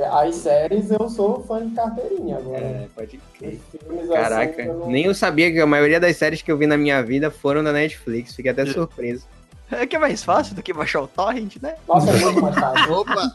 [0.05, 2.59] As séries eu sou fã de carteirinha agora.
[2.59, 3.61] É, pode crer.
[3.71, 6.57] Filmes, Caraca, assim, eu não- nem eu sabia que a maioria das séries que eu
[6.57, 8.35] vi na minha vida foram da Netflix.
[8.35, 9.27] Fiquei até surpreso.
[9.73, 11.77] É que é mais fácil do que baixar o torrent, né?
[11.87, 12.91] Nossa, é muito mais fácil.
[12.93, 13.33] Opa!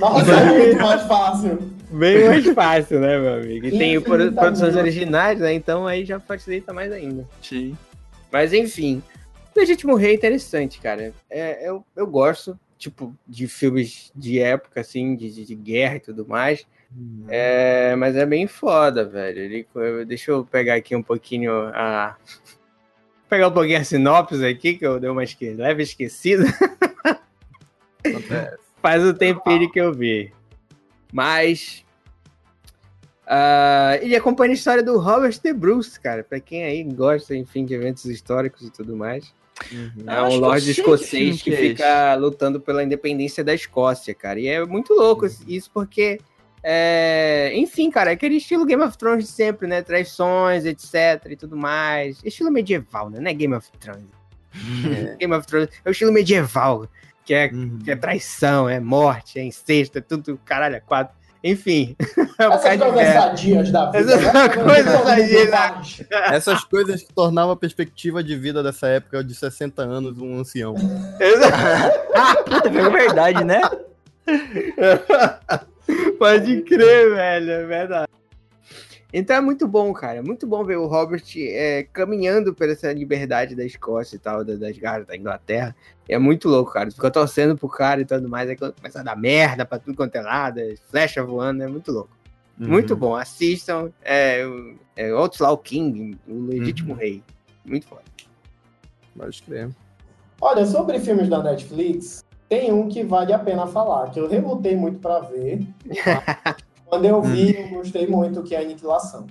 [0.00, 1.58] Nossa, é muito mais fácil.
[1.90, 3.66] Bem mais fácil, né, meu amigo?
[3.66, 4.34] E tem Infinitamente.
[4.34, 5.52] produções originais, né?
[5.52, 7.24] Então aí já facilita mais ainda.
[7.40, 7.76] Sim.
[8.32, 9.00] Mas enfim,
[9.56, 11.12] Legítimo Rei é interessante, cara.
[11.30, 16.00] É, eu, eu gosto, tipo, de filmes de época, assim, de, de- de guerra e
[16.00, 16.66] tudo mais.
[17.28, 19.38] É, mas é bem foda, velho.
[19.40, 19.66] Ele,
[20.06, 22.16] deixa eu pegar aqui um pouquinho a.
[23.28, 25.50] Pegar um pouquinho a sinopse aqui, que eu dei uma esque...
[25.50, 26.44] leve esquecida.
[28.80, 30.32] Faz um tempinho que eu vi.
[31.12, 31.84] Mas.
[33.26, 36.22] ah, ele acompanha a história do Robert The Bruce, cara.
[36.22, 39.34] Pra quem aí gosta, enfim, de eventos históricos e tudo mais.
[40.06, 44.38] É Acho um lorde escocês que, que é fica lutando pela independência da Escócia, cara.
[44.38, 46.20] E é muito louco isso porque,
[46.62, 49.82] é, enfim, cara, é aquele estilo Game of Thrones de sempre, né?
[49.82, 52.20] Traições, etc e tudo mais.
[52.24, 53.18] Estilo medieval, né?
[53.20, 54.04] Não é Game of Thrones.
[55.18, 56.88] Game of Thrones é o estilo medieval,
[57.24, 57.78] que é, Uhum.
[57.82, 61.16] que é traição, é morte, é incesto, é tudo caralho, é quatro.
[61.46, 61.94] Enfim.
[62.38, 64.12] é um Essas coisas sadias da vida.
[64.12, 64.48] Essas né?
[64.64, 66.00] coisas sadias.
[66.10, 70.74] Essas coisas que tornavam a perspectiva de vida dessa época de 60 anos um ancião.
[70.74, 73.60] Puta, é verdade, né?
[76.18, 78.08] Pode crer, velho, é verdade.
[79.12, 80.22] Então é muito bom, cara.
[80.22, 84.56] Muito bom ver o Robert é, caminhando por essa liberdade da Escócia e tal, da-
[84.56, 85.74] das garras da Inglaterra.
[86.08, 86.90] É muito louco, cara.
[86.90, 88.48] Fica torcendo pro cara e tudo mais.
[88.50, 91.68] Aí quando começa a dar merda pra tudo quanto é lado, é flecha voando, é
[91.68, 92.10] muito louco.
[92.58, 93.00] Muito Uhum.
[93.00, 93.14] bom.
[93.16, 93.90] Assistam.
[94.02, 97.22] É, o- é Outlaw King, o legítimo rei.
[97.64, 98.02] Muito foda.
[99.16, 99.70] Pode crer.
[100.40, 104.76] Olha, sobre filmes da Netflix, tem um que vale a pena falar, que eu relutei
[104.76, 105.60] muito pra ver.
[106.88, 109.26] Quando eu vi, eu gostei muito, que é Aniquilação.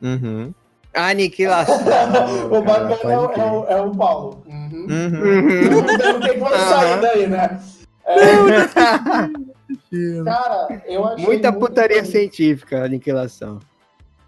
[0.00, 0.54] Uhum.
[0.94, 1.76] Aniquilação.
[2.50, 4.42] o bacana é, é o, é o Paulo.
[4.46, 4.86] Uhum.
[4.88, 5.70] Uhum.
[5.70, 7.60] Não tem como sair daí, né?
[8.06, 8.24] É,
[10.24, 11.26] cara, eu achei.
[11.26, 13.58] Muita putaria científica, aniquilação.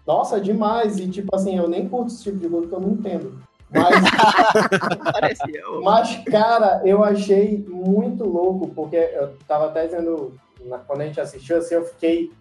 [0.05, 0.99] Nossa, demais.
[0.99, 3.41] E tipo assim, eu nem curto esse tipo de coisa que eu não entendo.
[3.71, 4.01] Mas,
[5.83, 10.33] mas, cara, eu achei muito louco, porque eu tava até dizendo,
[10.87, 12.31] quando a gente assistiu, assim, eu fiquei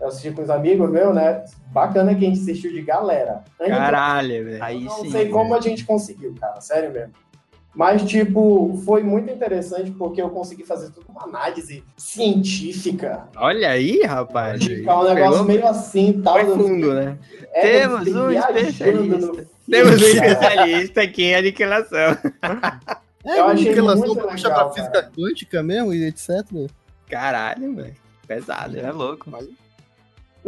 [0.00, 1.44] Eu assisti com os amigos meus, né?
[1.72, 3.42] Bacana que a gente assistiu de galera.
[3.58, 4.62] Aniquilação, Caralho, velho.
[4.64, 5.10] Aí não sim.
[5.10, 7.12] sei como a gente conseguiu, cara, sério mesmo.
[7.74, 13.28] Mas, tipo, foi muito interessante porque eu consegui fazer toda uma análise científica.
[13.36, 14.64] Olha aí, rapaz.
[14.64, 16.34] Ficar um negócio Pegou- meio assim tal.
[16.34, 17.18] Foi fundo, né?
[17.52, 19.46] É, Temos um especialista.
[19.70, 22.16] Temos um especialista aqui em aniquilação.
[23.24, 26.30] É, Eu achei relação muito pra puxar legal, pra física quântica mesmo e etc.
[27.08, 27.94] Caralho, velho.
[28.26, 28.78] Pesado.
[28.78, 28.92] É né?
[28.92, 29.30] louco.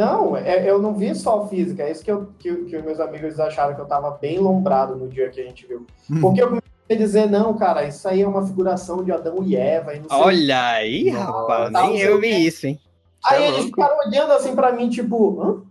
[0.01, 1.83] Não, é- eu não vi só física.
[1.83, 4.97] É isso que, eu, que, que os meus amigos acharam que eu tava bem lombrado
[4.97, 5.87] no dia que a gente viu.
[6.11, 6.21] Hum.
[6.23, 9.55] Porque eu comecei a dizer, não, cara, isso aí é uma figuração de Adão e
[9.57, 9.95] Eva.
[9.95, 11.71] E Olha aí, Não, rapaz.
[11.71, 12.37] tá, Nem eu vi quê.
[12.39, 12.81] isso, hein?
[13.27, 15.63] Aí é eles ficaram olhando assim pra mim, tipo, hã?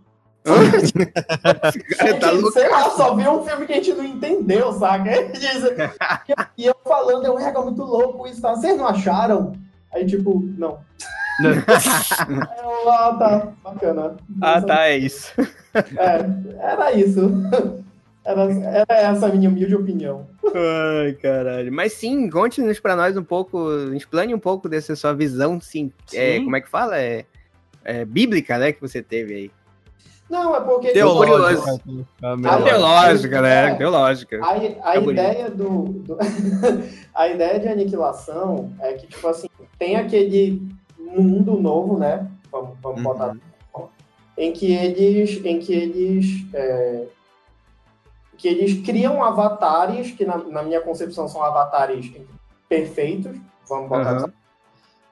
[1.50, 1.70] Tá
[2.06, 2.52] Gente, louco.
[2.52, 5.10] sei lá, só viu um filme que a gente não entendeu, saca?
[6.56, 8.54] E eu falando, eu, é muito louco isso, tá?
[8.54, 9.52] Vocês não acharam?
[9.92, 10.78] Aí, tipo, não.
[11.42, 14.16] Eu, ah, tá, bacana.
[14.40, 15.32] Ah, tá, é isso.
[15.74, 17.30] É, era isso.
[18.24, 20.26] Era, era essa a minha humilde opinião.
[20.54, 21.72] Ai, caralho.
[21.72, 25.90] Mas sim, conte-nos pra nós um pouco, explane um pouco dessa sua visão, sim.
[26.12, 26.44] É, Sim.
[26.44, 26.98] como é que fala?
[26.98, 27.24] É,
[27.84, 29.50] é bíblica, né, que você teve aí.
[30.28, 30.90] Não, é porque.
[30.92, 31.80] Teológica.
[32.22, 32.62] Ah, Ah.
[32.62, 33.70] Teológica, né?
[33.70, 33.74] É.
[33.74, 34.40] Teológica.
[34.44, 34.50] A,
[34.90, 36.18] a É ideia do, do-
[37.12, 40.62] a ideia de aniquilação é que tipo assim tem aquele
[41.18, 42.26] mundo novo, né?
[42.50, 43.04] Vamos, vamos Uhum.
[43.04, 43.36] botar
[44.36, 47.06] em que eles em que eles é,
[48.38, 52.10] que eles criam avatares que na, na minha concepção são avatares
[52.68, 53.36] perfeitos,
[53.68, 54.32] vamos botar Aham.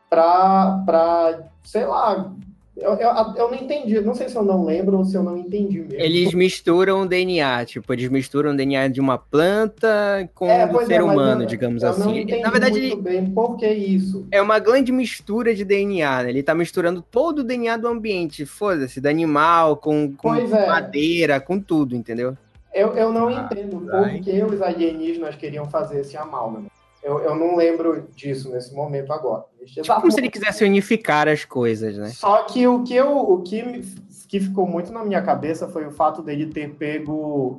[0.09, 2.33] para para sei lá
[2.81, 5.37] eu, eu, eu não entendi, não sei se eu não lembro ou se eu não
[5.37, 5.95] entendi mesmo.
[5.97, 10.87] Eles misturam DNA, tipo, eles misturam o DNA de uma planta com É, o é,
[10.87, 12.21] ser mas humano, eu- digamos eu não assim.
[12.21, 14.27] entendi Na verdade, muito bem por que isso.
[14.31, 16.31] é uma grande mistura de DNA, né?
[16.31, 20.67] Ele tá misturando todo o DNA do ambiente, foda-se, do animal, com, com é.
[20.67, 22.37] madeira, com tudo, entendeu?
[22.73, 26.67] Eu, eu não Ah, entendo tá, por que os alienígenas queriam fazer esse amálgama.
[27.03, 29.45] Eu, eu não lembro disso nesse momento agora.
[29.67, 32.09] Tipo como se ele quisesse unificar as coisas, né?
[32.09, 33.83] Só que o que, eu, o que, me-
[34.29, 37.59] que ficou muito na minha cabeça foi o fato dele ter pego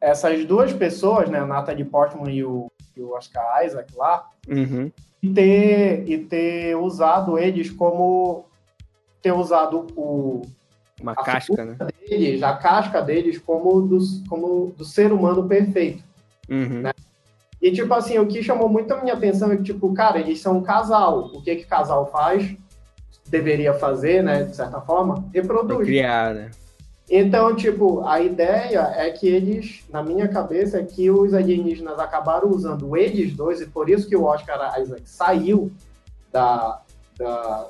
[0.00, 4.90] essas duas pessoas, né, a Natalie Portman e o, e o Oscar Isaac lá, Uhum.
[5.22, 8.46] e ter, e ter usado eles como
[9.20, 10.40] ter usado o
[11.00, 11.76] Uma A casca, né?
[12.08, 13.98] deles, a casca deles como do,
[14.28, 16.02] como do ser humano perfeito.
[16.48, 16.82] Uhum.
[17.60, 20.40] E, tipo assim, o que chamou muito a minha atenção é que, tipo, cara, eles
[20.40, 21.26] são um casal.
[21.34, 22.56] O que que casal faz?
[23.28, 25.24] Deveria fazer, né, de certa forma?
[25.32, 25.86] Reproduz.
[25.86, 26.50] criar, né?
[27.08, 32.48] Então, tipo, a ideia é que eles, na minha cabeça, é que os alienígenas acabaram
[32.48, 35.72] usando eles dois, e por isso que o Oscar Isaac saiu
[36.32, 36.80] da,
[37.18, 37.68] da,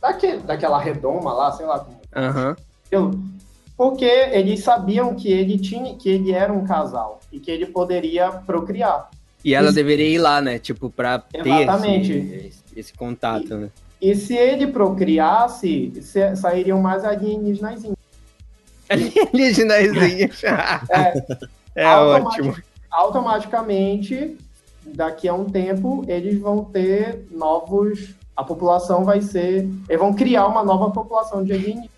[0.00, 2.56] daque- daquela redoma lá, sei lá como Aham.
[2.86, 3.20] aquilo,
[3.80, 8.30] porque eles sabiam que ele tinha, que ele era um casal e que ele poderia
[8.30, 9.08] procriar.
[9.42, 9.74] E ela Isso.
[9.74, 10.58] deveria ir lá, né?
[10.58, 12.12] Tipo, pra ter Exatamente.
[12.12, 13.70] esse, esse, contato, né?
[13.98, 17.82] E se ele procriasse, se- sairiam mais alienígenas.
[18.86, 20.42] Alienígenazinhas.
[21.74, 22.48] É, é Automático.
[22.48, 22.64] ótimo.
[22.90, 24.36] automaticamente,
[24.84, 28.10] daqui a um tempo, eles vão ter novos.
[28.36, 29.66] A população vai ser.
[29.88, 31.88] Eles vão criar uma nova população de alienígenas.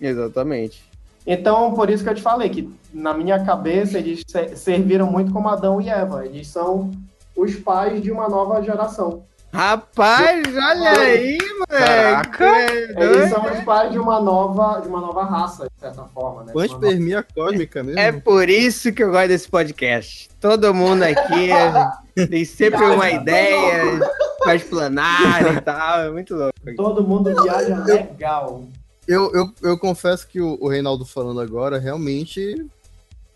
[0.00, 0.95] Exatamente.
[1.26, 5.32] Então, por isso que eu te falei que, na minha cabeça, eles se- serviram muito
[5.32, 6.24] como Adão e Eva.
[6.24, 6.90] Eles são
[7.36, 9.24] os pais de uma nova geração.
[9.52, 12.42] Rapaz, olha aí, moleque.
[12.44, 16.44] É Eles são os pais de uma nova, de uma nova raça, de certa forma.
[16.44, 16.52] Né?
[16.54, 17.98] Uma nova- Panspermia cósmica mesmo.
[17.98, 20.28] É por isso que eu gosto desse podcast.
[20.40, 23.98] Todo mundo aqui é- tem sempre uma ideia
[24.42, 26.00] pra explanar e tal.
[26.00, 26.52] É muito louco.
[26.76, 28.64] Todo mundo viaja legal.
[29.06, 32.66] Eu, eu, eu confesso que o, o Reinaldo falando agora, realmente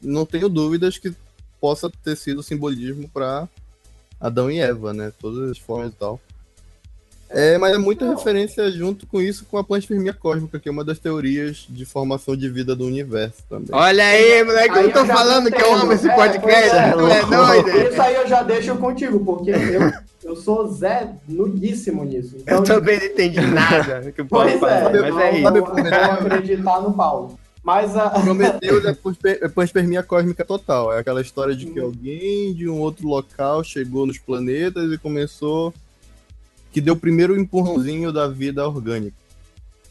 [0.01, 1.15] não tenho dúvidas que
[1.61, 3.49] possa ter sido simbolismo para
[4.21, 5.13] Adão e Eva, né?
[5.21, 6.21] Todas as formas e tal.
[7.33, 8.17] É, mas é muita Não.
[8.17, 12.37] referência junto com isso com a panspermia cósmica, que é uma das teorias de formação
[12.37, 13.69] de vida do universo também.
[13.71, 16.77] Olha aí, moleque, Aí eu tô já falando não que eu amo esse É, podcast.
[16.77, 16.93] é.
[16.93, 17.89] tu é doido?
[17.93, 19.93] Isso aí eu já deixo contigo, porque eu,
[20.31, 22.37] eu sou Zé nudíssimo nisso.
[22.41, 25.49] Então, Eu também não entendi nada que o Paulo pois fala, é, mas é isso.
[25.49, 27.39] Eu, eu vou acreditar no Paulo.
[27.63, 30.93] Mas a, Prometeus é pansper- é panspermia cósmica total.
[30.95, 31.87] É aquela história de que Uhum.
[31.87, 35.73] alguém de um outro local chegou nos planetas e começou.
[36.73, 39.17] Que deu o primeiro empurrãozinho da vida orgânica.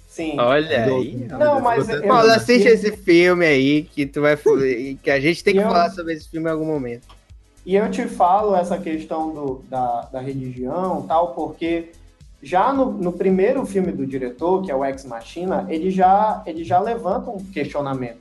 [0.07, 0.35] sim.
[0.39, 1.27] Olha Do- aí.
[1.29, 4.35] Não, mas eu- Paulo, assiste esse filme aí que tu vai
[5.01, 7.07] que a gente tem que Eu- falar sobre esse filme em algum momento.
[7.65, 11.89] E eu te falo essa questão do, da, da religião tal, porque
[12.41, 16.63] Já no, no primeiro filme do diretor, que é o Ex Machina, ele já, ele
[16.63, 18.19] já levanta um questionamento.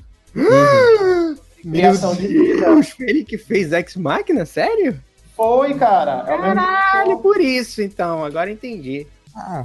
[1.63, 2.67] Criação de vida.
[2.67, 4.45] Deus, ele que fez Ex Machina?
[4.45, 5.01] Sério?
[5.39, 6.25] Foi, cara.
[6.27, 9.07] É mesmo Caralho, por isso então, agora entendi.
[9.37, 9.65] Ah,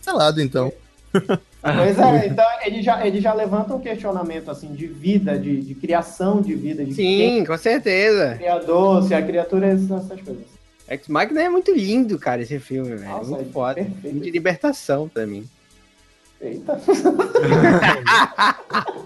[0.00, 0.72] selado então.
[1.60, 5.74] Pois é, então ele já, ele já levanta um questionamento assim de vida, de, de
[5.74, 8.36] criação de vida, de quem Sim, com certeza.
[8.36, 10.46] criador, se a criatura é essas coisas.
[10.88, 13.10] Ex Machina é muito lindo, cara, esse filme, velho.
[13.10, 13.74] Nossa, muito é foda.
[13.74, 14.00] perfeito.
[14.00, 15.48] Filme de libertação pra mim.
[16.40, 16.80] Eita.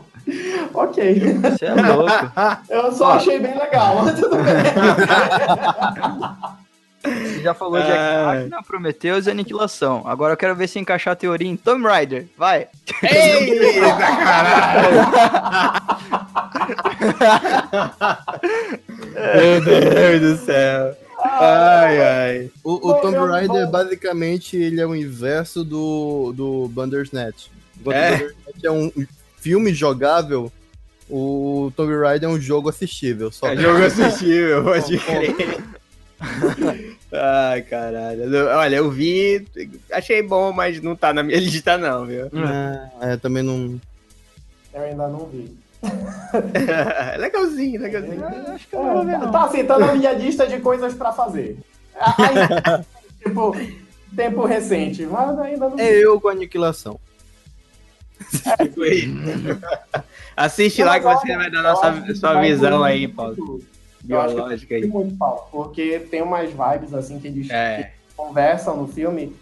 [0.75, 1.15] ok.
[1.43, 2.33] Você é louco.
[2.71, 3.13] Eu só Ó.
[3.15, 4.45] achei bem legal, mas tudo bem.
[7.05, 8.35] Você já falou de Ah.
[8.37, 10.05] Machina, Prometheus e Aniquilação.
[10.07, 12.27] Agora eu quero ver se encaixar a teoria em Tomb Raider.
[12.39, 12.69] Vai.
[13.03, 15.03] Eita, caralho!
[19.13, 20.97] Meu Deus do céu.
[21.25, 22.51] Ai, ai.
[22.65, 27.47] O, o Tomb Raider, basicamente, ele é o inverso do, do Bandersnatch.
[27.81, 28.09] Enquanto É?
[28.09, 28.93] o Bandersnatch é um
[29.43, 30.51] filme jogável,
[31.11, 33.31] o Tomb Raider é um jogo assistível.
[33.33, 33.49] Só.
[33.49, 35.59] É jogo assistível, pode crer.
[37.13, 38.47] Ai, caralho.
[38.49, 39.45] Olha, eu vi,
[39.91, 42.31] achei bom, mas não tá na minha lista não, viu?
[43.01, 43.81] É, também não...
[44.73, 45.55] Eu ainda não vi.
[47.19, 48.21] legalzinho, legalzinho.
[48.21, 49.33] Eu acho que eu não vou ver, É, não.
[49.33, 51.59] tá assim, tá na minha lista de coisas pra fazer.
[52.01, 52.85] Aí,
[53.23, 53.55] tipo,
[54.17, 56.99] tempo recente, mas ainda não É eu com aniquilação.
[60.37, 63.61] Assiste lá que você vai dar nossa, sua visão aí, Paulo.
[64.03, 64.87] Biológica aí.
[64.87, 67.93] muito, Paulo, porque tem umas vibes assim que eles É.
[68.17, 69.35] conversam no filme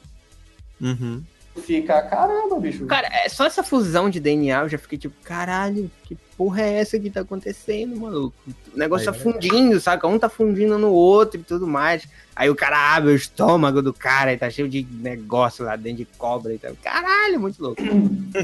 [0.81, 1.23] Uhum.
[1.65, 2.87] fica, caramba, bicho.
[2.87, 6.79] Cara, é só essa fusão de DNA, eu já fiquei tipo, caralho, que porra é
[6.79, 8.35] essa que tá acontecendo, maluco?
[8.75, 10.07] O negócio Aí, tá fundindo, saca?
[10.07, 12.09] Um tá fundindo no outro e tudo mais.
[12.35, 15.99] Aí o cara abre o estômago do cara e tá cheio de negócio lá dentro
[15.99, 16.73] de cobra e tal.
[16.83, 17.83] Caralho, muito louco.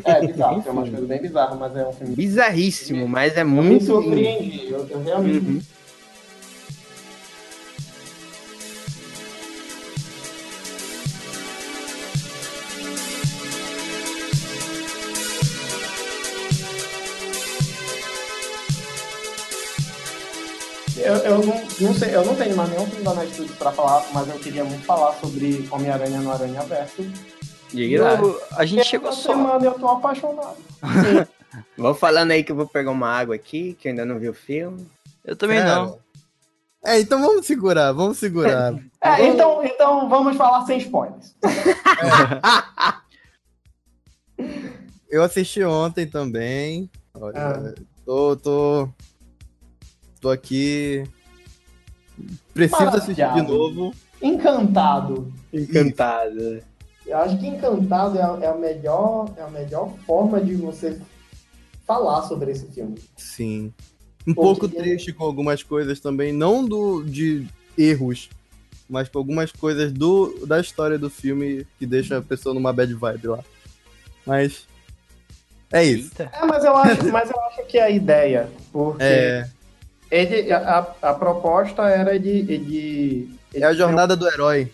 [0.05, 2.15] É bizarro, tem umas coisas bem bizarras, mas é um filme.
[2.15, 3.87] Bizarríssimo, mas é Eu me muito.
[3.87, 5.47] surpreendi, eu, eu realmente.
[5.47, 5.63] Uhum.
[21.07, 24.05] Eu, eu não, não sei, eu não tenho mais nenhum filme da Netflix pra falar,
[24.13, 27.03] mas eu queria muito falar sobre Homem-Aranha no Aranha Verso.
[27.73, 28.19] Diga lá.
[28.57, 29.33] A gente chegou só.
[29.33, 30.57] semana eu tô apaixonado.
[31.79, 34.29] Vou falando aí que eu vou pegar uma água aqui, que eu ainda não vi
[34.29, 34.87] o filme.
[35.25, 35.99] Eu também Cara, não.
[36.85, 38.75] É, então vamos segurar, vamos segurar.
[39.01, 41.37] É, então, então vamos falar sem spoilers.
[45.09, 46.91] Eu assisti ontem também.
[47.15, 47.75] Olha, Ah.
[48.05, 48.89] tô, tô.
[50.21, 51.05] Tô aqui.
[52.55, 53.95] Preciso assistir de novo.
[54.23, 55.33] Encantado.
[55.53, 56.63] Encantado.
[57.05, 60.99] Eu acho que Encantado é a, é a melhor, é a melhor forma de você
[61.87, 62.99] falar sobre esse filme.
[63.17, 63.73] Sim.
[64.27, 67.47] Um Pô, pouco que- triste com algumas coisas também, não do de
[67.79, 68.29] erros,
[68.89, 72.93] mas com algumas coisas do da história do filme que deixa a pessoa numa bad
[72.93, 73.45] vibe lá.
[74.27, 74.67] Mas
[75.71, 76.11] é isso.
[76.21, 79.49] É, mas eu acho, mas eu acho que é a ideia, porque É,
[80.11, 84.71] ele, a, a proposta era de, de é a jornada do herói.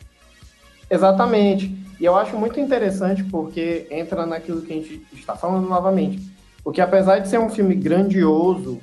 [0.91, 1.75] Exatamente.
[2.01, 6.21] E eu acho muito interessante porque entra naquilo que a gente está falando novamente.
[6.65, 8.81] Porque apesar de ser um filme grandioso,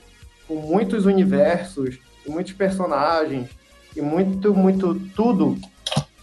[0.48, 3.50] com muitos universos, e muitos personagens,
[3.96, 5.58] e muito, muito tudo,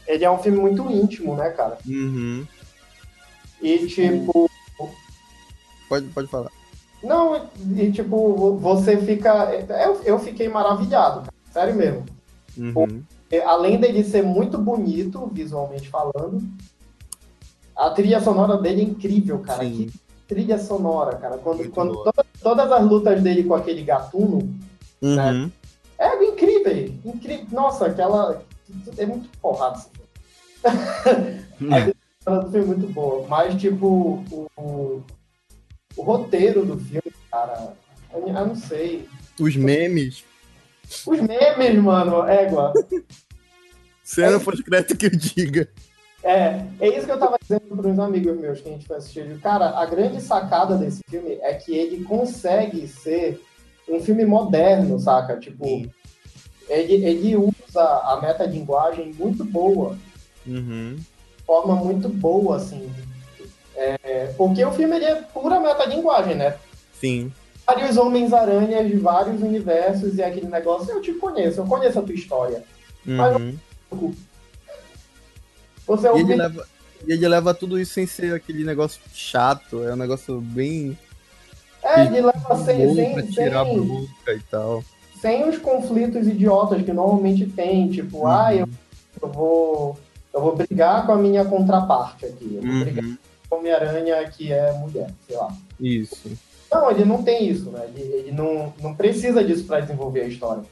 [0.07, 1.79] ele é um filme muito íntimo, né, cara?
[1.87, 2.47] Uhum.
[3.61, 4.51] E tipo,
[5.89, 6.51] Pode, pode falar.
[7.03, 7.47] Não,
[7.77, 9.51] e tipo, você fica.
[9.85, 11.33] Eu, eu fiquei maravilhado, cara.
[11.53, 12.05] sério mesmo.
[12.57, 13.03] Uhum.
[13.31, 16.43] É, além dele ser muito bonito, visualmente falando,
[17.77, 19.65] a trilha sonora dele é incrível, cara.
[19.65, 19.87] Sim.
[19.87, 19.93] Que
[20.27, 21.39] trilha sonora, cara.
[21.39, 24.39] Quando, Muito quando toda- todas as lutas dele com aquele gatuno,
[25.03, 25.51] Uhum.
[25.99, 26.95] é incrível.
[27.05, 27.47] incrível.
[27.53, 28.43] Nossa, aquela.
[28.97, 30.09] É muito porrada filme.
[31.71, 31.95] a trilha
[32.25, 33.27] sonora do filme é muito boa.
[33.29, 33.87] Mas, tipo,
[34.31, 35.03] o, o,
[35.97, 37.73] o roteiro do filme, cara,
[38.13, 39.09] eu, eu não sei.
[39.41, 40.25] Os memes.
[41.07, 42.73] Os memes, mano, égua.
[44.03, 45.69] Cena pós-crédito que eu diga.
[46.23, 48.97] É, é isso que eu tava dizendo para uns amigos meus que a gente foi
[48.97, 49.39] assistir.
[49.41, 53.41] Cara, a grande sacada desse filme é que ele consegue ser
[53.89, 55.37] um filme moderno, saca?
[55.39, 55.87] Tipo,
[56.69, 59.97] ele, ele usa a metalinguagem muito boa,
[60.47, 60.97] Uhum.
[61.45, 62.91] forma muito boa, assim.
[63.77, 66.57] É, porque o filme é pura metalinguagem, né?
[66.99, 67.33] Sim.
[67.67, 72.15] Vários Homens-Aranhas de vários universos e aquele negócio, eu te conheço, eu conheço a tua
[72.15, 72.63] história.
[73.07, 74.15] Uhum.
[75.87, 76.67] Você E ele ouve leva,
[77.07, 80.97] E ele leva tudo isso sem ser aquele negócio chato, é um negócio bem
[81.83, 84.83] É, ele leva sem, sem, tirar sem, e tal.
[85.21, 88.69] sem os conflitos idiotas que normalmente tem, tipo, ah, eu,
[89.21, 89.99] eu vou
[90.35, 93.17] eu vou brigar com a minha contraparte aqui, eu vou brigar Uhum.
[93.36, 95.53] a Homem-Aranha que é mulher, sei lá.
[95.81, 96.31] Isso.
[96.71, 97.89] Não, ele não tem isso, né?
[97.95, 100.63] Ele, ele não, não precisa disso pra desenvolver a história.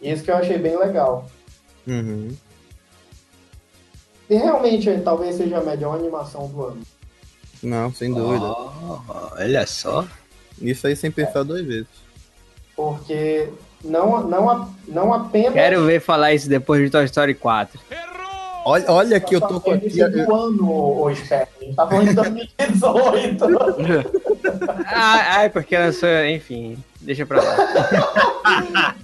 [0.00, 1.26] Isso que eu achei bem legal.
[1.86, 2.36] Uhum.
[4.28, 6.82] E realmente, talvez seja a melhor animação do ano.
[7.62, 8.46] Não, sem dúvida.
[9.36, 10.06] olha só.
[10.60, 11.88] Isso aí sem pensar duas vezes.
[12.76, 13.48] Porque
[13.82, 15.52] não, não, não apenas.
[15.52, 17.80] Quero ver falar isso depois de Toy Story 4.
[18.64, 19.88] Olha, olha que eu tô com aqui.
[20.08, 23.44] Do ano, ô gente tá falando de 2018.
[24.86, 28.94] Ah, ai, porque lançou, enfim, deixa pra lá.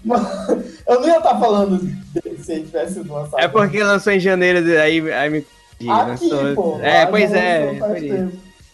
[0.86, 3.40] eu não ia estar falando dele se ele tivesse lançado.
[3.40, 5.38] É porque lançou em janeiro, aí, aí me.
[5.38, 6.78] Aqui, lançou- pô.
[6.82, 8.28] É, lá pois é.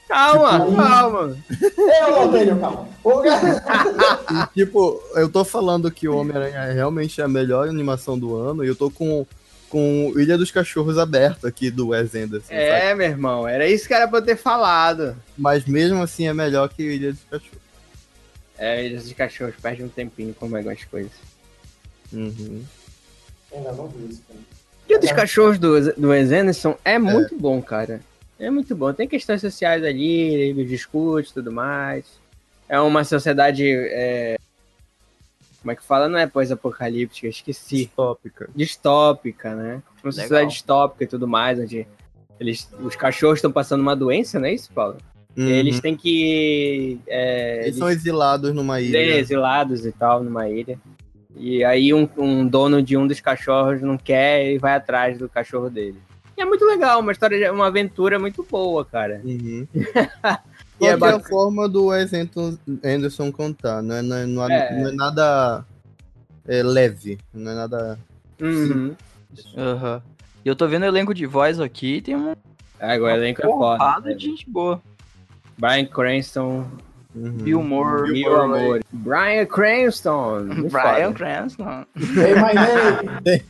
[0.09, 1.37] Calma, Tipo, calma.
[1.77, 2.89] Eu não tenho, calma.
[4.55, 8.69] Tipo, eu tô falando que o Homem-Aranha é realmente a melhor animação do ano e
[8.69, 9.25] eu tô com,
[9.69, 12.49] com Ilha dos Cachorros aberto aqui do Wes Anderson.
[12.49, 12.57] sabe?
[12.57, 15.17] É, meu irmão, era isso que era pra eu ter falado.
[15.37, 17.67] Mas mesmo assim é melhor que Ilha dos Cachorros.
[18.59, 21.13] É, esses cachorros perdem um tempinho com algumas coisas.
[22.13, 22.63] Uhum.
[23.55, 24.23] Ainda não vi isso.
[24.27, 24.41] cara.
[24.89, 28.01] O dos cachorros do, do Wes Anderson é muito bom, cara.
[28.39, 28.93] É muito bom.
[28.93, 32.05] Tem questões sociais ali, ele discute e tudo mais.
[32.69, 33.65] É uma sociedade.
[33.69, 34.37] é,
[35.67, 36.09] Como é que fala?
[36.09, 37.91] Não é pós-apocalíptica, esqueci.
[37.97, 38.49] Tópica.
[38.55, 39.83] Distópica, né?
[40.01, 41.85] Uma sociedade distópica e tudo mais, onde
[42.39, 44.97] eles, os cachorros estão passando uma doença, não é isso, Paulo?
[45.37, 45.49] Uhum.
[45.49, 47.01] eles têm que.
[47.09, 49.19] é, Eles são exilados numa ilha.
[49.19, 50.79] exilados e tal, numa ilha.
[51.35, 55.29] E aí um, um dono de um dos cachorros não quer e vai atrás do
[55.29, 55.99] cachorro dele.
[56.39, 59.21] E é muito legal, uma história, uma aventura muito boa, cara.
[59.25, 59.67] Uhum.
[60.77, 63.83] E Qual é é a forma do Wes Anderson- contar?
[63.83, 64.81] Não é, não é- não é- É.
[64.83, 65.65] não é nada
[66.47, 67.99] é, leve, não é nada.
[68.41, 68.95] Uhum.
[69.57, 70.03] Aham.
[70.45, 72.35] E eu tô vendo o elenco de voz aqui, tem um
[72.79, 73.79] Agora o elenco é foda.
[73.79, 74.81] porrada de gente boa.
[75.59, 76.67] Brian Cranston,
[77.15, 77.31] Uhum.
[77.39, 78.81] Bill Moore, Mil Amor.
[78.93, 80.47] Brian Cranston.
[80.71, 81.15] Brian foda.
[81.15, 81.87] Cranston.
[81.99, 83.43] Say my name.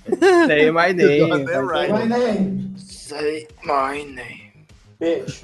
[0.46, 1.46] Say my name.
[1.46, 2.74] Say my name.
[2.78, 4.45] Say my name.
[4.98, 5.42] Bitch.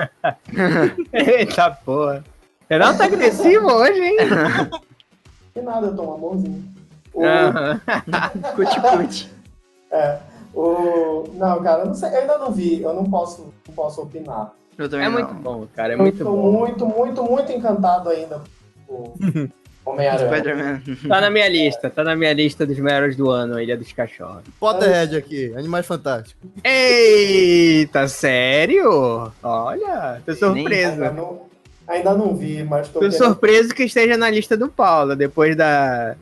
[1.13, 2.25] Eita porra.
[2.69, 4.17] Renato tá agressivo hoje, hein?
[5.53, 6.65] Que nada, eu tô amorzinho.
[7.13, 7.81] O, Aham.
[8.57, 9.31] Cuti cuti.
[9.91, 10.19] é,
[10.55, 14.01] o, não, cara, eu não sei, eu ainda não vi, eu não posso, não posso
[14.01, 14.55] opinar.
[14.79, 15.19] Eu também É não.
[15.19, 15.93] muito bom, cara.
[15.93, 16.51] É Eu muito tô bom.
[16.51, 18.41] muito, muito, muito encantado ainda
[18.87, 19.13] por
[19.85, 20.83] Homem-Aranha.
[21.09, 24.43] Tá na minha lista, tá na minha lista dos melhores do ano, Ilha dos Cachorros.
[24.61, 26.49] Potterhead aqui, Animais Fantásticos.
[26.63, 29.33] Eita, sério?
[29.43, 31.01] Olha, tô Ainda surpreso.
[31.15, 31.47] não,
[31.89, 35.57] ainda não vi, mas tô Tô querendo- surpreso que esteja na lista do Paulo, depois
[35.57, 36.15] da.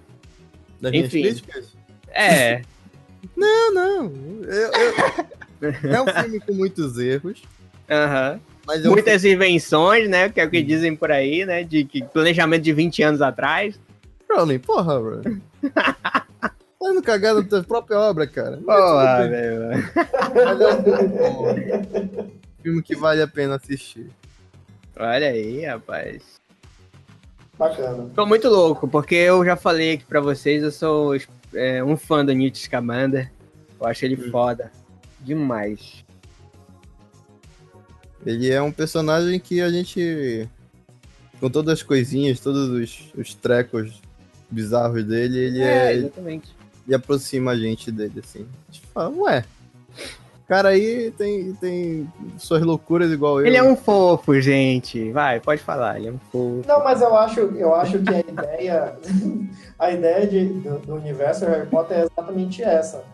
[0.80, 1.22] Das minhas Enfim.
[1.22, 1.76] críticas?
[2.12, 2.62] É,
[3.36, 4.12] Não, não.
[4.44, 7.42] Eu- eu- É um filme com muitos erros,
[7.90, 8.32] aham.
[8.32, 8.40] mas é
[8.84, 10.28] um Muitas invenções, né?
[10.28, 11.64] Que é o que dizem por aí, né?
[11.64, 13.78] De que planejamento de 20 anos atrás.
[14.30, 15.22] Rowling, porra, bro.
[16.80, 18.56] Tá indo cagar na tua própria obra, cara.
[18.56, 19.40] Porra, tudo bem.
[19.40, 19.92] velho.
[20.34, 22.30] Mas é um filme bom.
[22.62, 24.10] Filme que vale a pena assistir.
[24.98, 26.40] Olha aí, rapaz.
[27.58, 28.10] Bacana.
[28.14, 31.14] Tô muito louco, porque eu já falei aqui pra vocês, eu sou
[31.52, 33.30] é, um fã do Newt Scamander.
[33.78, 34.72] Eu acho ele foda.
[35.20, 36.02] Demais.
[38.24, 40.48] Ele é um personagem que a gente.
[41.38, 44.00] Com todas as coisinhas, todos os, os trecos
[44.50, 46.54] bizarros dele, ele é, exatamente.
[46.86, 48.46] ele aproxima a gente dele, assim.
[48.68, 49.44] A gente fala, ué.
[50.44, 53.46] O cara aí tem, tem suas loucuras igual eu.
[53.46, 55.12] Ele é um fofo, gente.
[55.12, 56.64] Vai, pode falar, ele é um fofo.
[56.66, 58.98] Não, mas eu acho, eu acho que a ideia,
[59.78, 63.04] a ideia de- do, do universo Harry Potter é exatamente essa.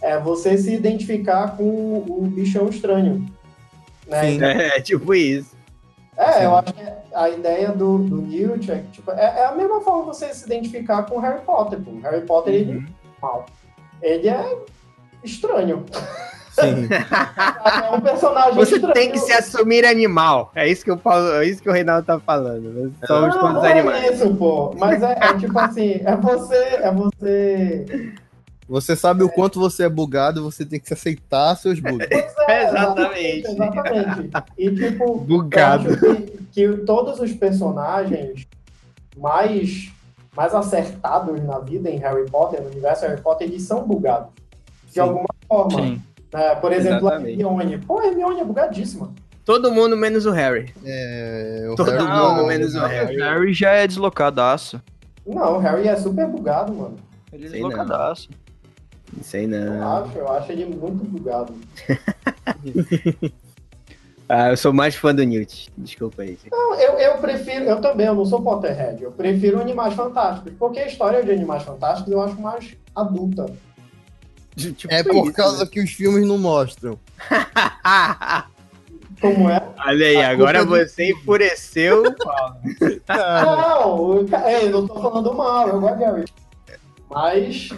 [0.00, 3.26] É você se identificar com o, o bichão estranho.
[4.06, 4.22] Né?
[4.22, 4.42] Sim.
[4.44, 5.54] É, tipo isso.
[6.16, 6.82] É, eu acho que
[7.14, 10.44] a ideia do, do Newt é, que, tipo, é, é a mesma forma você se
[10.46, 11.80] identificar com o Harry Potter.
[11.80, 11.90] Pô.
[11.90, 12.86] O Harry Potter, ele, Uhum.
[13.20, 13.46] mal.
[14.00, 14.56] ele é
[15.24, 15.84] estranho.
[16.52, 16.88] Sim.
[17.84, 18.94] É um personagem Você estranho.
[18.94, 20.52] tem que se assumir animal.
[20.54, 22.92] É isso que o Paulo, é isso que o Reinaldo tá falando.
[23.00, 24.14] Nós Somos não, todos não é animais.
[24.20, 24.72] isso, pô.
[24.78, 28.12] Mas é, é tipo assim, é você, é você
[28.68, 32.08] Você sabe o quanto você é bugado, você tem que se aceitar seus bugs.
[32.48, 33.48] É, Exatamente.
[33.48, 34.30] Exatamente.
[34.56, 35.88] E tipo, Bugado.
[35.88, 38.46] eu acho que, que todos os personagens
[39.16, 39.92] mais,
[40.34, 44.28] mais acertados na vida em Harry Potter, no universo Harry Potter, eles são bugados.
[44.86, 45.00] De Sim.
[45.00, 45.82] alguma forma.
[45.82, 46.02] Sim.
[46.32, 47.40] É, por exemplo, a Exatamente.
[47.40, 47.78] Hermione.
[47.78, 49.12] Pô, a Hermione é bugadíssima.
[49.44, 50.74] Todo mundo menos o Harry.
[50.84, 52.80] É, o Todo Harry mundo não, menos o.
[52.80, 53.16] Harry.
[53.16, 54.80] Harry já é deslocadaço.
[55.26, 56.96] Não, o Harry é super bugado, mano.
[57.32, 57.68] Ele é Sei não.
[59.12, 59.96] Não sei Eu não.
[60.04, 61.54] acho, eu acho ele muito bugado.
[64.26, 65.70] Ah, eu sou mais fã do Newt.
[65.76, 66.38] Desculpa aí.
[66.50, 70.80] Não, eu, eu prefiro, eu também, eu não sou Potterhead, eu prefiro Animais Fantásticos, porque
[70.80, 73.54] a história de Animais Fantásticos eu acho mais adulta.
[74.56, 76.98] Tipo É por isso, causa que os filmes não mostram.
[77.30, 78.44] né?
[79.20, 79.60] Como é?
[79.86, 82.56] Olha aí, A agora é do- você enfureceu, Paulo.
[84.32, 86.24] Não, é, eu não tô falando mal, eu gosto de.
[87.10, 87.68] Mas,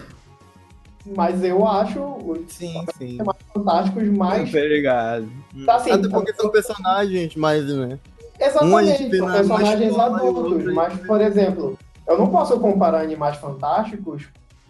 [1.15, 3.17] mas eu acho os Sim, sim.
[3.53, 4.51] Fantásticos mais.
[4.51, 5.27] Tá ligado.
[5.67, 7.99] Assim, Até porque são personagens mais, né?
[8.39, 10.51] Exatamente, são na- personagens adultos.
[10.53, 11.77] outro- Mas, por exemplo,
[12.07, 14.27] eu não posso comparar Animais Fantásticos,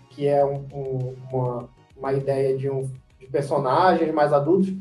[0.10, 2.90] que é um- um- uma, uma ideia de, um,
[3.20, 4.74] de personagens mais adultos,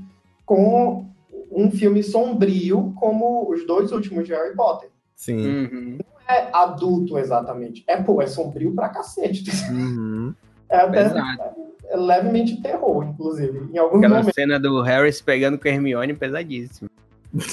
[0.44, 1.06] com
[1.50, 4.88] um filme sombrio como os dois últimos de Harry Potter.
[5.14, 5.36] Sim.
[5.46, 5.98] Uhum.
[6.28, 7.84] É adulto, exatamente.
[7.86, 9.44] É, pô, é sombrio pra cacete.
[9.70, 10.34] Uhum.
[10.68, 11.42] É até Pesado.
[11.84, 13.68] é levemente terror, inclusive.
[13.72, 14.34] Em alguns Aquela momentos.
[14.34, 16.90] cena do Harry se pegando com a Hermione pesadíssima.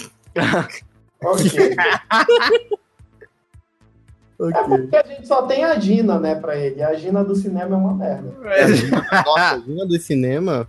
[1.25, 1.45] Ok.
[4.39, 4.61] É Ok.
[4.77, 6.81] porque a gente só tem a Gina, né, pra ele.
[6.83, 8.33] A Gina do cinema é uma merda.
[9.25, 10.67] Nossa, a Gina do cinema.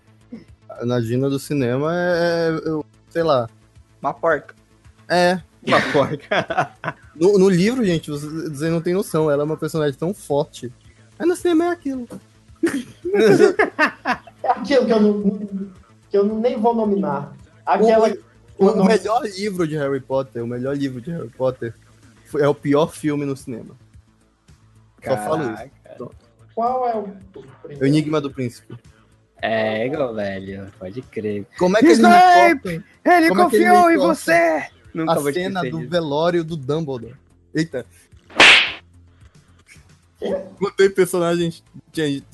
[0.82, 2.50] Na Gina do cinema é.
[2.64, 3.48] Eu, sei lá.
[4.00, 4.54] Uma porca.
[5.08, 5.40] É.
[5.66, 6.70] Uma porca.
[7.16, 9.30] No, no livro, gente, vocês vocês não tem noção.
[9.30, 10.72] Ela é uma personagem tão forte.
[11.16, 12.08] Aí no cinema é aquilo.
[14.42, 15.22] É aquilo que eu não,
[16.10, 17.32] que eu nem vou nominar.
[17.64, 18.12] Aquela.
[18.58, 21.74] O, o melhor livro de Harry Potter, o melhor livro de Harry Potter
[22.26, 23.74] foi- é o pior filme no cinema.
[25.02, 26.10] Só falo isso.
[26.54, 27.08] Qual é o.
[27.80, 28.74] O Enigma do Príncipe.
[29.42, 30.68] É, igual, velho.
[30.78, 31.44] Pode crer.
[31.58, 32.68] Como é que Snape!
[32.68, 34.14] Ele Como é ele confiou me em corta?
[34.14, 34.66] você!
[34.94, 37.16] Nunca a cena do velório do Dumbledore?
[37.52, 37.84] Eita.
[40.58, 41.62] Contei personagens.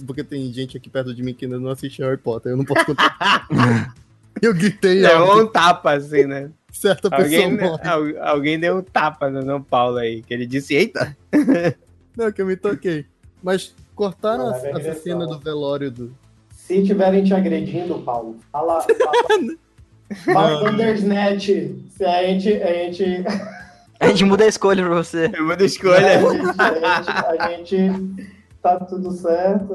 [0.06, 2.52] Porque tem gente aqui perto de mim que ainda não assiste Harry Potter.
[2.52, 3.46] Eu não posso contar.
[4.40, 5.42] eu gritei alto.
[5.42, 6.50] um tapa, assim, né?
[6.72, 7.88] Certa pessoa Alguém, morre.
[7.88, 11.16] al- alguém deu um tapa no São Paulo aí, que ele disse, eita!
[12.16, 13.06] Não, que eu me toquei.
[13.42, 16.14] Mas cortaram Não, a- é essa cena do velório do.
[16.52, 18.80] Se estiverem te agredindo, Paulo, fala.
[18.82, 19.56] fala
[20.32, 21.46] Fala Bandersnatch.
[21.96, 22.52] Se a gente.
[22.62, 23.04] A gente.
[24.01, 25.31] A gente muda a escolha pra você.
[25.32, 26.20] Eu mando A escolha.
[26.20, 28.32] gente, a gente, a gente
[28.62, 29.74] tá tudo certo.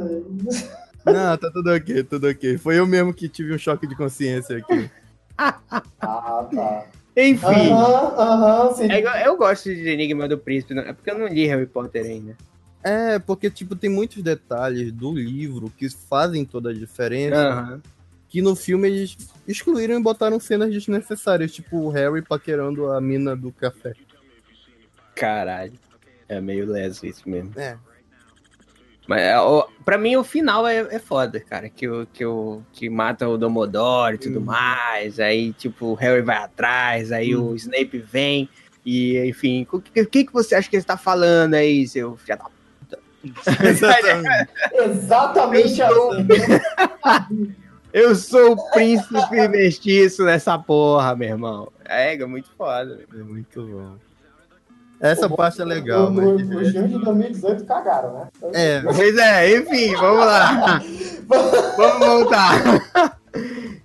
[1.05, 2.57] Não, tá tudo ok, tudo ok.
[2.57, 4.89] Foi eu mesmo que tive um choque de consciência aqui.
[5.37, 6.85] Ah, tá.
[7.15, 7.71] Enfim.
[7.71, 11.65] Aham, É eu gosto de Enigma do Príncipe, não- é porque eu não li Harry
[11.67, 12.35] Potter ainda.
[12.83, 17.35] É, porque, tipo, tem muitos detalhes do livro que fazem toda a diferença.
[17.49, 17.81] Aham.
[18.27, 19.15] Que no filme eles
[19.47, 23.93] excluíram e botaram cenas desnecessárias, tipo o Harry paquerando a mina do café.
[25.15, 25.73] Caralho.
[26.27, 27.51] É meio leso isso mesmo.
[27.55, 27.77] É.
[29.07, 31.69] Mas é, o- pra mim o final é, é foda, cara.
[31.69, 34.45] Que, o, que, o, que mata o Dumbledore e tudo Uhum.
[34.45, 35.19] mais.
[35.19, 38.49] Aí, tipo, o Harry vai atrás, aí o Snape vem.
[38.83, 42.37] E, enfim, o que, que, que você acha que ele tá falando aí, seu filho
[42.39, 42.45] da
[43.63, 44.49] Exatamente.
[44.73, 46.11] Exatamente Eu sou-
[47.03, 47.55] assim.
[47.93, 51.71] Eu sou o príncipe mestiço nessa porra, meu irmão.
[51.85, 52.99] É, é muito foda.
[53.13, 53.95] É muito bom.
[54.99, 56.25] Essa parte é legal, O- mas.
[56.25, 58.27] o- Os filmes de 2018 cagaram, né?
[58.53, 60.81] É, Pois é, enfim, vamos lá.
[61.77, 63.15] vamos voltar.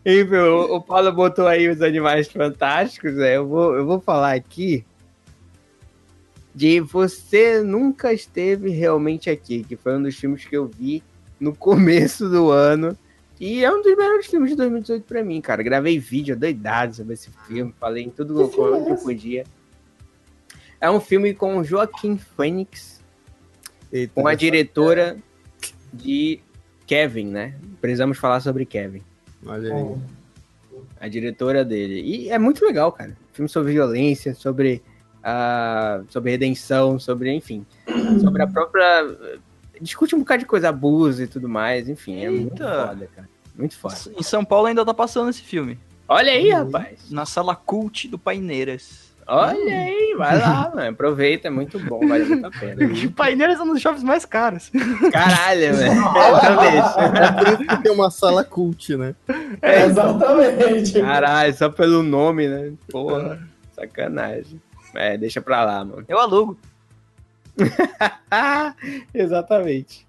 [0.07, 3.15] Enfim, o, o Paulo botou aí os animais fantásticos.
[3.15, 3.37] né?
[3.37, 4.85] Eu, vou, eu vou falar aqui
[6.55, 11.03] de Você Nunca Esteve Realmente Aqui, que foi um dos filmes que eu vi
[11.39, 12.97] no começo do ano.
[13.39, 15.63] E é um dos melhores filmes de 2018 pra mim, cara.
[15.63, 19.45] Gravei vídeo doidado sobre esse filme, falei em tudo Que é eu podia.
[20.81, 23.03] É um filme com Joaquim Phoenix,
[23.93, 25.19] eita, com a diretora
[25.93, 26.41] de
[26.87, 27.55] Kevin, né?
[27.81, 29.03] Precisamos falar sobre Kevin.
[29.45, 29.97] Olha aí.
[30.99, 32.01] A diretora dele.
[32.01, 33.17] E é muito legal, cara.
[33.33, 34.83] Filme sobre violência, sobre,
[35.23, 37.65] ah, sobre redenção, sobre, enfim.
[38.21, 39.17] Sobre a própria.
[39.81, 41.89] Discute um bocado de coisa, abuso e tudo mais.
[41.89, 43.29] Enfim, é muito foda, cara.
[43.55, 43.97] Muito foda.
[44.19, 45.79] Em São Paulo ainda tá passando esse filme.
[46.09, 47.11] Olha aí, rapaz.
[47.11, 49.10] Na sala cult do Paineiras.
[49.33, 50.91] Olha aí, vai lá, mano.
[50.91, 52.77] Aproveita, é muito bom, vale muito a pena.
[53.15, 54.71] Paineiras é um dos shoppings mais caros.
[55.13, 55.93] Caralho, velho.
[55.93, 56.99] Exatamente.
[57.17, 59.15] É por isso que tem uma sala cult, né?
[59.63, 61.01] É, exatamente.
[61.01, 62.73] Caralho, só pelo nome, né?
[62.91, 63.41] Porra,
[63.75, 64.61] sacanagem.
[64.95, 66.05] É, deixa pra lá, mano.
[66.09, 66.59] Eu alugo.
[69.15, 70.07] Exatamente.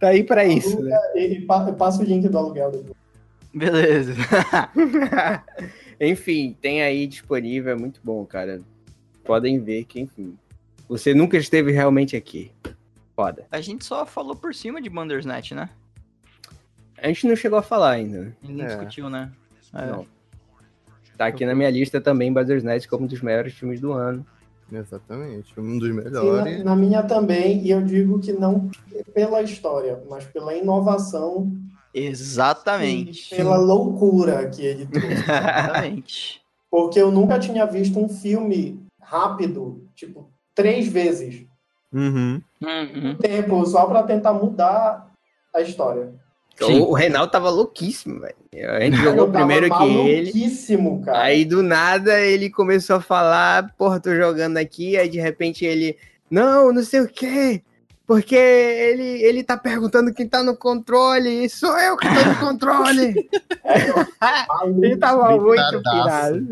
[0.00, 0.96] Tá aí pra isso, né?
[1.14, 2.84] E, e pa- passa o link do aluguel.
[3.54, 4.14] Beleza.
[6.00, 8.60] Enfim, tem aí disponível, é muito bom, cara.
[9.24, 10.36] Podem ver que, enfim.
[10.88, 12.50] Você nunca esteve realmente aqui.
[13.14, 13.46] Foda.
[13.50, 15.68] A gente só falou por cima de Bandersnatch, né?
[16.98, 18.34] A gente não chegou a falar ainda.
[18.42, 18.68] A gente não É.
[18.68, 19.30] discutiu, né?
[19.74, 19.86] É.
[19.86, 20.06] Não.
[21.16, 24.24] Tá aqui na minha lista também, Bandersnatch como um dos melhores filmes do ano.
[24.72, 25.52] Exatamente.
[25.60, 26.64] Um dos Sim, na, melhores.
[26.64, 28.70] na minha também, e eu digo que não
[29.14, 31.52] pela história, mas pela inovação
[31.94, 33.32] Exatamente.
[33.32, 35.08] e pela loucura que ele trouxe.
[35.12, 36.42] Exatamente.
[36.70, 41.44] Porque eu nunca tinha visto um filme rápido, tipo, três vezes.
[41.92, 42.40] Uhum.
[42.62, 43.16] Uhum.
[43.16, 45.10] Tempo, só pra tentar mudar
[45.54, 46.14] a história.
[46.58, 46.80] Sim.
[46.80, 48.70] O, Reinaldo tava louquíssimo, velho.
[48.70, 50.30] A gente jogou primeiro que ele.
[50.30, 51.22] maluquíssimo, cara.
[51.22, 55.96] Aí do nada ele começou a falar, porra, tô jogando aqui, aí de repente ele,
[56.30, 57.62] não, não sei o quê,
[58.06, 62.38] porque ele, ele tá perguntando quem tá no controle, e sou eu que tô no
[62.40, 63.28] controle.
[64.82, 66.46] Ele tava muito pirado,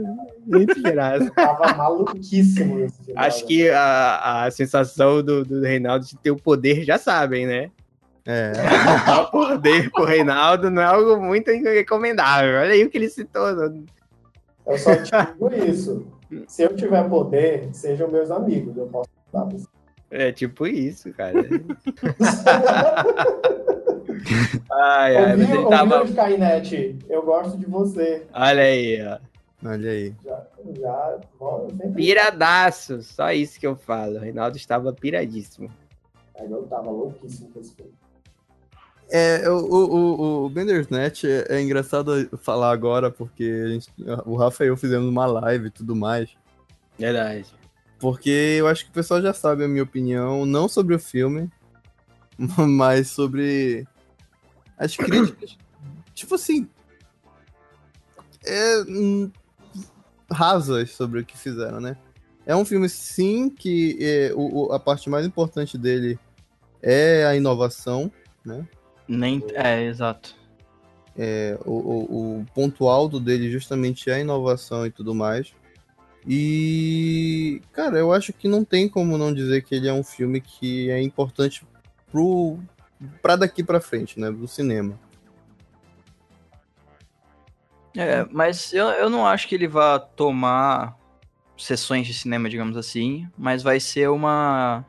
[0.46, 1.30] muito pirado.
[1.32, 2.86] tava maluquíssimo.
[3.16, 7.70] Acho que a, a sensação do, do Reinaldo de ter o poder já sabem, né?
[8.24, 8.52] É.
[9.06, 12.60] Dar poder pro Reinaldo não é algo muito recomendável.
[12.60, 13.48] Olha aí o que ele citou.
[13.48, 16.06] Eu só te digo isso.
[16.46, 18.76] Se eu tiver poder, sejam meus amigos.
[18.76, 19.58] Eu posso dar pra
[20.10, 21.34] É tipo isso, cara.
[24.72, 26.04] Ai, ai, Ouviu, ele tava.
[26.04, 26.98] Skynet?
[27.08, 28.26] Eu gosto de você.
[28.32, 29.18] Olha aí, ó.
[29.68, 30.14] Olha aí.
[30.24, 30.42] Já,
[30.80, 31.18] já,
[31.70, 34.16] sempre- Piradaço, só isso que eu falo.
[34.16, 35.70] O Reinaldo estava piradíssimo.
[36.38, 37.92] Eu tava louquíssimo com esse filme.
[39.10, 43.88] É, o, o, o, Bandersnatch é, é engraçado falar agora, porque a gente-
[44.24, 46.30] o Rafa e eu fizemos uma live e tudo mais.
[46.98, 47.46] Verdade.
[48.00, 51.50] Porque eu acho que o pessoal já sabe a minha opinião, não sobre o filme,
[52.58, 53.86] mas sobre
[54.78, 55.56] as críticas.
[56.14, 56.68] tipo assim.
[58.44, 59.30] É, hum,
[60.30, 61.96] rasas sobre o que fizeram, né?
[62.46, 66.18] É um filme, sim, que é, o, o- a parte mais importante dele
[66.82, 68.10] é a inovação,
[68.44, 68.66] né?
[69.06, 69.44] Nem...
[69.52, 70.34] É, exato.
[71.16, 75.52] É, o, o- o ponto alto dele justamente é a inovação e tudo mais.
[76.26, 80.40] E, cara, eu acho que não tem como não dizer que ele é um filme
[80.40, 81.64] que é importante
[82.10, 82.58] pro,
[83.22, 84.30] pra daqui pra frente, né?
[84.30, 84.98] Do cinema.
[87.96, 90.96] É, mas eu, eu não acho que ele vá tomar
[91.56, 94.84] sessões de cinema, digamos assim, mas vai ser uma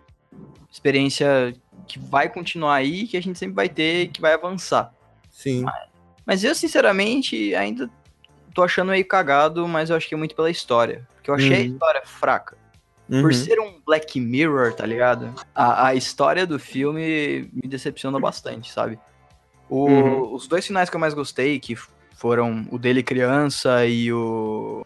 [0.72, 1.54] experiência
[1.88, 4.94] que vai continuar aí, que a gente sempre vai ter e que vai avançar.
[5.30, 5.66] Sim.
[6.26, 7.90] Mas eu, sinceramente, ainda
[8.54, 11.08] tô achando meio cagado, mas eu acho que é muito pela história.
[11.16, 11.74] Porque eu achei a Uhum.
[11.74, 12.58] história fraca.
[13.10, 13.22] Uhum.
[13.22, 15.34] Por ser um Black Mirror, tá ligado?
[15.54, 18.98] A, a história do filme me decepciona bastante, sabe?
[19.70, 20.34] O- Uhum.
[20.34, 21.76] Os dois finais que eu mais gostei, que
[22.16, 24.86] foram o dele criança e o.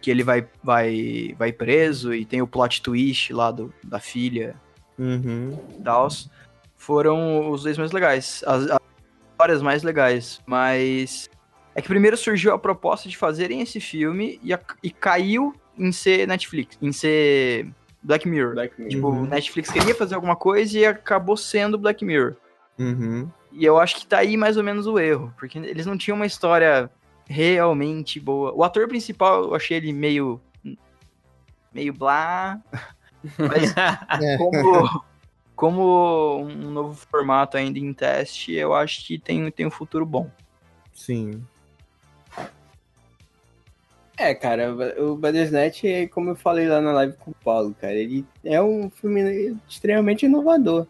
[0.00, 4.56] Que ele vai, vai, vai preso e tem o plot twist lá do, da filha
[4.98, 5.56] Uhum.
[5.84, 6.08] tal,
[6.76, 8.42] foram os dois mais legais.
[8.46, 8.78] As, as
[9.30, 10.40] histórias mais legais.
[10.46, 11.30] Mas.
[11.74, 15.90] É que primeiro surgiu a proposta de fazerem esse filme e, a- e caiu em
[15.90, 17.66] ser Netflix, em ser
[18.02, 18.54] Black Mirror.
[18.54, 18.90] Black Mirror.
[18.90, 19.22] Tipo, Uhum.
[19.22, 22.36] o Netflix queria fazer alguma coisa e acabou sendo Black Mirror.
[22.78, 23.28] Uhum.
[23.52, 26.16] E eu acho que tá aí mais ou menos o erro, porque eles não tinham
[26.16, 26.90] uma história
[27.26, 28.52] realmente boa.
[28.54, 30.40] O ator principal, eu achei ele meio.
[31.72, 32.60] meio blá.
[33.38, 33.74] Mas
[34.22, 34.36] É.
[34.36, 35.04] como,
[35.56, 40.30] como um novo formato ainda em teste, eu acho que tem, tem um futuro bom.
[40.92, 41.42] Sim.
[44.22, 44.72] É, cara,
[45.02, 45.82] o Bandersnatch,
[46.12, 50.26] como eu falei lá na live com o Paulo, cara, ele é um filme extremamente
[50.26, 50.86] inovador.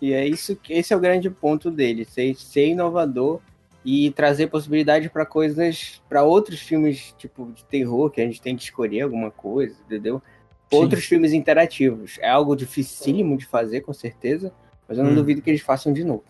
[0.00, 3.40] E é isso que esse é o grande ponto dele, ser, ser inovador
[3.84, 8.54] e trazer possibilidade para coisas, para outros filmes tipo de terror que a gente tem
[8.54, 10.22] que escolher alguma coisa, entendeu?
[10.70, 10.76] Sim.
[10.76, 12.16] Outros filmes interativos.
[12.20, 14.52] É algo dificílimo de fazer, com certeza,
[14.86, 15.16] mas eu não Hum.
[15.16, 16.22] duvido que eles façam de novo.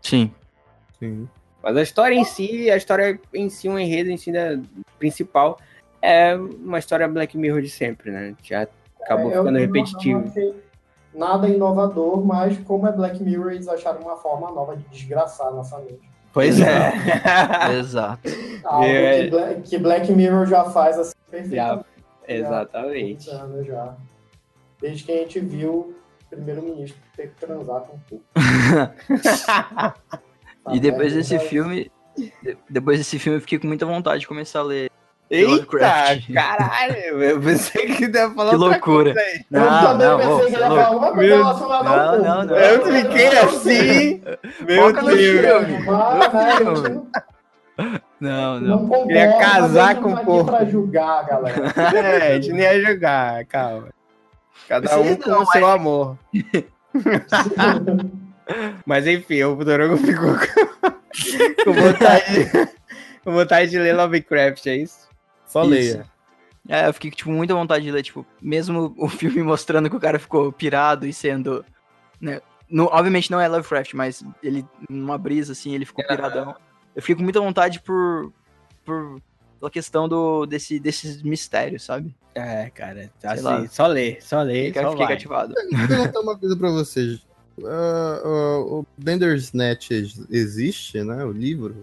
[0.00, 0.30] Sim.
[1.00, 1.28] Sim.
[1.66, 4.56] Mas a história em si, a história em si, um enredo em si da,
[5.00, 5.58] principal,
[6.00, 8.36] é uma história Black Mirror de sempre, né?
[8.40, 8.68] Já
[9.02, 10.20] acabou É, ficando não- repetitivo.
[10.20, 10.54] não achei
[11.12, 15.76] Nada inovador, mas como é Black Mirror, eles acharam uma forma nova de desgraçar nossa
[15.80, 16.08] mente.
[16.32, 16.92] Pois é.
[17.80, 18.28] Exato.
[18.62, 19.24] Algo É.
[19.24, 21.86] que, Black, que Black Mirror já faz assim já, perfeitamente.
[22.28, 23.06] exatamente.
[23.06, 23.96] Muitos anos já.
[24.80, 25.94] Desde que a gente viu o
[26.30, 28.22] primeiro-ministro ter que transar com o.
[30.72, 31.40] E depois Tá, desse né?
[31.40, 31.92] filme.
[32.16, 34.90] de- Depois desse filme eu fiquei com muita vontade de começar a ler.
[35.28, 36.32] Eita, Lovecraft.
[36.32, 39.12] caralho, eu pensei que ia falar Que loucura.
[39.12, 39.44] coisa aí.
[39.50, 42.22] Eu Não, não, pensei que ia falar alguma coisa Meu- relacionada Não, ao cu.
[42.24, 42.56] não, não.
[42.56, 44.22] Eu fiquei assim,
[44.66, 45.68] meu Foca Deus.
[46.82, 47.06] não-
[48.20, 48.82] Não, não.
[48.86, 51.72] Não Queria casar com não o tá aqui pra julgar, galera.
[51.76, 53.88] É, a gente nem ia jogar, calma.
[54.68, 56.16] Cada Vocês um com não, o seu amor.
[58.84, 62.50] Mas enfim, o Dorongo ficou com, com vontade,
[63.24, 65.08] com vontade de ler Lovecraft, é isso?
[65.46, 65.70] Só Isso.
[65.70, 66.06] leia.
[66.68, 69.96] É, eu fiquei com tipo, muita vontade de ler, tipo, mesmo o filme mostrando que
[69.96, 71.64] o cara ficou pirado e sendo.
[72.20, 76.56] Né, no- obviamente não é Lovecraft, mas ele, numa brisa assim, ele ficou piradão.
[76.94, 78.32] Eu fiquei com muita vontade por.
[78.84, 79.20] por
[79.58, 82.14] pela questão do, desse, desses mistérios, sabe?
[82.34, 83.66] É, cara, Sei assim, lá.
[83.68, 85.14] só ler, só ler, Fiquei, só fiquei vai.
[85.16, 85.54] cativado.
[85.72, 87.26] Vou perguntar uma coisa pra vocês.
[87.64, 91.24] Ah, o Bandersnatch ex- existe, né?
[91.24, 91.76] O livro.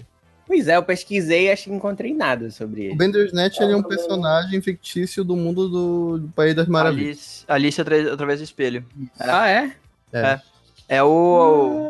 [0.45, 2.95] Pois é, eu pesquisei e acho que não encontrei nada sobre O ele.
[2.95, 7.45] Bandersnatch ele é um personagem fictício do mundo do, do País das Maravilhas.
[7.47, 8.85] Alice, Alice atra- através do espelho.
[9.19, 9.71] Ah, é?
[10.89, 11.89] É o.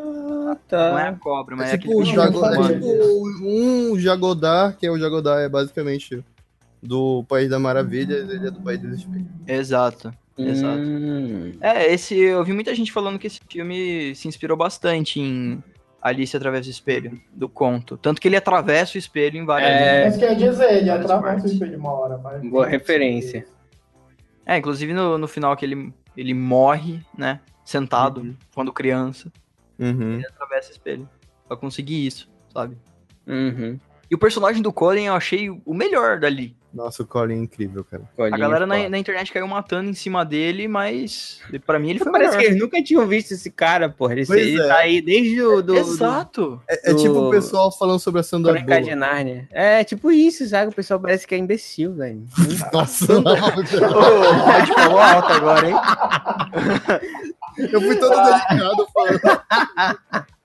[0.71, 1.09] Ah, Não é tá.
[1.09, 4.85] a cobra, mas É é, tipo, o aquele Jago- Jago- é tipo um Jagodar, que
[4.85, 6.23] é o Jagodar, é basicamente
[6.81, 9.27] do País das Maravilhas, ele é do País dos Espelhos.
[9.47, 10.13] Exato.
[10.37, 10.79] Exato.
[10.79, 11.51] Hum.
[11.61, 12.17] É, esse.
[12.17, 15.63] Eu vi muita gente falando que esse filme se inspirou bastante em
[16.01, 17.97] Alice através do espelho, do conto.
[17.97, 19.69] Tanto que ele atravessa o espelho em várias.
[19.69, 20.03] É.
[20.05, 21.51] Mas quer dizer, ele atravessa partes.
[21.51, 22.17] o espelho uma hora.
[22.17, 23.45] mas- Boa referência.
[24.45, 27.39] É, inclusive no, no final que ele, ele morre, né?
[27.63, 29.31] Sentado, quando criança.
[29.79, 30.15] Uhum.
[30.15, 31.07] Ele atravessa o espelho.
[31.47, 32.77] Pra conseguir isso, sabe?
[33.27, 33.79] Uhum.
[34.11, 36.55] E o personagem do Colin eu achei o melhor dali.
[36.73, 38.01] Nossa, o Colin é incrível, cara.
[38.01, 41.99] A Colinha galera na, na internet caiu matando em cima dele, mas pra mim ele
[41.99, 42.41] foi Parece melhor.
[42.41, 44.13] que eles nunca tinham visto esse cara, porra.
[44.13, 44.67] Ele, ele é.
[44.67, 46.59] tá aí desde o do, do Exato.
[46.67, 48.95] É, é Do- tipo o pessoal falando sobre a Sandra Crônica de.
[48.95, 49.47] Nárnia.
[49.51, 50.71] É, tipo isso, sabe?
[50.71, 52.23] O pessoal parece que é imbecil, velho.
[52.73, 53.23] Nossa, não.
[53.23, 55.75] Pode falou alto agora, hein?
[57.71, 59.21] Eu fui todo dedicado falando.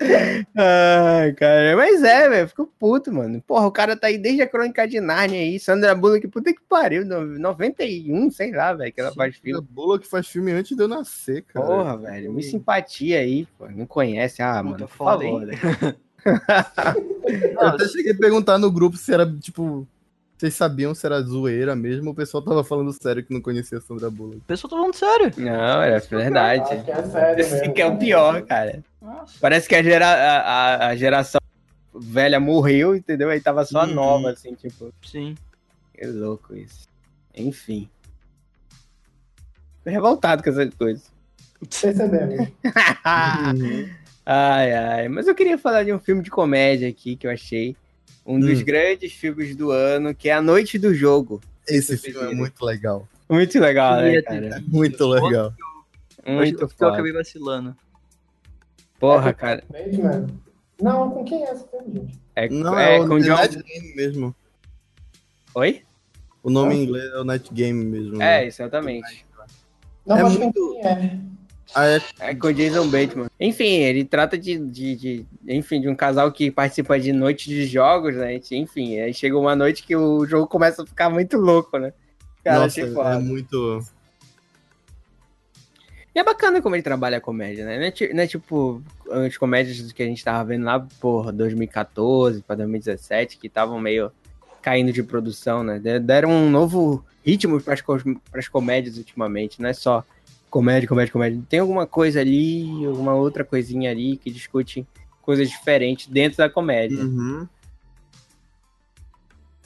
[0.54, 1.76] Ai, cara.
[1.76, 2.48] Mas é, velho.
[2.48, 3.42] Fico puto, mano.
[3.46, 5.58] Porra, o cara tá aí desde a Crônica de Nárnia aí.
[5.58, 7.04] Sandra Bullock, puta que pariu.
[7.04, 9.68] no- 91, sei lá, velho, que ela faz Sandra filme.
[9.70, 11.66] Bullock faz filme antes de eu nascer, cara.
[11.66, 12.32] Porra, velho.
[12.32, 13.68] Me simpatia aí, pô.
[13.68, 14.42] Não conhece.
[14.42, 14.78] Ah, Puta, mano.
[14.78, 15.96] Por foda, favor.
[17.60, 19.86] Eu até cheguei a perguntar no grupo se era, tipo,
[20.36, 23.80] vocês sabiam se era zoeira mesmo, o pessoal tava falando sério que não conhecia a
[23.80, 24.36] Sandra Bullock.
[24.38, 25.32] O pessoal tá falando sério.
[25.38, 26.74] Não, era verdade.
[26.74, 27.74] Acho que é sério Esse mesmo.
[27.74, 28.84] que é o pior, cara.
[29.40, 31.40] Parece que a, gera, a, a- a geração
[31.94, 33.30] velha morreu, entendeu?
[33.30, 33.94] Aí tava só Uhum.
[33.94, 34.92] nova, assim, tipo.
[35.02, 35.34] Sim.
[35.94, 36.86] Que louco isso.
[37.34, 37.88] Enfim.
[39.82, 41.10] Tô revoltado com essas coisas.
[41.80, 42.48] Percebemos.
[44.26, 45.08] ai, ai.
[45.08, 47.76] Mas eu queria falar de um filme de comédia aqui que eu achei.
[48.26, 48.64] Um dos Hum.
[48.64, 51.40] grandes filmes do ano, que é A Noite do Jogo.
[51.68, 53.08] Esse filme é muito legal.
[53.28, 54.62] Muito legal, né, Queria cara?
[54.66, 55.52] Muito legal.
[56.26, 57.76] Muito eu, eu acabei vacilando.
[58.98, 59.62] Porra, cara.
[59.70, 60.26] Bateman.
[60.80, 62.20] Não, com quem é esse filme, gente?
[62.34, 63.34] É, Não, é, é, o com The John...
[63.36, 64.34] Night Game mesmo.
[65.54, 65.82] Oi?
[66.42, 68.16] O nome em inglês é o Night Game mesmo.
[68.16, 68.46] É, né?
[68.46, 69.24] exatamente.
[70.06, 71.18] Não, É mas muito- com quem é?
[71.74, 73.26] Ah, é É com Jason Bateman.
[73.40, 77.66] Enfim, ele trata de, de, de- enfim, de um casal que participa de noite de
[77.66, 78.40] jogos, né?
[78.52, 81.92] Enfim, aí chega uma noite que o jogo começa a ficar muito louco, né?
[82.44, 83.84] Cara, Nossa, achei é muito.
[86.14, 87.76] E é bacana como ele trabalha a comédia, né?
[87.78, 92.42] Não é, não é tipo as comédias que a gente tava vendo lá, porra, 2014
[92.42, 94.10] pra 2017, que estavam meio
[94.62, 95.78] caindo de produção, né?
[95.78, 100.02] De- Deram um novo ritmo cos- pras comédias ultimamente, não é só
[100.56, 101.42] comédia, comédia, comédia.
[101.50, 104.86] Tem alguma coisa ali, alguma outra coisinha ali que discute
[105.20, 106.98] coisas diferentes dentro da comédia.
[106.98, 107.46] Uhum.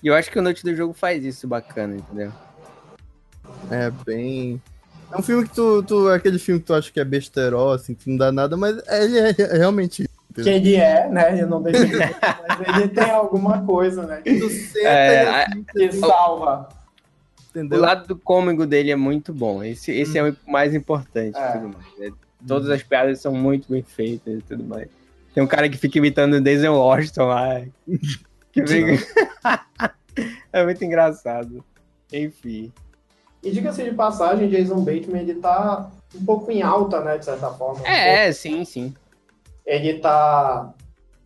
[0.03, 2.33] E eu acho que o Noite do Jogo faz isso bacana, entendeu?
[3.71, 4.61] É bem.
[5.13, 6.11] É um filme que tu, tu.
[6.11, 8.77] é Aquele filme que tu acha que é besterol, assim, que não dá nada, mas
[8.89, 10.11] ele é, realmente.
[10.35, 11.41] Que ele é, né?
[11.41, 14.23] Eu não deixei mas ele tem alguma coisa, né?
[14.25, 16.69] Tu senta É, e assim, Que salva.
[17.55, 17.81] O entendeu?
[17.81, 19.63] lado do cômico dele é muito bom.
[19.63, 21.37] Esse, esse é o mais importante.
[21.37, 21.53] É.
[21.53, 21.87] Tudo mais.
[22.01, 22.11] É,
[22.47, 24.89] Todas as piadas são muito bem feitas e tudo mais.
[25.35, 27.63] Tem um cara que fica imitando o Denzel Washington lá.
[28.53, 29.95] Que fica...
[30.53, 31.65] é muito engraçado.
[32.13, 32.73] Enfim.
[33.41, 37.17] E diga-se de passagem, Jason Bateman, ele tá um pouco em alta, né?
[37.17, 37.87] De certa forma.
[37.87, 38.93] É, sim, sim.
[39.65, 40.75] Ele tá...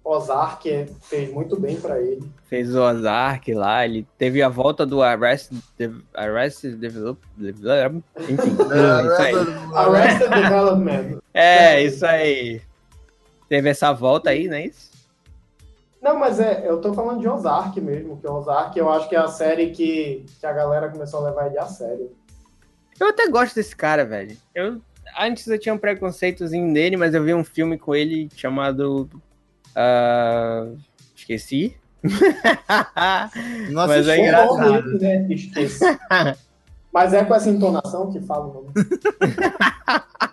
[0.04, 2.22] Ozark fez muito bem pra ele.
[2.44, 8.56] Fez o Ozark lá, ele teve a volta do Arrested, Dev- Arrested Develop, Develop, enfim,
[8.70, 9.34] é isso aí.
[9.74, 11.18] Arrested Development.
[11.32, 12.60] É, isso aí.
[13.48, 14.92] Teve essa volta aí, não é isso?
[16.02, 19.18] Não, mas é, eu tô falando de Ozark mesmo, que Ozark eu acho que é
[19.18, 22.12] a série que, que a galera começou a levar ele a sério.
[23.00, 24.36] Eu até gosto desse cara, velho.
[24.54, 24.80] Eu,
[25.18, 29.08] antes eu tinha um preconceitozinho dele, mas eu vi um filme com ele chamado.
[29.74, 30.66] Ah,
[31.14, 31.76] Esqueci.
[33.70, 34.20] Não Mas é assisti.
[34.20, 34.98] engraçado.
[34.98, 35.26] Né?
[35.30, 35.84] Esqueci.
[36.92, 38.68] Mas é com essa entonação que fala o nome.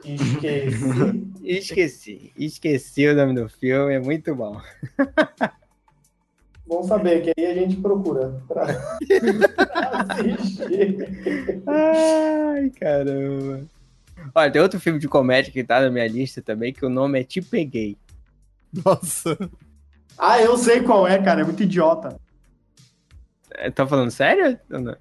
[0.05, 1.31] Esqueci.
[1.43, 2.31] Esqueci.
[2.37, 4.61] Esqueci o nome do filme, é muito bom.
[6.67, 11.09] Bom saber que aí a gente procura pra pra assistir.
[11.67, 13.65] Ai, caramba.
[14.33, 17.19] Olha, tem outro filme de comédia que tá na minha lista também, que o nome
[17.19, 17.97] é Te Peguei.
[18.85, 19.37] Nossa.
[20.17, 21.41] Ah, eu sei qual é, cara.
[21.41, 22.19] É muito idiota.
[23.55, 24.57] É, Tá falando sério?
[24.69, 24.95] não?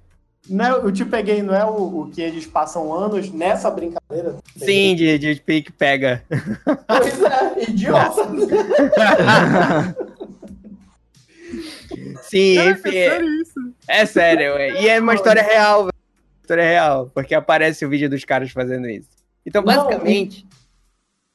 [0.48, 4.36] Não é, eu te peguei, não é o, o que eles passam anos nessa brincadeira?
[4.56, 6.24] Sim, de, de pique pega.
[6.88, 8.26] Pois é, idiota.
[12.22, 12.97] Sim, Caraca, enfim.
[12.97, 13.74] É, sério isso?
[13.88, 14.52] é sério.
[14.56, 14.82] é.
[14.82, 15.94] E é uma história real, velho.
[16.42, 17.10] História real.
[17.14, 19.09] Porque aparece o vídeo dos caras fazendo isso.
[19.44, 20.47] Então, Não, basicamente.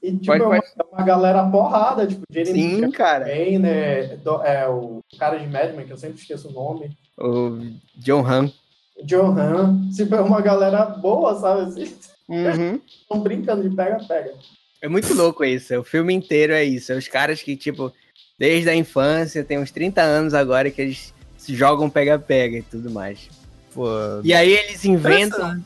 [0.08, 0.72] E tipo, Pode, é, uma, pode.
[0.80, 3.26] é uma galera porrada, tipo, Jeremy Sim, cara.
[3.26, 4.18] Bem, né?
[4.18, 6.96] Do- é o cara de Mad Men, que eu sempre esqueço o nome.
[7.18, 7.60] O
[7.96, 8.52] John Han.
[9.04, 9.90] John Han.
[9.96, 11.62] Tipo, é uma galera boa, sabe?
[11.62, 11.96] Assim,
[12.30, 12.80] Uhum.
[13.02, 14.34] estão brincando de pega-pega.
[14.82, 15.76] É muito louco isso.
[15.80, 16.92] O filme inteiro é isso.
[16.92, 17.92] É os caras que, tipo,
[18.38, 22.92] desde a infância, tem uns 30 anos agora que eles se jogam pega-pega e tudo
[22.92, 23.28] mais.
[23.74, 23.88] Pô,
[24.24, 25.60] E aí eles inventam.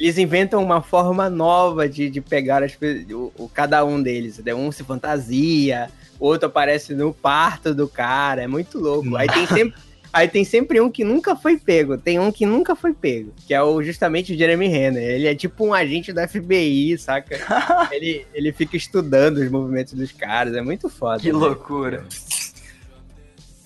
[0.00, 2.76] Eles inventam uma forma nova de, de pegar as,
[3.10, 4.34] o, o- cada um deles.
[4.34, 4.56] entendeu?
[4.58, 8.42] Um se fantasia, o outro aparece no parto do cara.
[8.42, 9.16] É muito louco.
[9.16, 9.74] Aí tem sempre.
[10.10, 11.98] Aí tem sempre um que nunca foi pego.
[11.98, 13.30] Tem um que nunca foi pego.
[13.46, 15.02] Que é o, justamente o Jeremy Renner.
[15.02, 17.36] Ele é tipo um agente da FBI, saca?
[17.92, 20.54] ele, ele fica estudando os movimentos dos caras.
[20.54, 21.20] É muito foda.
[21.20, 21.38] Que né?
[21.38, 22.06] loucura.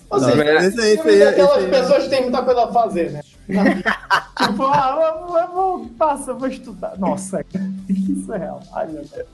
[0.09, 1.71] Ou Não, seja, esse aí, esse daquelas esse aí.
[1.81, 3.21] pessoas que têm muita coisa a fazer, né?
[4.47, 6.97] Tipo, ah, eu, eu vou, passa, eu vou estudar.
[6.97, 7.45] Nossa,
[7.89, 8.61] isso é real.
[8.73, 9.27] Ai, meu Deus.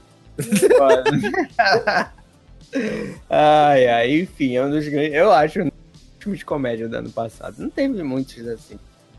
[3.30, 5.14] Ai, ai, enfim, é um dos grandes.
[5.14, 5.74] Eu acho um dos
[6.20, 7.56] filmes de comédia do ano passado.
[7.58, 8.78] Não teve muitos assim.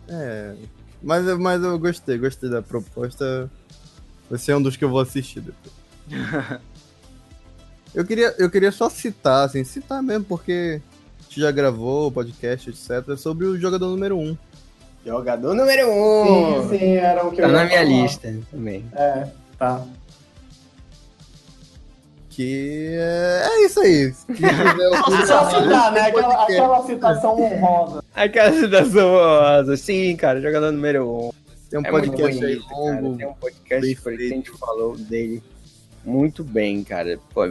[0.09, 0.55] É.
[1.03, 3.51] Mas, eu- mas eu gostei, gostei da proposta.
[4.31, 5.75] Esse é um dos que eu vou assistir depois.
[7.95, 10.81] eu, queria, eu queria só citar, assim, citar mesmo, porque
[11.19, 14.37] a gente já gravou o podcast, etc., sobre o jogador número 1.
[15.05, 16.69] Jogador número um!
[16.69, 18.03] Sim, sim, era o que Tá eu na ia minha falar.
[18.03, 18.85] lista também.
[18.95, 19.27] É,
[19.59, 19.85] tá.
[22.29, 24.13] Que é, é isso aí.
[25.27, 26.01] Só citar, né?
[26.03, 28.05] Aquela, aquela citação honrosa.
[28.15, 29.77] Aquela citação honrosa.
[29.77, 31.31] Sim, cara, jogador número um.
[31.69, 32.81] Tem um é podcast aí bonito, cara.
[32.81, 33.17] longo.
[33.17, 35.43] Tem um podcast que a gente falou dele
[36.05, 37.19] muito bem, cara.
[37.33, 37.51] Pô,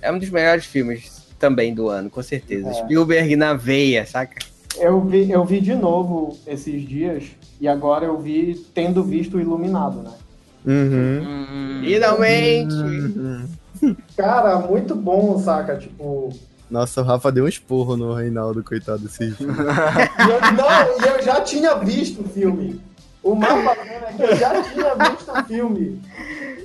[0.00, 2.70] é um dos melhores filmes também do ano, com certeza.
[2.70, 2.74] É.
[2.74, 4.36] Spielberg na veia, saca?
[4.76, 7.24] Eu vi, eu vi de novo esses dias
[7.60, 10.10] e agora eu vi tendo visto o Iluminado, né?
[10.66, 11.22] Uhum.
[11.26, 12.74] Hum, Finalmente!
[12.74, 13.48] Uhum.
[14.16, 15.76] Cara, muito bom, saca?
[15.76, 16.30] Tipo.
[16.70, 19.54] Nossa, o Rafa deu um esporro no Reinaldo, coitado desse filme.
[19.56, 22.80] E eu, não, e eu já tinha visto o filme.
[23.22, 26.00] O mais bacana é que eu já tinha visto o filme.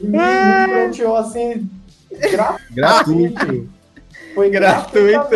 [0.01, 1.69] E me, me fronteou assim.
[2.31, 3.69] Gra Gratuito.
[4.35, 5.29] foi Gratuito.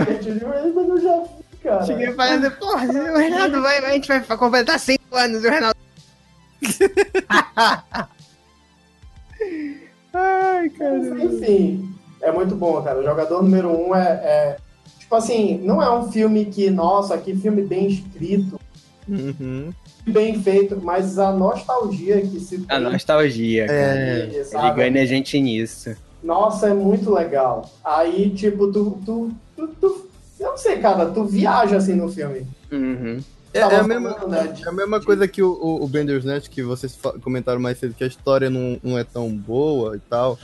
[0.76, 1.36] Mas eu já vi,
[1.68, 1.85] cara.
[1.85, 5.77] Cheguei falando, porra, o Renato vai, a gente vai completar 5 anos, o Renato.
[10.14, 10.98] Ai, cara.
[11.23, 12.99] Enfim, é muito bom, cara.
[12.99, 14.57] O jogador número um é, é-
[14.99, 18.60] Tipo assim, não é um filme que, nossa, que filme bem escrito,
[19.07, 19.72] Uhum.
[20.06, 23.80] bem feito, mas a nostalgia que se A nostalgia, cara.
[23.80, 24.03] É.
[24.26, 24.76] nele, Ele sabe?
[24.81, 25.95] ganha a gente nisso.
[26.22, 27.69] Nossa, é muito legal.
[27.85, 30.06] Aí, tipo, tu, tu, tu, tu-
[30.39, 32.45] Eu não sei, cara, tu viaja assim no filme.
[32.72, 33.19] Uhum.
[33.53, 36.49] É, Tava é a mesma, né, é a mesma coisa que o, o, o Bandersnatch,
[36.49, 40.38] que vocês comentaram mais cedo, que a história não, não é tão boa e tal.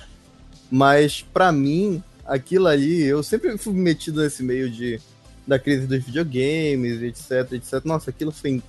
[0.71, 4.99] Mas, pra mim, aquilo ali, eu sempre fui metido nesse meio de
[5.45, 7.83] da crise dos videogames, etc, etc.
[7.83, 8.61] Nossa, aquilo foi.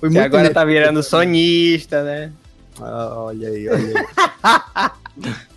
[0.00, 0.24] Foi muito.
[0.24, 2.32] agora tá virando sonista, né?
[2.80, 5.32] Ah, olha aí, olha aí.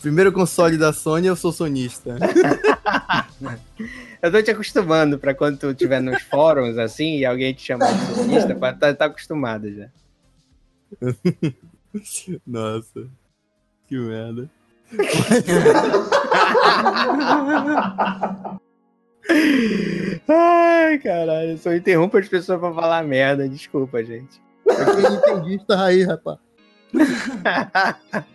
[0.00, 2.16] Primeiro console da Sony, eu sou sonista.
[4.22, 7.90] Eu tô te acostumando pra quando tu estiver nos fóruns assim e alguém te chamar
[7.90, 9.88] de sonista, pra tá, tá acostumado já.
[12.46, 13.08] Nossa.
[13.88, 14.50] Que merda.
[20.28, 24.38] Ai, caralho, eu só interrompo as pessoas pra falar merda, desculpa, gente.
[24.66, 26.38] Eu fui entendista aí, rapaz.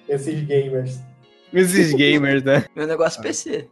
[0.10, 1.00] Esses gamers.
[1.56, 2.66] Esses gamers, né?
[2.76, 3.68] Meu negócio é PC.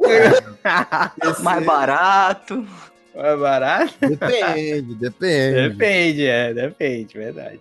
[0.00, 2.66] Esse- Mais barato.
[3.14, 3.94] É barato?
[4.00, 5.68] Depende, depende.
[5.70, 7.60] Depende, é, depende, verdade.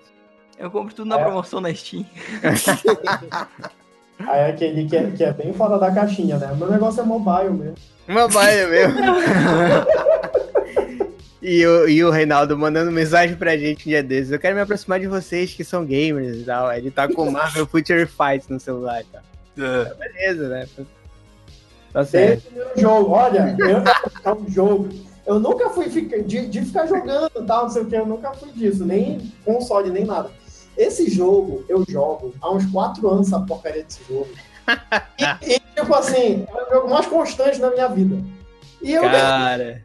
[0.57, 2.05] Eu compro tudo na promoção na Steam.
[4.27, 6.53] Aí aquele que é, que é bem fora da caixinha, né?
[6.55, 7.75] Meu negócio é mobile mesmo.
[8.07, 8.99] Mobile mesmo.
[11.43, 14.31] E, o, e o Reinaldo mandando mensagem pra gente um dia desses.
[14.31, 16.71] Eu quero me aproximar de vocês que são gamers e tal.
[16.71, 19.21] Ele tá com o Marvel Future Fight no celular e tal.
[19.59, 19.93] É.
[19.95, 20.67] Beleza, né?
[21.91, 22.47] Tá certo.
[22.47, 23.83] Esse é o jogo, olha, eu,
[24.23, 24.89] é um jogo.
[25.25, 28.31] Eu nunca fui ficar, de, de ficar jogando tal, não sei o que, eu nunca
[28.33, 30.31] fui disso, nem console, nem nada.
[30.77, 34.29] Esse jogo eu jogo há uns 4 anos essa porcaria desse jogo.
[35.19, 38.17] E, e, tipo assim, é o jogo mais constante na minha vida.
[38.81, 39.83] E eu Cara,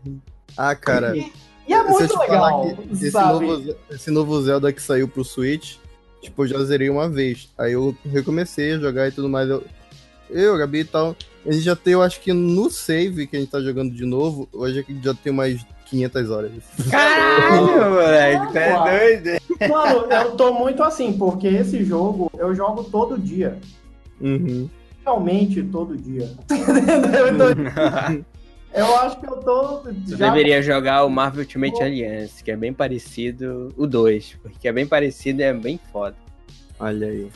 [0.57, 1.17] Ah, cara.
[1.17, 1.31] e
[1.79, 5.77] é muito legal, que esse novo, esse novo Zelda que saiu pro Switch,
[6.21, 7.49] tipo, eu já zerei uma vez.
[7.57, 9.49] Aí eu recomecei a jogar e tudo mais.
[9.49, 9.65] Eu,
[10.31, 11.17] eu Gabi e tal.
[11.47, 14.05] A gente já tem, eu acho que no save que a gente tá jogando de
[14.05, 16.53] novo, hoje a gente já tem mais 500 horas.
[16.91, 18.85] caralho, moleque, tá Uau.
[18.85, 19.43] doido?
[19.69, 23.59] Mano, eu tô muito assim, porque esse jogo eu jogo todo dia.
[24.21, 24.69] Uhum.
[25.05, 26.31] Realmente todo dia.
[26.51, 28.25] Entendeu?
[28.75, 29.79] Eu, acho que eu tô.
[29.79, 33.73] Tu já- deveria jogar o Marvel Ultimate Alliance, que é bem parecido.
[33.77, 36.15] O 2, porque é bem parecido e é bem foda.
[36.79, 37.31] Olha aí.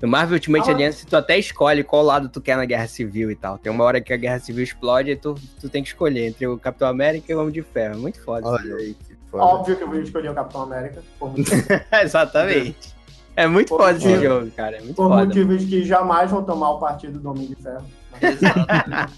[0.00, 0.72] No Marvel Ultimate Ah.
[0.72, 3.58] Alliance, tu até escolhe qual lado tu quer na Guerra Civil e tal.
[3.58, 6.46] Tem uma hora que a Guerra Civil explode e tu, tu tem que escolher entre
[6.46, 7.94] o Capitão América e o Homem de Ferro.
[7.94, 8.40] É Muito foda.
[8.40, 8.76] esse Olha jogo.
[8.80, 9.44] aí, que foda.
[9.44, 11.02] Óbvio que eu vou escolher o Capitão América.
[11.18, 11.34] Por,
[12.02, 12.94] Exatamente.
[13.36, 14.76] É muito Pô, foda esse jogo, cara.
[14.76, 15.24] É muito por foda.
[15.26, 17.84] motivos que jamais vão tomar o partido do Homem de Ferro.
[18.22, 19.12] Exato.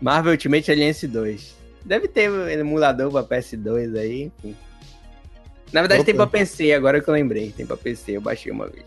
[0.00, 1.54] Marvel Ultimate Alliance 2.
[1.84, 4.56] Deve ter um emulador pra PS2 aí, enfim.
[5.72, 6.06] Na verdade Opa.
[6.06, 7.50] tem pra PC, agora que eu lembrei.
[7.50, 8.84] Tem pra PC, eu baixei uma vez.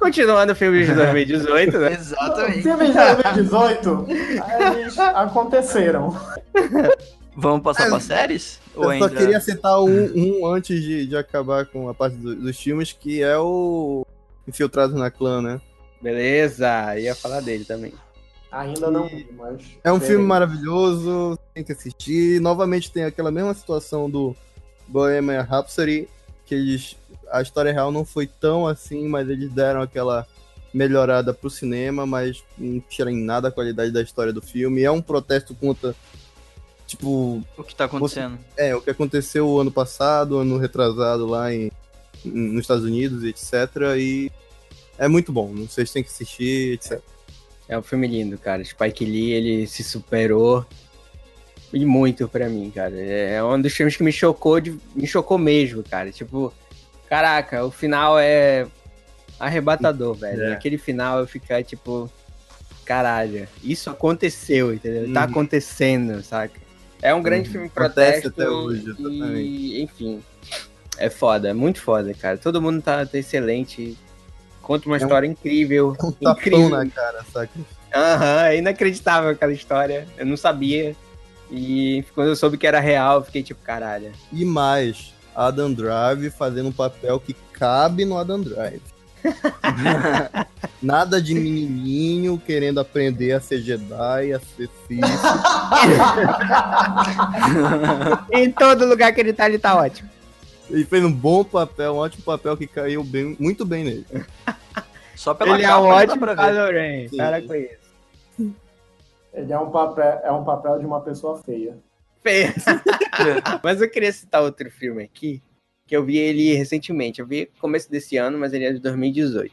[0.00, 1.92] Continuando o filme de 2018, né?
[1.92, 2.62] Exatamente.
[2.62, 4.06] Filmes de 2018,
[4.78, 6.16] eles aconteceram.
[7.36, 8.58] Vamos passar pra séries?
[8.74, 9.10] Eu Ou só ainda...
[9.10, 13.22] queria citar um, um antes de, de acabar com a parte do- dos filmes, que
[13.22, 14.06] é o
[14.48, 15.60] Infiltrados na Clã, né?
[16.00, 17.92] Beleza, ia falar dele também.
[18.52, 19.62] Ainda não vi, mas.
[19.82, 22.40] É um filme maravilhoso, tem que assistir.
[22.40, 24.36] Novamente tem aquela mesma situação do
[24.86, 26.06] Bohemian Rhapsody,
[26.46, 26.96] que eles
[27.30, 30.26] a história real não foi tão assim, mas eles deram aquela
[30.72, 34.82] melhorada pro cinema, mas não tira em nada a qualidade da história do filme.
[34.82, 35.94] É um protesto contra
[36.86, 38.38] tipo, O que tá acontecendo?
[38.56, 41.70] é, o que aconteceu o ano passado, ano retrasado lá em,
[42.24, 43.52] em- nos Estados Unidos, etc.
[43.98, 44.30] E
[44.98, 46.92] é muito bom, vocês têm que assistir, etc.
[46.92, 47.00] É
[47.76, 48.64] um filme lindo, cara.
[48.64, 50.66] Spike Lee, ele se superou
[51.72, 52.94] e muito pra mim, cara.
[53.00, 56.10] É um dos filmes que me chocou, de, me chocou mesmo, cara.
[56.12, 56.52] Tipo,
[57.08, 58.66] caraca, o final é
[59.40, 60.42] arrebatador, velho.
[60.42, 60.52] É.
[60.52, 62.10] Aquele final eu ficar tipo,
[62.84, 65.12] caralho, isso aconteceu, entendeu?
[65.12, 65.30] Tá Uhum.
[65.30, 66.60] acontecendo, saca?
[67.00, 67.52] É um grande Uhum.
[67.52, 68.94] filme Acontece protesto até hoje,
[69.40, 70.22] e, enfim,
[70.98, 72.36] é foda, é muito foda, cara.
[72.38, 73.96] Todo mundo tá, tá excelente.
[74.62, 75.96] Conta uma É um- história incrível.
[76.00, 76.68] É um tapão incrível.
[76.70, 77.50] na cara, saca?
[77.94, 80.06] Aham, é inacreditável aquela história.
[80.16, 80.96] Eu não sabia.
[81.50, 84.10] E quando eu soube que era real, eu fiquei tipo, caralho.
[84.32, 88.80] E mais, Adam Drive fazendo um papel que cabe no Adam Drive.
[90.82, 95.00] Nada de menininho querendo aprender a ser Jedi, a ser Sith.
[98.32, 100.08] em todo lugar que ele tá, ele tá ótimo.
[100.72, 104.06] Ele fez um bom papel, um ótimo papel que caiu bem, muito bem nele.
[105.14, 106.26] Só pela ele é capa um já dá ótimo.
[107.08, 107.16] Sim.
[107.16, 108.54] Para com isso.
[109.34, 111.76] Ele é um papel, é um papel de uma pessoa feia.
[112.22, 112.52] Feio.
[113.62, 115.42] mas eu queria citar outro filme aqui,
[115.86, 117.20] que eu vi ele recentemente.
[117.20, 119.52] Eu vi começo desse ano, mas ele é de 2018.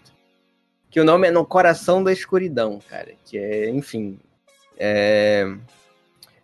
[0.90, 3.12] Que o nome é No Coração da Escuridão, cara.
[3.26, 4.18] Que é, enfim.
[4.78, 5.46] É...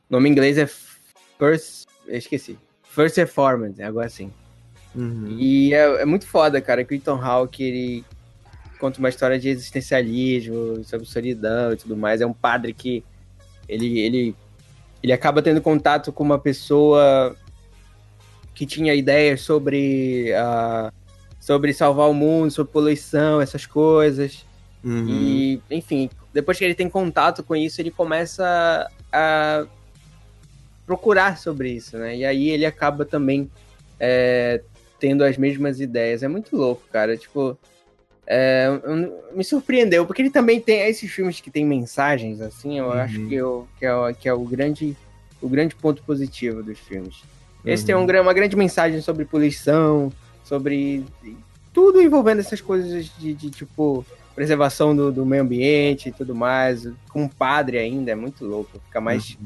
[0.10, 1.86] O nome em inglês é First.
[2.06, 2.60] Eu esqueci.
[2.84, 4.02] First Reformed, algo
[4.96, 5.36] assim.
[5.38, 8.06] E é, é muito foda, cara, que o Ethan Hawke, ele
[8.80, 12.22] conta uma história de existencialismo, sobre solidão e tudo mais.
[12.22, 13.04] É um padre que
[13.68, 14.36] ele, ele,
[15.02, 17.36] ele acaba tendo contato com uma pessoa
[18.54, 20.92] que tinha ideias sobre, ah,
[21.40, 24.46] sobre salvar o mundo, sobre poluição, essas coisas.
[24.84, 25.08] Uhum.
[25.10, 29.66] E, enfim, depois que ele tem contato com isso, ele começa a
[30.86, 32.16] procurar sobre isso, né?
[32.16, 33.50] E aí ele acaba também
[34.00, 34.62] é,
[35.06, 36.24] tendo as mesmas ideias.
[36.24, 37.16] É muito louco, cara.
[37.16, 37.56] Tipo,
[38.26, 38.68] é,
[39.36, 42.92] me surpreendeu, porque ele também tem esses filmes que tem mensagens, assim, eu Uhum.
[42.94, 44.98] acho que, eu, que, é, o- que é o grande
[45.42, 47.22] o grande ponto positivo dos filmes.
[47.64, 48.08] Esse Uhum.
[48.08, 50.12] tem um, uma grande mensagem sobre poluição,
[50.44, 51.06] sobre
[51.72, 54.04] tudo envolvendo essas coisas de, de, tipo
[54.34, 56.88] preservação do, do meio ambiente e tudo mais.
[57.10, 58.80] Com padre ainda, é muito louco.
[58.88, 59.38] Fica mais,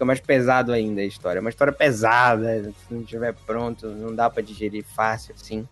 [0.00, 1.38] fica mais pesado ainda a história.
[1.38, 5.68] É uma história pesada, se não estiver pronto, não dá pra digerir fácil assim.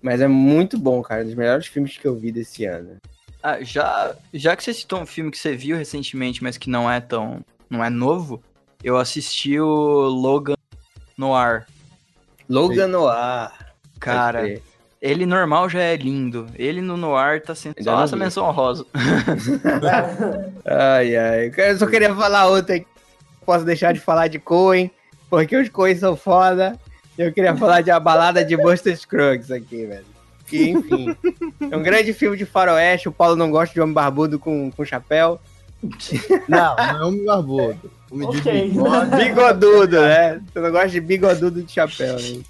[0.00, 1.22] Mas é muito bom, cara.
[1.22, 2.96] Um dos melhores filmes que eu vi desse ano.
[3.42, 6.90] Ah, já, já que você citou um filme que você viu recentemente, mas que não
[6.90, 7.44] é tão.
[7.68, 8.42] não é novo,
[8.82, 9.66] eu assisti o
[10.08, 10.54] Logan
[11.16, 11.66] Noir.
[12.48, 13.52] Logan Noir.
[14.00, 14.60] Cara,
[15.00, 16.46] ele normal já é lindo.
[16.54, 18.22] Ele no Noir tá sendo só essa vi.
[18.22, 18.86] menção honrosa.
[20.64, 21.52] Ai, ai.
[21.56, 22.97] Eu só queria falar outra aqui.
[23.48, 24.90] Posso deixar de falar de Coen,
[25.30, 26.78] porque os Coen são foda.
[27.16, 30.04] Eu queria falar de A Balada de Buster Scruggs aqui, velho.
[30.46, 31.16] Que, enfim,
[31.70, 33.08] é um grande filme de faroeste.
[33.08, 35.40] O Paulo não gosta de homem barbudo com, com chapéu.
[36.46, 37.90] Não, não é um barbudo.
[38.10, 38.68] Homem de Ok.
[38.68, 39.16] bigode.
[39.16, 40.42] Bigodudo, né?
[40.52, 42.42] Você não gosta de bigodudo de chapéu, né?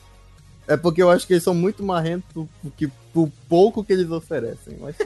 [0.67, 4.11] É porque eu acho que eles são muito marrentos por, porque- por pouco que eles
[4.11, 4.77] oferecem.
[4.81, 4.97] Mas.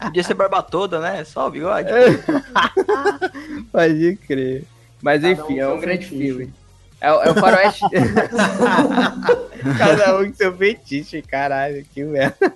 [0.00, 1.22] Podia ser barba toda, né?
[1.24, 1.88] Só o bigode.
[3.70, 4.64] Pode crer.
[5.04, 6.22] Mas Cada enfim, um é um grande fetiche.
[6.32, 6.54] filme.
[6.98, 7.84] É, o- é o faroeste.
[9.78, 12.54] Cada um com seu fetiche, caralho, que merda.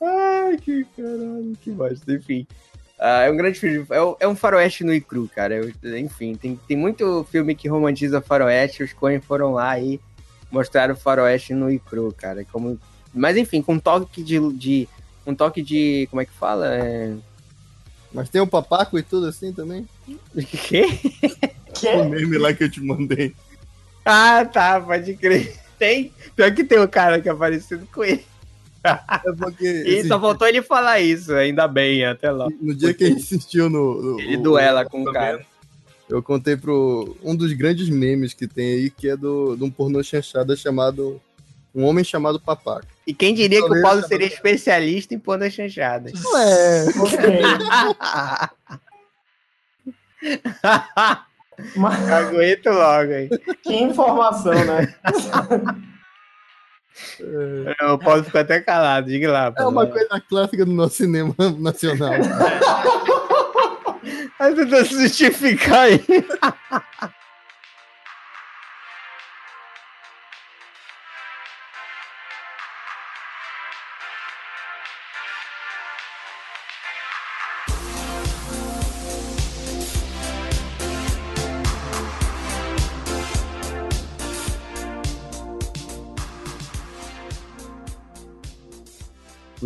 [0.00, 2.12] Ai, que caralho, que bosta.
[2.12, 2.46] Enfim.
[2.98, 3.84] Ah, é um grande filme.
[3.90, 5.56] É, um- é um faroeste no e cru, cara.
[5.56, 8.82] Eu- enfim, tem, tem muito filme que romantiza faroeste.
[8.84, 9.98] Os Coen foram lá e
[10.52, 12.44] mostraram o faroeste no e cru, cara.
[12.52, 12.78] Como...
[13.12, 14.88] Mas enfim, com um toque de, de.
[15.26, 16.06] Um toque de.
[16.10, 16.68] Como é que fala?
[16.76, 17.14] É...
[18.12, 19.88] Mas tem o papaco e tudo assim também?
[20.68, 20.86] Quê?
[21.68, 21.96] O Que?
[22.04, 23.34] meme lá que eu te mandei.
[24.04, 25.56] Ah, tá, pode crer.
[25.78, 26.12] Tem.
[26.36, 28.24] Pior que tem um cara que é parecido com ele.
[28.84, 32.48] É porque E esse- só faltou ele falar isso, ainda bem, até lá.
[32.60, 34.00] no dia que a gente assistiu no.
[34.02, 35.44] no- Ele o- duela com o o- cara.
[36.08, 37.16] Eu contei pro.
[37.22, 41.20] Um dos grandes memes que tem aí, que é do, de um pornô chanchada chamado.
[41.72, 42.84] Um homem chamado papaco.
[43.06, 46.12] E quem diria que o Paulo seria especialista em pôr chanchadas?
[46.24, 46.86] Ué.
[46.98, 47.40] Ok.
[51.76, 53.28] Mas Aguento logo aí.
[53.62, 54.94] que informação, né?
[57.92, 59.52] O Paulo ficou até calado, diga lá.
[59.56, 62.12] É uma coisa clássica do nosso cinema nacional.
[64.38, 66.04] Mas tentando se justificar aí.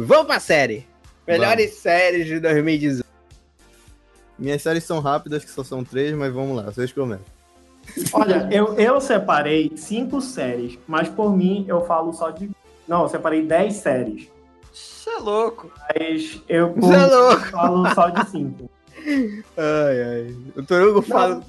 [0.07, 0.87] Vamos pra série.
[1.27, 3.05] Melhores séries de 2018.
[4.39, 7.25] Minhas séries são rápidas, que só são três, mas vamos lá, vocês começam.
[8.13, 12.51] Olha, eu, eu separei cinco séries, mas por mim eu falo só de.
[12.89, 14.29] Não, eu separei dez séries.
[14.73, 15.71] Você é louco.
[15.95, 17.47] Mas eu por Você é mim, louco.
[17.51, 18.71] falo só de cinco.
[19.57, 20.37] Ai, ai.
[20.57, 21.43] O Torugo fala.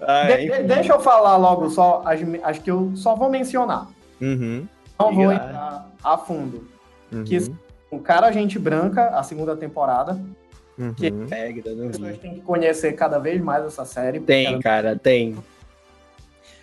[0.00, 3.86] Ai, De- de- deixa eu falar logo só as, as que eu só vou mencionar.
[4.20, 4.66] Uhum.
[4.98, 5.48] Não vou Obrigado.
[5.48, 6.68] entrar a fundo.
[7.12, 7.52] uhum, Que-
[7.92, 10.18] O Cara Gente Branca, a segunda temporada.
[10.78, 10.94] uhum.
[10.94, 12.18] que- Pega, não As pessoas vi.
[12.18, 14.18] têm que conhecer cada vez mais essa série.
[14.18, 15.36] Tem, ela- cara, tem.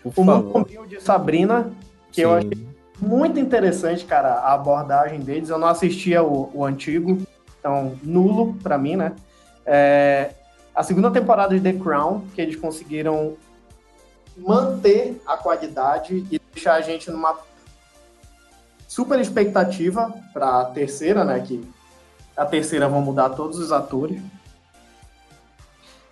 [0.02, 0.52] Por O Mundo favor.
[0.54, 1.72] Sombrio de Sabrina,
[2.12, 2.48] que eu Sim.
[2.48, 2.68] achei
[3.00, 5.50] muito interessante, cara, a abordagem deles.
[5.50, 7.22] Eu não assistia o, o antigo,
[7.60, 9.14] então nulo pra mim, né?
[9.66, 10.32] É,
[10.74, 13.38] a segunda temporada de The Crown, que eles conseguiram
[14.36, 17.38] manter a qualidade e deixar a gente numa
[18.90, 21.40] super expectativa pra terceira, né?
[21.40, 21.64] Que
[22.36, 24.20] a terceira vão mudar todos os atores.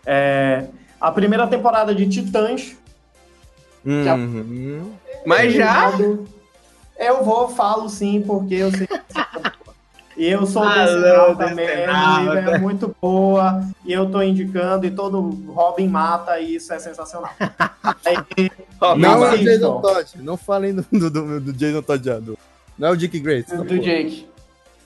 [0.06, 0.68] É,
[1.02, 2.76] a primeira temporada de Titãs,
[3.86, 4.92] Uhum.
[5.26, 5.92] Mas já.
[7.00, 8.86] Eu vou, falo sim, porque eu sei.
[10.18, 15.22] E eu sou Alô, também, a é muito boa, e eu tô indicando, e todo
[15.54, 17.30] Robin mata, e isso é sensacional.
[18.04, 18.18] Aí,
[18.98, 19.46] Não é o assistam.
[19.46, 20.12] Jason Todd.
[20.18, 22.10] Não falem do, do, do- Jason Todd
[22.78, 23.50] Não é o Dick Grace.
[23.50, 23.78] tá, do pô.
[23.78, 24.28] Jake.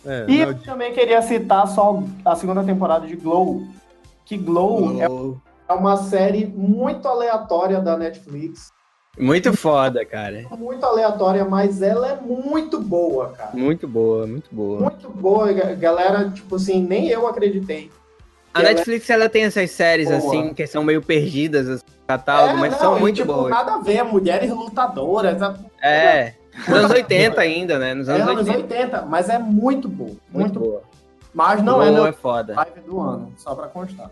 [0.05, 0.65] É, E é eu o Dick.
[0.65, 3.63] também queria citar só a segunda temporada de Glow,
[4.25, 5.01] que Glow
[5.67, 8.69] é uma série muito aleatória da Netflix.
[9.19, 10.45] Muito foda, cara.
[10.57, 13.51] Muito aleatória, mas ela é muito boa, cara.
[13.53, 14.79] Muito boa, muito boa.
[14.79, 17.91] Muito boa, ga- galera, tipo assim, nem eu acreditei.
[18.53, 20.17] A Netflix, ela tem essas séries, Boa.
[20.17, 23.33] assim, que são meio perdidas, assim, no catálogo, mas É, são não, e, muito tipo,
[23.33, 23.49] boas.
[23.49, 25.41] nada a ver, mulheres lutadoras.
[25.81, 26.33] É, É,
[26.67, 27.93] nos anos 80 ainda, né?
[27.93, 28.73] Nos é anos anos 80.
[28.75, 30.09] 80, mas é muito boa.
[30.09, 30.71] Muito, Muito boa.
[30.71, 30.83] boa.
[31.33, 32.53] Mas não é Glow meu é foda.
[32.55, 34.11] live do ano, só pra constar.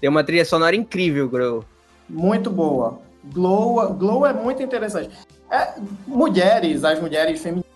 [0.00, 1.64] Tem uma trilha sonora incrível, Grow.
[2.08, 2.98] Muito boa.
[3.24, 5.10] Glow, Glow é muito interessante.
[5.50, 5.74] É,
[6.06, 7.66] mulheres, as mulheres femininas,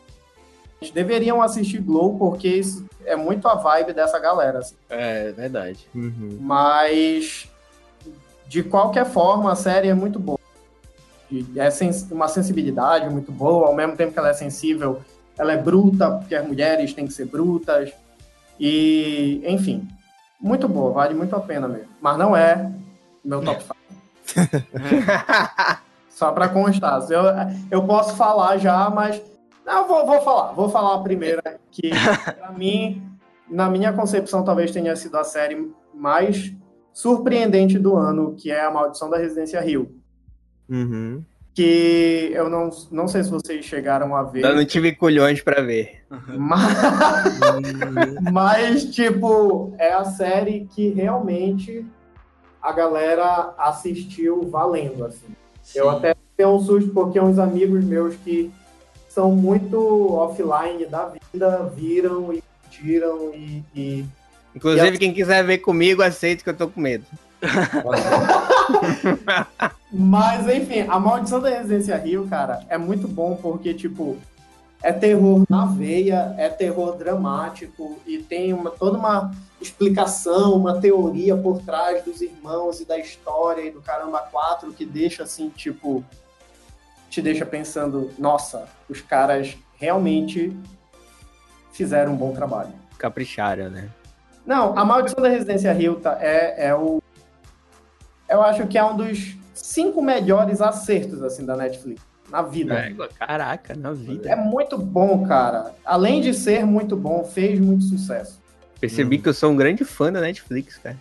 [0.94, 4.58] deveriam assistir Glow, porque isso é muito a vibe dessa galera.
[4.60, 4.74] assim.
[4.88, 5.86] É, verdade.
[5.94, 6.38] Uhum.
[6.40, 7.48] Mas,
[8.48, 10.35] de qualquer forma, a série é muito boa.
[11.56, 15.00] É sens- uma sensibilidade muito boa, ao mesmo tempo que ela é sensível,
[15.38, 17.92] ela é bruta, porque as mulheres têm que ser brutas.
[18.58, 19.86] E, enfim,
[20.40, 21.88] muito boa, vale muito a pena mesmo.
[22.00, 22.70] Mas não é
[23.24, 23.76] meu top 5.
[26.08, 27.00] Só para constar.
[27.10, 27.22] Eu,
[27.70, 29.20] eu posso falar já, mas.
[29.64, 30.52] Não, vou, vou falar.
[30.52, 31.90] Vou falar a primeira, que
[32.38, 33.02] para mim,
[33.50, 36.54] na minha concepção, talvez tenha sido a série mais
[36.92, 39.94] surpreendente do ano, que é A Maldição da Residência Rio.
[40.68, 41.22] Uhum.
[41.54, 44.44] Que eu não, não sei se vocês chegaram a ver.
[44.44, 46.04] Eu não tive culhões pra ver.
[46.36, 46.76] Mas,
[48.30, 51.84] mas, tipo, é a série que realmente
[52.60, 55.34] a galera assistiu valendo, assim.
[55.74, 58.52] Eu até tenho um susto porque uns amigos meus que
[59.08, 64.04] são muito offline da vida viram e tiram e, e
[64.56, 67.04] Inclusive, quem quiser ver comigo, aceite que eu tô com medo.
[69.92, 74.16] Mas, enfim, a Maldição da Residência Rio, cara, é muito bom porque, tipo,
[74.82, 81.36] é terror na veia, é terror dramático e tem uma, toda uma explicação, uma teoria
[81.36, 86.04] por trás dos irmãos e da história e do Caramba 4 que deixa, assim, tipo,
[87.08, 90.54] te deixa pensando, nossa, os caras realmente
[91.72, 92.72] fizeram um bom trabalho.
[92.98, 93.88] Capricharam, né?
[94.44, 97.02] Não, a Maldição da Residência Rio tá, é, é o.
[98.28, 102.00] Eu acho que é um dos cinco melhores acertos assim da Netflix
[102.30, 102.74] na vida.
[102.74, 104.28] É, caraca, na vida.
[104.28, 105.74] É muito bom, cara.
[105.84, 108.40] Além de ser muito bom, fez muito sucesso.
[108.80, 110.98] Percebi que eu sou um grande fã da Netflix, cara.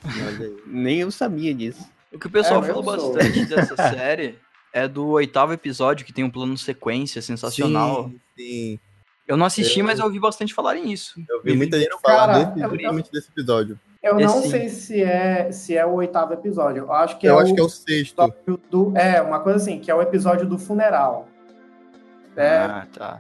[0.66, 1.84] Nem eu sabia disso.
[2.14, 4.38] O que o pessoal É, falou bastante dessa série
[4.72, 8.06] é do oitavo episódio, que tem um plano sequência sensacional.
[8.10, 8.80] Sim, sim.
[9.28, 11.20] Eu não assisti, Eu- mas eu ouvi bastante falarem isso.
[11.28, 13.80] Eu vi muita gente Cara, falar eu- desse, desse episódio.
[14.06, 16.84] Eu Esse não sei se é, se é o oitavo episódio.
[16.84, 18.22] Eu acho que Eu é acho o que é o sexto.
[18.22, 18.94] episódio do.
[18.96, 21.28] É, uma coisa assim, que é o episódio do funeral.
[22.38, 23.20] É, Ah, tá.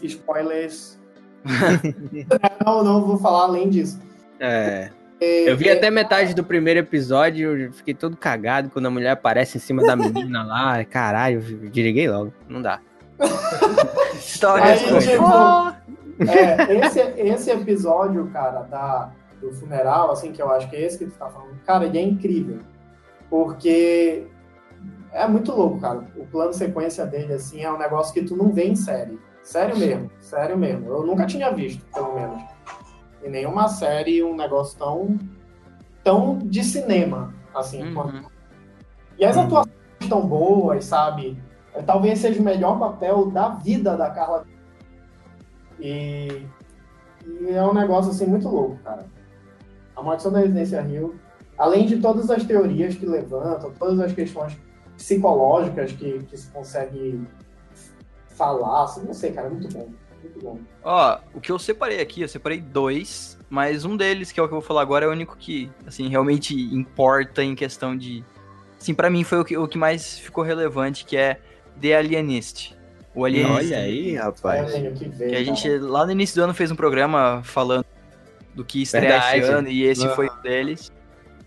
[0.00, 1.00] spoilers.
[2.64, 4.00] não, não vou falar além disso.
[4.38, 4.90] É.
[5.20, 9.56] Eu vi até metade do primeiro episódio, eu fiquei todo cagado quando a mulher aparece
[9.56, 10.84] em cima da menina lá.
[10.84, 12.32] Caralho, eu desliguei logo.
[12.48, 12.80] Não dá.
[14.40, 20.70] Tava Aí, tipo, é, esse, esse episódio, cara, da, do funeral, assim, que eu acho
[20.70, 22.60] que é esse que tu tá falando, cara, ele é incrível.
[23.28, 24.26] Porque
[25.12, 26.06] é muito louco, cara.
[26.16, 29.18] O plano sequência dele, assim, é um negócio que tu não vê em série.
[29.42, 30.86] Sério mesmo, sério mesmo.
[30.88, 32.42] Eu nunca tinha visto, pelo menos.
[33.24, 35.18] Em nenhuma série um negócio tão,
[36.04, 37.82] tão de cinema, assim.
[37.88, 37.94] Uhum.
[37.94, 38.32] quanto-
[39.18, 39.74] E as atuações
[40.08, 41.40] tão boas, sabe?
[41.74, 44.44] É, Talvez seja o melhor papel da vida da Carla.
[45.80, 46.46] E,
[47.40, 49.06] e é um negócio assim muito louco, cara.
[50.02, 51.14] A Maldição da Residência Rio,
[51.56, 54.56] além de todas as teorias que levantam, todas as questões
[54.96, 57.20] psicológicas que, que se consegue
[58.26, 59.88] falar, assim, não sei, cara, é muito bom.
[60.20, 60.58] Muito bom.
[60.82, 64.48] Ó, o que eu separei aqui, eu separei dois, mas um deles, que é o
[64.48, 68.24] que eu vou falar agora, é o único que, assim, realmente importa em questão de.
[68.80, 71.40] Assim, pra mim foi o que, o que mais ficou relevante, que é
[71.80, 72.76] The Alienist.
[73.14, 73.74] O Alienista.
[73.74, 74.72] Olha aí, rapaz.
[75.16, 77.84] Que a gente, lá no início do ano, fez um programa falando
[78.54, 80.92] do que estrear esse ano, e esse foi um deles.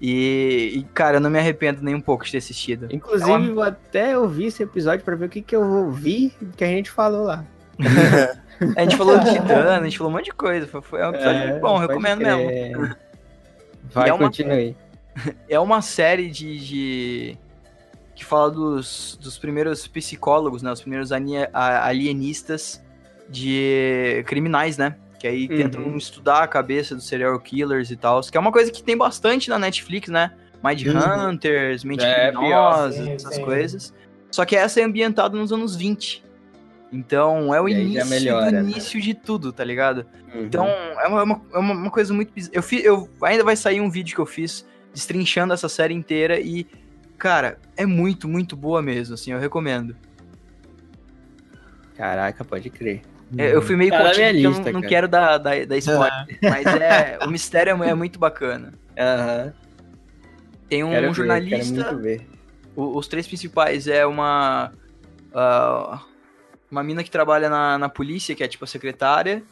[0.01, 2.87] E, e, cara, eu não me arrependo nem um pouco de ter assistido.
[2.91, 6.33] Inclusive, É uma- vou até ouvir esse episódio pra ver o que, que eu ouvi
[6.57, 7.45] que a gente falou lá.
[8.75, 10.67] A gente falou de Titã, a gente falou um monte de coisa.
[10.67, 12.35] Foi, foi um episódio É, muito bom, recomendo crer.
[12.37, 12.95] mesmo.
[13.91, 14.75] Vai, é uma- continue.
[15.49, 16.59] É uma série de.
[16.59, 17.37] de-
[18.13, 20.71] que fala dos, dos primeiros psicólogos, né?
[20.71, 21.11] Os primeiros
[21.53, 22.81] alienistas
[23.29, 24.95] de criminais, né?
[25.19, 25.57] Que aí Uhum.
[25.57, 28.21] tentam estudar a cabeça dos serial killers e tal.
[28.21, 30.31] Que é uma coisa que tem bastante na Netflix, né?
[30.63, 31.29] Mind Uhum.
[31.29, 33.43] Hunters, Mente É, Criminosa, essas sim.
[33.43, 33.93] coisas.
[34.31, 36.23] Só que essa é ambientada nos anos 20.
[36.91, 38.69] Então é o E início melhora, né?
[38.71, 40.05] início de tudo, tá ligado?
[40.33, 40.43] Uhum.
[40.43, 42.55] Então, é uma, é uma, é uma- coisa muito bizarra.
[42.55, 46.39] Eu, fi, eu ainda vai sair um vídeo que eu fiz destrinchando essa série inteira
[46.39, 46.65] e,
[47.17, 49.95] cara, é muito, muito boa mesmo, assim, eu recomendo.
[51.97, 53.01] Caraca, pode crer.
[53.37, 55.77] É, Eu fui meio Tá contido porque eu lista, não, não quero dar, dar, dar
[55.77, 56.11] spoiler,
[56.41, 58.73] mas é, o mistério é, é muito bacana.
[58.97, 59.53] Aham.
[60.69, 62.27] Tem um, Quero ver, jornalista, Quero muito ver.
[62.75, 64.71] o- os três principais é uma
[65.33, 66.01] ah,
[66.71, 69.43] uma mina que trabalha na, na polícia, que é tipo a secretária,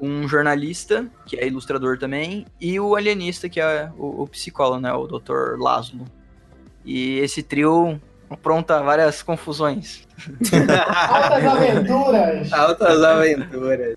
[0.00, 4.92] um jornalista, que é ilustrador também, e o alienista, que é o, o psicólogo, né,
[4.92, 5.56] o Dr.
[5.58, 6.04] Laszlo.
[6.84, 8.00] E esse trio
[8.30, 10.06] apronta várias confusões.
[11.08, 12.52] Altas aventuras!
[12.52, 13.96] Altas aventuras.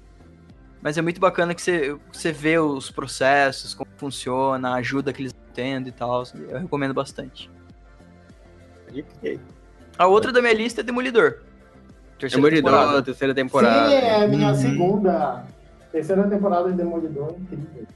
[0.82, 5.22] Mas é muito bacana que você, você vê os processos, como funciona, a ajuda que
[5.22, 6.24] eles estão tendo e tal.
[6.50, 7.52] Eu recomendo bastante.
[9.98, 11.40] A outra da minha lista é Demolidor.
[12.18, 13.02] Terceira Demolidor, temporada.
[13.04, 13.94] terceira Sim, temporada.
[13.94, 14.56] é a minha Uhum.
[14.56, 15.46] segunda.
[15.92, 17.88] Terceira temporada de Demolidor, incrível.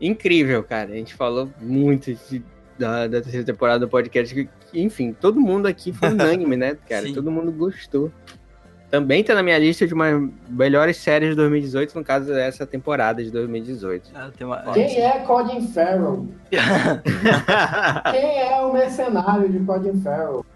[0.00, 0.90] Incrível, cara.
[0.92, 2.44] A gente falou muito de-
[2.78, 4.34] da, da terceira temporada do podcast.
[4.34, 4.48] que,
[4.82, 7.06] enfim, todo mundo aqui foi unânime, né, cara?
[7.06, 7.14] Sim.
[7.14, 8.10] Todo mundo gostou.
[8.90, 13.22] Também tá na minha lista de umas melhores séries de 2018, no caso dessa temporada
[13.22, 14.10] de 2018.
[14.14, 16.28] Ah, uma- Quem é Colin Farrell?
[18.12, 20.46] Quem é o mercenário de Colin Farrell?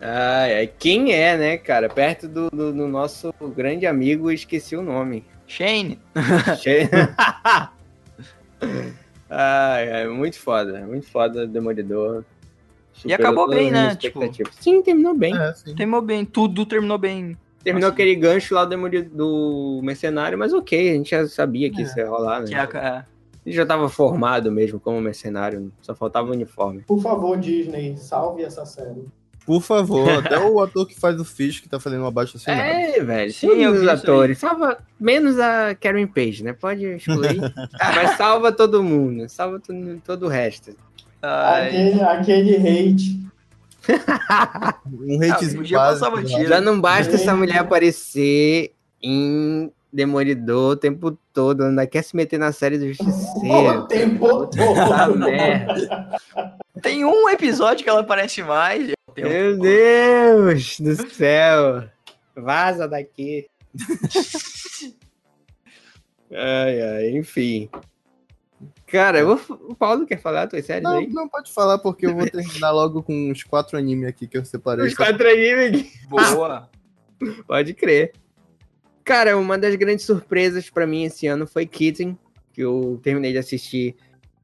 [0.00, 1.88] Ai, ai, quem é, né, cara?
[1.88, 5.24] Perto do, do- do nosso grande amigo, esqueci o nome.
[5.46, 6.00] Shane.
[9.30, 12.24] Ai, muito foda, muito foda, Demolidor.
[13.04, 13.88] E acabou bem, né?
[13.92, 14.54] expectativas.
[14.60, 15.36] Sim, terminou bem.
[15.36, 15.74] É, sim.
[15.74, 17.36] Terminou bem, tudo terminou bem.
[17.62, 17.94] Terminou Nossa.
[17.94, 18.76] aquele gancho lá do,
[19.10, 22.46] do Mercenário, mas ok, a gente já sabia que isso ia rolar, né?
[22.46, 23.04] Que é a-
[23.46, 26.82] Ele já tava formado mesmo como mercenário, só faltava o uniforme.
[26.82, 29.04] Por favor, Disney, salve essa série.
[29.44, 32.62] Por favor, até o ator que faz o Fish que tá fazendo uma baixa assinada.
[32.62, 34.38] É, velho, Sim, todos os atores.
[34.38, 36.52] Salva, menos a Karen Page, né?
[36.52, 37.40] Pode excluir.
[37.96, 40.76] mas salva todo mundo, salva todo, todo o resto.
[41.22, 43.22] Ai, Aquele, aquele hate.
[44.92, 46.10] Um hatezinho básico.
[46.10, 46.46] batida.
[46.46, 48.72] Já não basta essa mulher aparecer
[49.02, 53.86] em Demolidor o tempo todo, ainda quer se meter na série do O Justiceiro.
[53.88, 55.18] tempo Puta todo.
[55.18, 56.18] merda.
[56.80, 58.92] Tem um episódio que ela aparece mais.
[59.14, 61.84] Tem um- Meu Deus do céu.
[62.34, 63.46] Vaza daqui.
[66.32, 67.68] ai, ai, enfim.
[68.92, 71.06] Cara, eu vou- o Paulo quer falar tuas séries Não, aí?
[71.08, 74.44] não pode falar porque eu vou terminar logo com uns quatro animes aqui que eu
[74.44, 74.86] separei.
[74.86, 75.90] Os quatro animes.
[76.08, 76.68] Boa.
[77.48, 78.12] Pode crer.
[79.02, 82.18] Cara, uma das grandes surpresas pra mim esse ano foi Kitten,
[82.52, 83.96] que eu terminei de assistir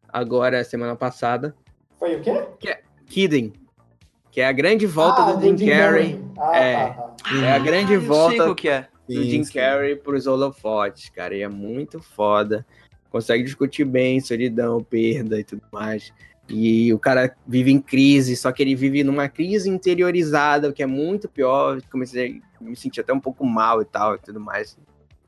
[0.08, 1.54] agora, semana passada.
[1.98, 2.78] Foi o quê?
[3.06, 3.52] Kitten,
[4.30, 6.24] que é a grande volta Ah, do Jim Carrey.
[6.38, 6.86] Ah, É.
[6.86, 7.14] tá, tá.
[7.44, 8.88] É a grande Ah, volta que é.
[9.06, 11.34] do Jim Carrey pros holofotes, cara.
[11.34, 12.64] E é muito foda.
[13.10, 16.12] Consegue discutir bem solidão, perda e tudo mais.
[16.48, 20.82] E o cara vive em crise, só que ele vive numa crise interiorizada, o que
[20.82, 21.80] é muito pior.
[21.90, 24.78] Comecei a me sentir até um pouco mal e tal e tudo mais.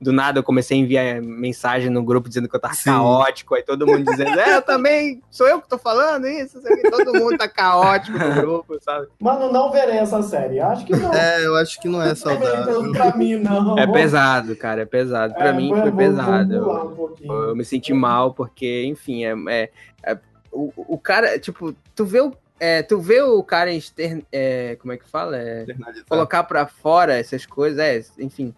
[0.01, 2.85] Do nada eu comecei a enviar mensagem no grupo dizendo que eu tava Sim.
[2.91, 6.59] caótico, aí todo mundo dizendo, é, eu também, sou eu que tô falando isso,
[6.91, 9.09] todo mundo tá caótico no grupo, sabe?
[9.21, 10.59] Mano, não verei essa série.
[10.59, 11.13] Acho que não.
[11.13, 12.93] É, eu acho que não é Não saudável.
[12.93, 13.79] pra mim, não.
[13.79, 15.35] É pesado, cara, é pesado.
[15.35, 16.59] Pra É, mim foi pesado.
[16.61, 17.33] pular um pouquinho.
[17.33, 19.71] Eu me senti mal, porque, enfim, é, é-
[20.03, 20.19] é-
[20.51, 24.95] o, o cara, tipo, tu vê o, é, tu vê o cara exter, é, como
[24.95, 25.37] é que fala?
[25.37, 25.67] É,
[26.09, 28.55] colocar pra fora essas coisas, é, enfim,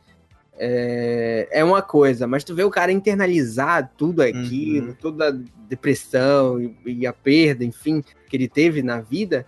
[0.58, 4.96] é, é uma coisa, mas tu vê o cara internalizar tudo aquilo, Uhum.
[5.00, 5.34] toda a
[5.68, 9.46] depressão e, e a perda, enfim, que ele teve na vida,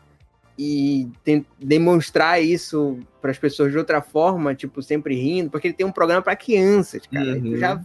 [0.58, 5.74] e tem- demonstrar isso para as pessoas de outra forma, tipo, sempre rindo, porque ele
[5.74, 7.32] tem um programa para crianças, cara.
[7.36, 7.56] Uhum.
[7.56, 7.80] Já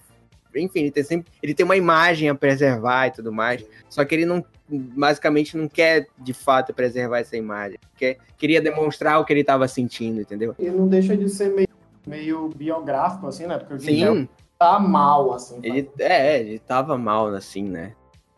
[0.56, 4.16] enfim, ele tem sempre, ele tem uma imagem a preservar e tudo mais, só que
[4.16, 9.32] ele não, basicamente não quer de fato preservar essa imagem, quer, queria demonstrar o que
[9.32, 10.56] ele estava sentindo, entendeu?
[10.58, 11.68] E não deixa de ser meio,
[12.06, 13.58] meio biográfico, assim, né?
[13.58, 15.60] Porque o Jim Sim, tá mal, assim.
[15.64, 17.94] ele, é, ele tava mal, assim, né?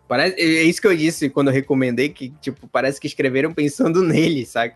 [0.08, 4.02] Parece, é isso que eu disse quando eu recomendei, que, tipo, parece que escreveram pensando
[4.04, 4.76] nele, sabe?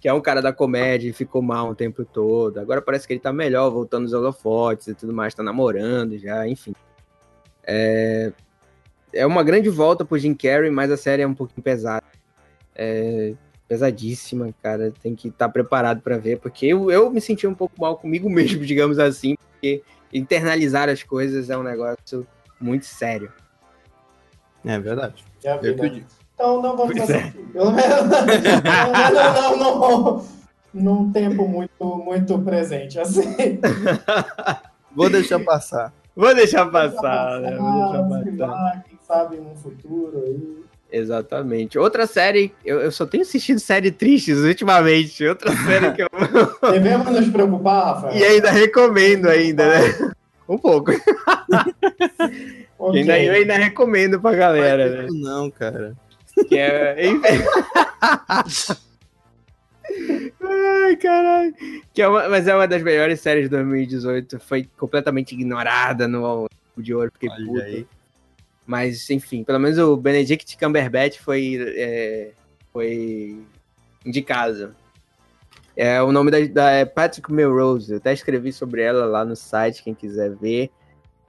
[0.00, 2.58] Que é um cara da comédia e ficou mal o tempo todo.
[2.58, 6.46] Agora parece que ele tá melhor, voltando os holofotes e tudo mais, tá namorando já,
[6.46, 6.72] enfim.
[7.64, 8.32] É,
[9.12, 12.04] é uma grande volta pro Jim Carrey, mas a série é um pouquinho pesada.
[12.74, 13.34] É
[13.68, 14.92] pesadíssima, cara.
[15.02, 18.28] Tem que estar preparado pra ver, porque eu, eu me senti um pouco mal comigo
[18.30, 19.82] mesmo, digamos assim, porque
[20.12, 22.26] internalizar as coisas é um negócio
[22.60, 23.30] muito sério.
[24.64, 25.24] É verdade.
[25.44, 25.84] É a Eu que vida.
[25.86, 26.06] eu digo.
[26.34, 27.16] Então não vamos Pois é.
[27.18, 27.38] assistir.
[27.52, 27.98] Pelo menos
[28.64, 29.78] não, não, não,
[30.16, 30.24] não,
[30.72, 33.24] num tempo muito, muito presente, assim.
[34.94, 35.92] Vou deixar passar.
[36.14, 37.56] Vou deixar passar, né?
[37.56, 38.46] Vou deixar passar.
[38.46, 40.64] lá, quem sabe num futuro aí.
[40.90, 41.78] Exatamente.
[41.78, 45.24] Outra série, eu, eu só tenho assistido série tristes ultimamente.
[45.26, 46.08] Outra série que eu.
[46.72, 48.16] Devemos nos preocupar, Rafael?
[48.16, 50.12] e ainda recomendo ainda, né?
[50.48, 50.92] Um pouco.
[52.78, 53.00] Ok.
[53.00, 55.08] Ainda, eu ainda recomendo pra galera, né?
[55.10, 55.94] Não, cara.
[56.48, 56.96] Que é.
[60.40, 61.54] Ai, caralho.
[61.92, 64.38] Que é uma, mas é uma das melhores séries de 2018.
[64.40, 66.46] Foi completamente ignorada no
[66.76, 67.10] de ouro.
[67.12, 67.62] Fiquei Olha puto.
[67.62, 67.86] aí.
[68.68, 72.32] Mas, enfim, pelo menos o Benedict Cumberbatch foi, é,
[72.70, 73.42] foi
[74.04, 74.76] indicado.
[75.74, 77.90] É, o nome da, da é Patrick Melrose.
[77.90, 80.70] Eu até escrevi sobre ela lá no site, quem quiser ver.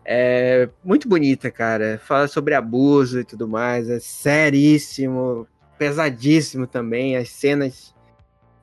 [0.04, 1.98] É muito bonita, cara.
[2.04, 3.90] Fala sobre abuso e tudo mais.
[3.90, 5.48] É seríssimo,
[5.78, 7.16] pesadíssimo também.
[7.16, 7.96] As cenas.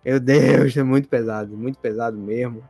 [0.04, 2.62] Meu Deus, é muito pesado, muito pesado mesmo.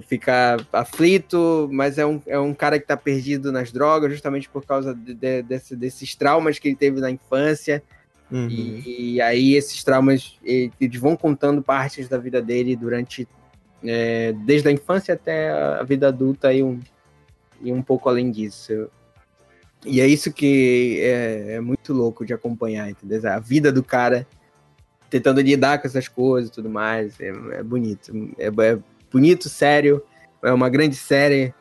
[0.00, 4.64] Fica aflito, mas é um, é um cara que tá perdido nas drogas, justamente por
[4.64, 7.82] causa de- de- desse- desses traumas que ele teve na infância.
[8.30, 8.48] Uhum.
[8.48, 13.28] E, e aí esses traumas, eles vão contando partes da vida dele durante,
[13.84, 16.80] é, desde a infância até a vida adulta e um,
[17.60, 18.88] e um pouco além disso.
[19.84, 23.20] E é isso que é, é muito louco de acompanhar, entendeu?
[23.30, 24.26] A vida do cara
[25.10, 27.20] tentando lidar com essas coisas e tudo mais.
[27.20, 27.28] É,
[27.58, 28.10] é bonito.
[28.38, 28.78] É, é
[29.12, 30.02] bonito, sério.
[30.42, 31.54] É uma grande série.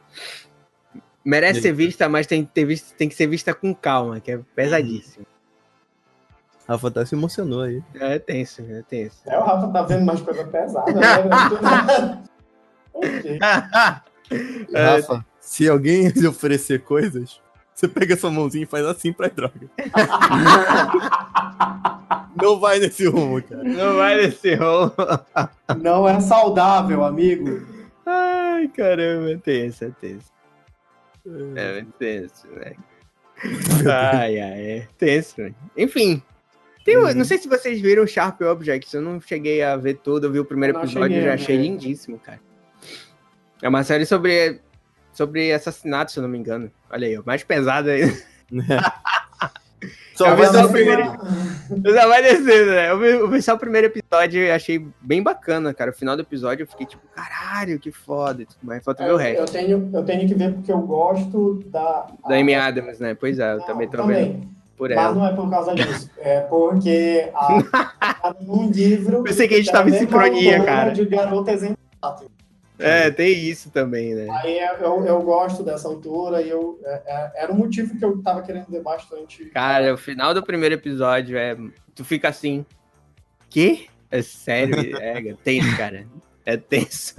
[1.23, 4.31] Merece ser vista, mas tem, que ter visto- tem que ser vista com calma, que
[4.31, 5.25] é pesadíssimo.
[6.67, 7.83] Rafa até se emocionou aí.
[7.95, 9.17] É tenso, é tenso.
[9.25, 12.23] É, o Rafa tá vendo mais coisa pesada, né?
[12.93, 13.39] ok.
[14.73, 14.85] É.
[14.95, 17.39] Rafa, se alguém lhe oferecer coisas,
[17.81, 19.67] você pega sua mãozinha e faz assim pra droga.
[22.41, 23.63] Não vai nesse rumo, cara.
[23.63, 24.93] Não vai nesse rolo.
[25.81, 27.65] Não é saudável, amigo.
[28.05, 30.31] Ai, caramba, é tenso, é tenso.
[31.55, 32.73] É, é tenso, né?
[33.91, 35.35] Ai, ai, é tenso.
[35.75, 36.21] Enfim.
[36.85, 40.25] Tem, um- Não sei se vocês viram Sharp Objects, eu não cheguei a ver todo,
[40.25, 42.39] eu vi o primeiro Não episódio e já achei lindíssimo, cara.
[43.61, 44.59] É uma série sobre,
[45.13, 46.71] sobre assassinato, se eu não me engano.
[46.89, 48.13] Olha aí, mais pesada ainda.
[50.15, 51.03] Só Eu vi só o primeiro.
[51.91, 52.91] Já vai descendo, né?
[52.91, 55.89] Eu vi, eu vi só o primeiro episódio e achei bem bacana, cara.
[55.89, 58.45] O final do episódio eu fiquei tipo, caralho, que foda.
[58.45, 58.83] tudo mais.
[58.83, 59.39] Falta ver o Eu, resto.
[59.39, 62.07] eu tenho, eu tenho que ver porque eu gosto da.
[62.27, 63.15] Da Amy Adams, né?
[63.15, 64.47] Pois é, eu Não, também tô vendo
[64.77, 65.15] por Mas ela.
[65.15, 66.11] não é por causa disso.
[66.19, 69.23] É porque a, num livro.
[69.23, 70.91] Pensei que a gente tava em mesma sincronia, cara.
[70.91, 71.77] De garota exemplar.
[72.81, 74.27] É, tem isso também, né?
[74.41, 78.21] Aí eu, eu gosto dessa autora e eu, é- é- era um motivo que eu
[78.21, 79.45] tava querendo ver bastante.
[79.45, 81.55] Cara, o final do primeiro episódio é.
[81.95, 82.65] Tu fica assim.
[83.49, 83.87] Que?
[84.09, 84.75] É sério?
[84.97, 86.05] É, tenso, cara.
[86.45, 87.15] É tenso.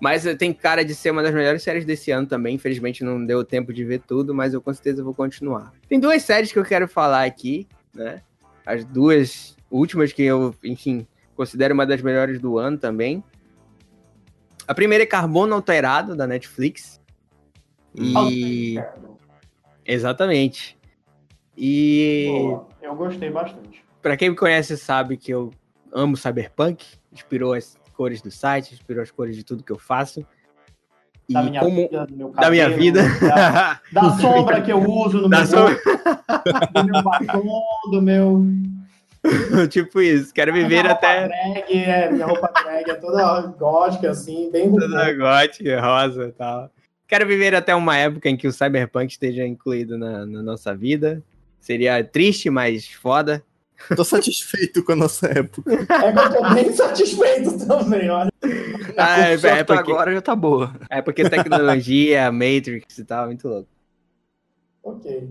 [0.00, 2.54] Mas tem cara de ser uma das melhores séries desse ano também.
[2.54, 5.72] Infelizmente não deu tempo de ver tudo, mas eu com certeza vou continuar.
[5.88, 8.22] Tem duas séries que eu quero falar aqui, né?
[8.64, 13.22] As duas últimas que eu, enfim, considero uma das melhores do ano também.
[14.72, 16.98] A primeira é Carbono Alterado, da Netflix.
[17.94, 18.76] E.
[19.84, 20.78] Exatamente.
[21.54, 22.26] E.
[22.30, 23.84] Boa, eu gostei bastante.
[24.00, 25.52] Pra quem me conhece sabe que eu
[25.92, 30.26] amo Cyberpunk, inspirou as cores do site, inspirou as cores de tudo que eu faço.
[31.28, 34.72] E Da minha como vida, do meu da minha cabelo, vida, Da, da sombra que
[34.72, 35.80] eu uso no Da meu, sombra.
[36.72, 38.42] do meu batom, do meu.
[39.70, 44.10] tipo isso, quero minha viver roupa até Drag, é, minha roupa drag é toda gótica,
[44.10, 46.70] assim, bem toda gótica, rosa e tal.
[47.06, 51.22] Quero viver até uma época em que o Cyberpunk esteja incluído na, na nossa vida.
[51.60, 53.42] Seria triste, mas foda.
[53.94, 55.72] Tô satisfeito com a nossa época.
[55.72, 55.76] É
[56.12, 58.32] que eu tô bem satisfeito também, olha.
[58.96, 60.72] Ah, é, é que porque, agora já tá boa.
[60.88, 63.68] é porque tecnologia, Matrix e tal, muito louco.
[64.82, 65.28] Ok.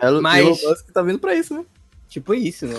[0.00, 1.64] Elon Mas- Elon Musk tá vindo pra isso, né?
[2.08, 2.74] Tipo isso, né?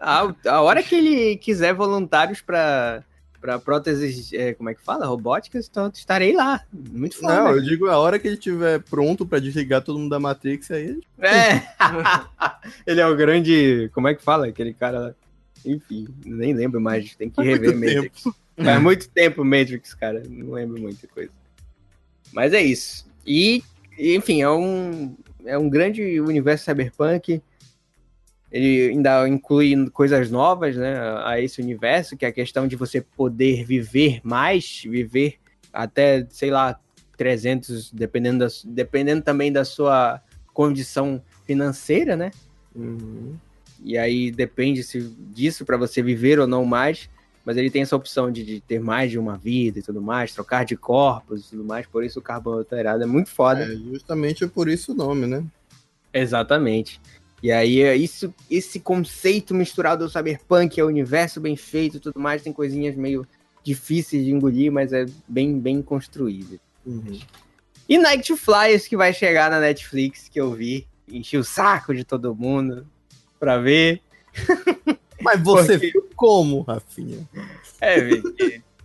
[0.00, 3.04] A, a hora que ele quiser voluntários pra,
[3.40, 5.06] pra próteses, é, como é que fala?
[5.06, 6.62] Robóticas, então estarei lá.
[6.72, 7.34] Muito foda.
[7.34, 10.70] Não, eu digo a hora que ele estiver pronto pra desligar todo mundo da Matrix,
[10.70, 11.62] aí É!
[12.86, 13.90] ele é o grande.
[13.92, 14.46] Como é que fala?
[14.46, 14.98] Aquele cara.
[14.98, 15.14] lá.
[15.64, 17.14] Enfim, nem lembro mais.
[17.14, 18.22] Tem que Faz rever muito Matrix.
[18.64, 20.22] Faz muito tempo Matrix, cara.
[20.28, 21.30] Não lembro muita coisa.
[22.32, 23.06] Mas é isso.
[23.26, 23.62] E,
[23.98, 25.14] enfim, é um,
[25.44, 27.42] é um grande universo cyberpunk.
[28.50, 30.98] Ele ainda inclui coisas novas, né?
[31.24, 35.34] A esse universo, que é a questão de você poder viver mais, viver
[35.72, 36.78] até, sei lá,
[37.16, 40.22] 300, dependendo, da, dependendo também da sua
[40.54, 42.30] condição financeira, né?
[43.82, 45.00] E aí depende se
[45.32, 47.08] disso para você viver ou não mais.
[47.44, 50.34] Mas ele tem essa opção de, de ter mais de uma vida e tudo mais,
[50.34, 51.86] trocar de corpos e tudo mais.
[51.86, 53.62] Por isso o carbono alterado é muito foda.
[53.62, 55.42] é justamente por isso o nome, né?
[56.12, 57.00] Exatamente.
[57.42, 62.00] E aí, é isso, esse conceito misturado ao cyberpunk, é o universo bem feito e
[62.00, 63.26] tudo mais, tem coisinhas meio
[63.62, 66.58] difíceis de engolir, mas é bem, bem construído.
[67.88, 72.02] E Night Flyers, que vai chegar na Netflix, que eu vi, enchi o saco de
[72.04, 72.86] todo mundo
[73.38, 74.00] pra ver.
[75.20, 77.28] Mas você Porque- viu como, Rafinha?
[77.80, 78.22] É, vi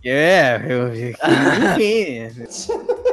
[0.04, 1.14] é, eu vi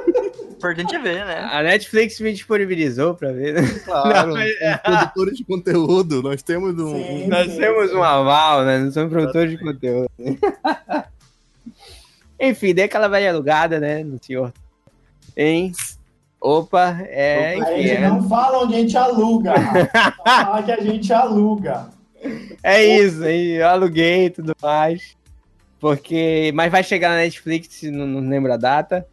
[0.70, 1.50] Importante é ver, né?
[1.52, 3.54] a Netflix me disponibilizou pra ver.
[3.56, 3.62] né?
[3.86, 4.52] Claro, Não, mas-
[4.84, 6.96] como produtores de conteúdo, nós temos um.
[6.96, 7.28] Sim.
[7.28, 8.78] Nós temos um aval, né?
[8.80, 10.10] Não somos produtores de conteúdo.
[12.40, 14.04] Enfim, dei aquela velha alugada, né?
[14.04, 14.52] No senhor.
[15.38, 15.72] Hein?
[16.40, 17.54] Opa, é.
[17.54, 19.54] A Enfim, gente é, não fala onde a gente aluga.
[20.26, 21.90] Fala que a gente aluga.
[22.64, 23.46] é isso, hein?
[23.58, 25.16] Eu aluguei e tudo mais.
[25.80, 26.52] Porque.
[26.56, 29.06] Mas vai chegar na Netflix, não, não lembro a data.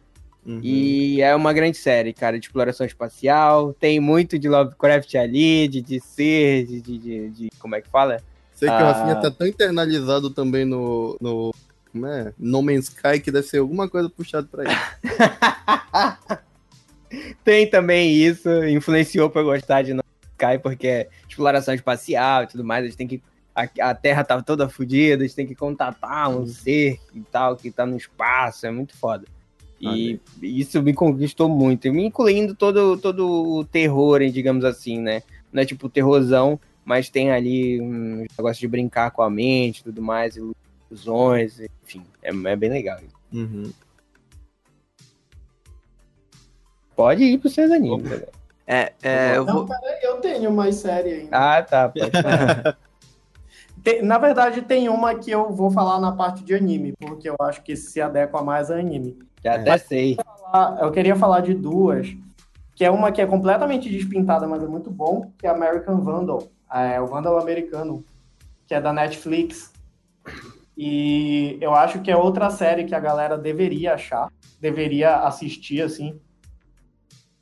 [0.45, 0.59] Uhum.
[0.63, 3.73] E é uma grande série, cara, de exploração espacial.
[3.73, 7.89] Tem muito de Lovecraft ali, de, de ser, de, de, de- de- Como é que
[7.89, 8.17] fala?
[8.55, 8.79] Sei que Ah.
[8.79, 11.17] o Rafinha tá tão internalizado também no.
[11.21, 11.51] no
[11.91, 12.33] como é?
[12.37, 14.73] No Man's Sky que deve ser alguma coisa puxada pra ele.
[17.43, 22.43] Tem também isso, influenciou pra eu gostar de No Man's Sky, porque é exploração espacial
[22.43, 22.83] e tudo mais.
[22.83, 23.21] A gente tem que.
[23.55, 27.55] A, a Terra tá toda fodida, a gente tem que contatar um ser e tal,
[27.57, 29.25] que tá no espaço, é muito foda.
[29.79, 35.23] E isso me conquistou muito, me incluindo todo, todo o terror, digamos assim, né?
[35.53, 39.83] Não é tipo terrorzão, mas tem ali um negócio de brincar com a mente e
[39.83, 40.37] tudo mais,
[40.89, 42.99] ilusões, enfim, é, é bem legal.
[43.31, 43.71] Uhum.
[46.95, 48.11] Pode ir pros seus animes.
[48.67, 49.65] É, é, eu Não, vou.
[49.65, 51.29] peraí, eu tenho mais série ainda.
[51.31, 51.91] Ah, tá.
[53.81, 57.35] Tem- na verdade, tem uma que eu vou falar na parte de anime, porque eu
[57.39, 59.17] acho que se adequa mais a anime.
[59.43, 60.17] Já até sei.
[60.53, 62.07] Ah, Eu queria falar de duas,
[62.75, 66.47] que é uma que é completamente despintada, mas é muito bom, que é American Vandal,
[66.71, 68.03] é o Vandal americano,
[68.67, 69.73] que é da Netflix.
[70.77, 76.19] E eu acho que é outra série que a galera deveria achar, deveria assistir, assim.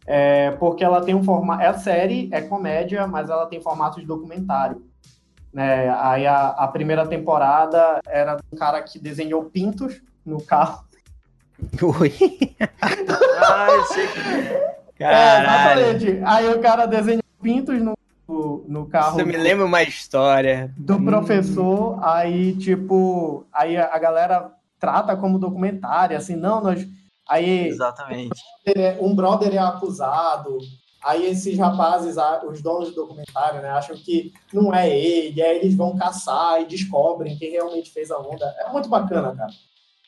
[0.07, 1.61] É, porque ela tem um formato.
[1.61, 4.81] É série, é comédia, mas ela tem formato de documentário.
[5.53, 5.89] Né?
[5.99, 10.86] Aí a, a primeira temporada era um cara que desenhou pintos no carro.
[11.81, 12.13] Ui.
[12.59, 14.19] Ah, eu sei que.
[14.99, 15.81] É, Caralho.
[15.81, 16.21] exatamente.
[16.25, 17.95] Aí o cara desenhou pintos no,
[18.67, 20.73] no, carro Você me lembra uma história.
[20.77, 26.87] do professor, aí, tipo, aí a galera trata como documentário, assim, não, nós.
[27.27, 28.41] Aí Exatamente.
[29.01, 30.57] um brother é acusado,
[31.03, 32.15] aí esses rapazes,
[32.49, 36.65] os donos do documentário, né, acham que não é ele, aí eles vão caçar e
[36.65, 38.45] descobrem quem realmente fez a onda.
[38.59, 39.51] É muito bacana, cara.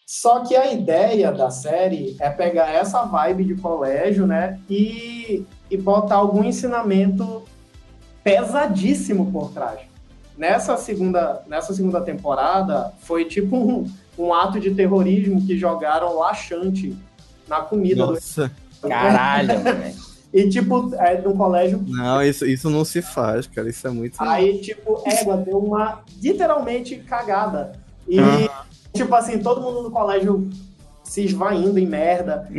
[0.10, 5.77] Só que a ideia da série é pegar essa vibe de colégio, né, e, e
[5.77, 7.44] botar algum ensinamento
[8.23, 9.81] pesadíssimo por trás.
[10.36, 13.88] Nessa segunda, nessa segunda temporada, foi tipo um,
[14.18, 16.98] um ato de terrorismo que jogaram laxante
[17.48, 18.52] na comida do Nossa.
[18.81, 19.95] Caralho, velho.
[20.34, 21.86] e, tipo, é num colégio.
[21.86, 23.69] Não, isso, isso não se faz, cara.
[23.69, 24.15] Isso é muito.
[24.19, 27.73] Aí, tipo, égua, deu uma literalmente cagada.
[28.07, 28.18] E,
[28.94, 30.49] tipo assim, todo mundo no colégio
[31.03, 32.48] se esvaindo em merda.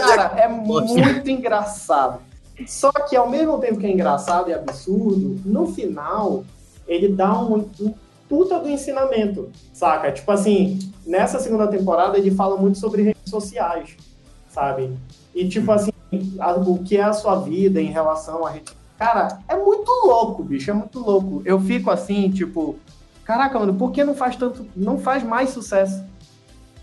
[0.00, 2.20] Cara, é muito engraçado.
[2.66, 6.44] Só que ao mesmo tempo que é engraçado e absurdo, no final,
[6.86, 7.94] ele dá um, um
[8.28, 10.10] puta do ensinamento, saca?
[10.12, 13.96] Tipo assim, nessa segunda temporada ele fala muito sobre redes sociais,
[14.50, 14.92] sabe?
[15.34, 15.92] E tipo assim,
[16.40, 18.72] a- o que é a sua vida em relação a rede.
[18.98, 21.40] Cara, é muito louco, bicho, é muito louco.
[21.44, 22.76] Eu fico assim, tipo,
[23.28, 26.02] caraca, mano, por que não faz tanto, não faz mais sucesso?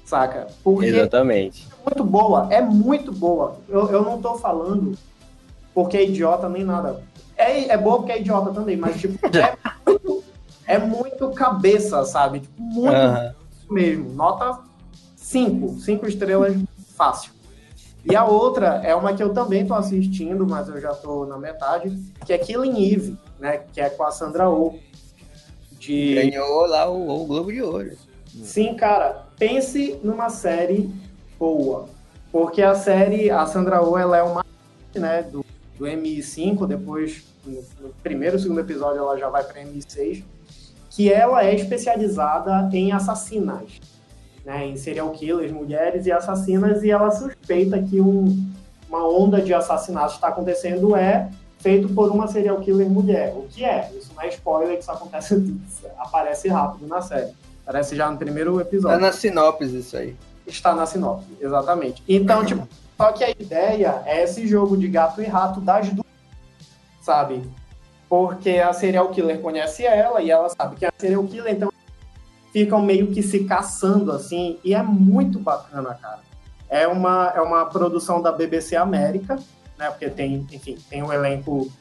[0.06, 0.46] Saca?
[0.64, 1.68] Porque Exatamente.
[1.84, 3.58] muito boa, é muito boa.
[3.68, 4.96] Eu, eu não tô falando
[5.74, 7.02] porque é idiota nem nada.
[7.36, 9.58] É, é boa porque é idiota também, mas tipo, é
[9.88, 10.24] muito,
[10.68, 12.42] é muito cabeça, sabe?
[12.42, 13.34] Tipo, muito Aham.
[13.72, 14.14] mesmo.
[14.14, 14.60] Nota
[15.16, 16.56] 5, 5 estrelas
[16.96, 17.32] fácil.
[18.08, 21.40] E a outra é uma que eu também tô assistindo, mas eu já tô na
[21.40, 21.90] metade,
[22.24, 23.64] que é Killing Eve, né?
[23.74, 24.76] Que é com a Sandra Oh.
[25.86, 26.16] De...
[26.16, 27.91] Ganhou lá o, o Globo de Ouro.
[28.44, 30.90] Sim, cara, pense numa série
[31.40, 31.88] boa.
[32.32, 34.45] Porque a série, a Sandra Oh, ela é uma
[34.94, 35.45] né, do,
[35.78, 40.24] do MI5, depois, no, no primeiro e segundo episódio, ela já vai para MI6,
[40.90, 43.80] que ela é especializada em assassinas,
[44.44, 48.49] né, em serial killers, mulheres e assassinas, e ela suspeita que um,
[48.88, 51.30] uma onda de assassinatos está acontecendo é
[51.66, 53.34] feito por uma serial killer mulher.
[53.36, 53.92] O que é?
[53.98, 55.58] Isso não é spoiler, que isso acontece,
[55.98, 57.34] aparece rápido na série.
[57.64, 59.00] Aparece já no primeiro episódio.
[59.00, 60.16] na sinopse isso aí.
[60.46, 62.04] Está na sinopse, exatamente.
[62.08, 66.06] Então, tipo, só que a ideia é esse jogo de gato e rato das duas,
[67.02, 67.42] sabe?
[68.08, 71.74] Porque a serial killer conhece ela e ela sabe que é a serial killer, então
[72.54, 76.20] ficam meio que se caçando assim, e é muito bacana, cara.
[76.70, 79.40] É uma, é uma produção da BBC América,
[79.78, 79.90] né?
[79.90, 81.72] Porque tem, enfim, tem um elenco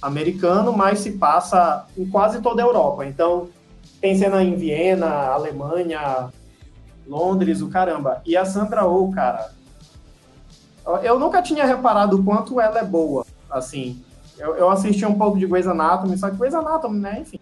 [0.00, 3.06] americano, mas se passa em quase toda a Europa.
[3.06, 3.48] Então,
[4.00, 6.30] tem cena em Viena, Alemanha,
[7.06, 8.20] Londres, o caramba.
[8.26, 9.50] E a Sandra Oh, cara,
[11.02, 14.04] eu nunca tinha reparado o quanto ela é boa, assim.
[14.36, 17.40] Eu, eu assisti um pouco de Grey's Anatomy, só que Grey's Anatomy, né, enfim.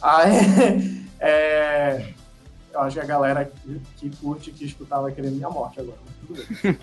[0.00, 2.14] Aí, é,
[2.72, 5.98] eu acho que a galera que, que curte, que escutar vai querer minha morte agora,
[6.26, 6.78] tudo bem.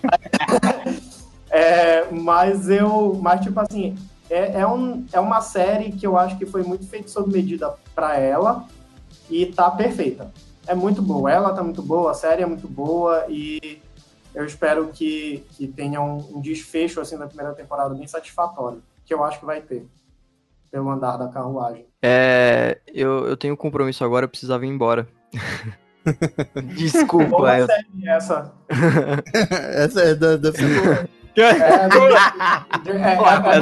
[1.52, 3.94] É, mas eu, mas tipo assim,
[4.30, 7.74] é, é, um, é uma série que eu acho que foi muito feita sob medida
[7.94, 8.66] para ela,
[9.30, 10.32] e tá perfeita.
[10.66, 13.80] É muito boa, ela tá muito boa, a série é muito boa e
[14.34, 19.12] eu espero que, que tenha um, um desfecho assim na primeira temporada bem satisfatório, que
[19.12, 19.86] eu acho que vai ter,
[20.70, 21.84] pelo andar da carruagem.
[22.00, 25.06] É, eu, eu tenho um compromisso agora, eu precisava ir embora.
[26.76, 27.66] Desculpa, Boa eu...
[27.66, 28.52] série essa.
[29.74, 30.50] Essa é da, da
[31.34, 31.88] É,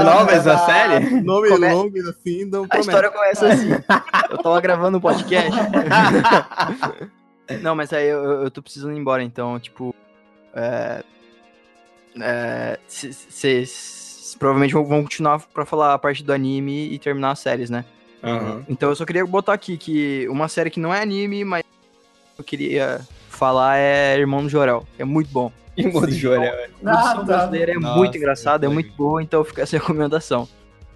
[0.03, 1.21] nova essa série?
[1.21, 2.89] nome Come- longo assim, não A promete.
[2.89, 3.69] história começa assim.
[4.31, 5.51] Eu tava gravando um podcast.
[7.63, 9.93] Não, mas aí eu, eu- tô precisando ir embora, então, tipo.
[10.55, 11.03] É.
[12.21, 17.41] é, Vocês provavelmente vão vão continuar pra falar a parte do anime e terminar as
[17.41, 17.85] séries, né?
[18.23, 18.63] Aham.
[18.69, 21.65] Então eu só queria botar aqui que uma série que não é anime, mas
[22.39, 25.51] eu queria falar é Irmão do Jorel, é muito bom.
[25.89, 26.55] Irmão do Jorel.
[26.85, 30.49] Ah, produção brasileira é Nossa, muito engraçada, é muito boa, então fica essa recomendação.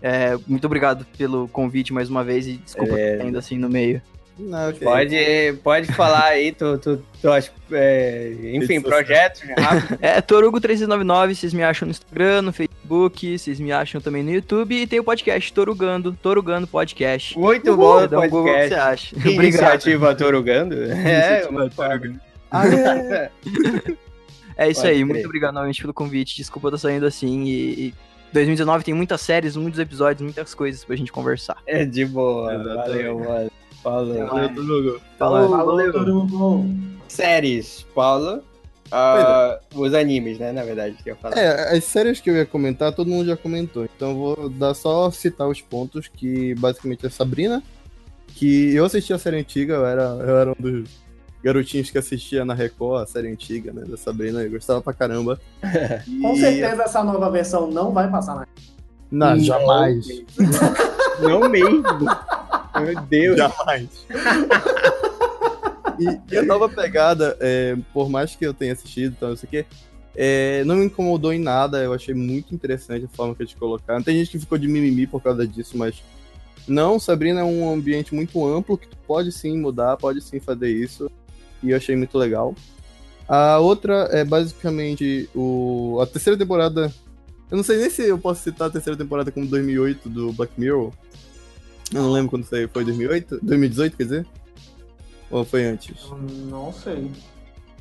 [0.03, 3.23] É, muito obrigado pelo convite mais uma vez e desculpa É.
[3.23, 4.03] ainda assim no meio.
[4.39, 4.81] Não, ok.
[4.81, 7.29] Pode, pode falar aí, tu, tu, tu
[7.73, 9.97] é, enfim, projetos rápido.
[10.03, 14.75] É Torugo399, vocês me acham no Instagram, no Facebook, vocês me acham também no YouTube
[14.75, 17.39] e tem o podcast Torugando, Torugando Podcast.
[17.39, 19.15] Muito bom o Dá um Google que você podcast.
[19.15, 19.17] acha.
[19.31, 20.75] Iniciativa Torugando?
[20.83, 20.87] É,
[21.45, 22.21] Iniciativa Torugando.
[22.51, 23.31] Ah, é.
[24.57, 25.07] É isso Pode aí, crer.
[25.07, 26.37] muito obrigado novamente pelo convite.
[26.37, 27.95] Desculpa eu tô saindo assim e, e
[28.33, 31.57] 2019 tem muitas séries, muitos episódios, muitas coisas pra gente conversar.
[31.67, 32.55] É de boa.
[32.55, 33.03] Exatamente.
[33.03, 33.51] Valeu, mano.
[33.83, 34.27] Falou.
[34.27, 35.01] Valeu, Turugo.
[35.19, 37.01] Falou, todo mundo.
[37.07, 38.43] Séries, Paulo.
[38.91, 41.37] Ah, Os animes, né, na verdade, que eu ia falar.
[41.37, 43.85] É, as séries que eu ia comentar, todo mundo já comentou.
[43.85, 47.63] Então eu vou dar só citar os pontos que basicamente é Sabrina,
[48.29, 50.89] que eu assisti a série antiga, eu era, eu era um dos
[51.45, 55.39] garotinhos que assistia na Record, a série antiga, né, da Sabrina, eu gostava pra caramba.
[56.23, 58.47] Com E- certeza essa nova versão não vai passar na
[59.11, 59.39] Não, Não.
[59.45, 60.07] jamais.
[61.21, 61.83] Não mesmo.
[62.81, 63.37] Meu Deus.
[63.37, 63.89] Jamais.
[65.99, 69.37] e, e a nova pegada, é, por mais que eu tenha assistido e tal, não
[69.37, 69.67] sei o quê,
[70.17, 74.03] é, não me incomodou em nada, eu achei muito interessante a forma que eles colocaram.
[74.03, 76.03] Tem gente que ficou de mimimi por causa disso, mas
[76.67, 80.71] não, Sabrina é um ambiente muito amplo que tu pode sim mudar, pode sim fazer
[80.71, 81.11] isso,
[81.65, 82.55] e eu achei muito legal.
[83.27, 86.93] A outra é basicamente o, a terceira temporada.
[87.51, 90.53] Eu não sei nem se eu posso citar a terceira temporada como 2008 do Black
[90.59, 90.93] Mirror.
[91.93, 92.69] Eu não lembro quando saiu.
[92.69, 93.39] Foi 2008?
[93.43, 94.27] 2018, quer dizer?
[95.31, 95.97] Ou foi antes?
[96.11, 97.11] Eu Não sei.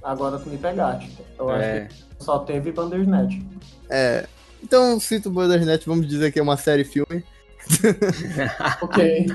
[0.02, 1.12] Agora tu me pegaste.
[1.38, 1.84] Eu É.
[1.84, 3.42] acho que só teve Bandersnatch.
[3.90, 4.28] É.
[4.62, 7.24] Então, cito o Bandersnatch, vamos dizer que é uma série filme.
[8.82, 9.28] Ok.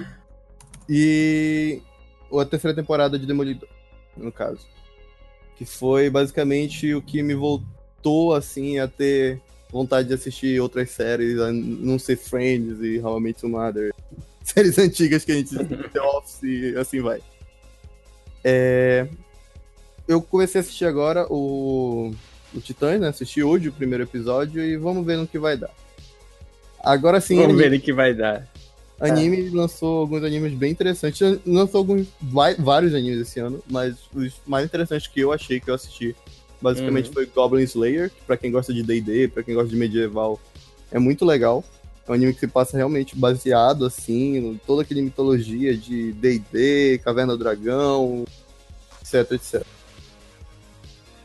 [0.89, 1.83] E
[2.33, 3.69] a terceira temporada de Demolidor,
[4.19, 4.67] no caso.
[5.57, 9.41] Que foi basicamente o que me voltou, assim, a ter
[9.71, 13.95] vontade de assistir outras séries, a não ser Friends e How I Met Your Mother.
[14.43, 17.21] Séries antigas que a gente The Office e assim vai.
[18.43, 19.07] É,
[20.07, 22.15] Eu comecei a assistir agora o,
[22.55, 23.09] o Titãs, né?
[23.09, 25.71] Assisti hoje o primeiro episódio e vamos ver no que vai dar.
[26.81, 28.49] Agora sim, Vamos ver o que vai dar.
[29.01, 31.21] Anime lançou alguns animes bem interessantes.
[31.47, 32.09] Lançou alguns,
[32.59, 36.17] vários animes esse ano, mas os mais interessantes que eu achei que eu assisti,
[36.61, 37.15] basicamente Uhum.
[37.15, 40.41] foi Goblin Slayer, que pra quem gosta de D&D, pra quem gosta de medieval,
[40.91, 41.65] é muito legal.
[42.07, 46.99] É um anime que se passa realmente baseado, assim, em toda aquela mitologia de D&D,
[47.05, 48.25] Caverna do Dragão,
[49.03, 49.63] etc, etc.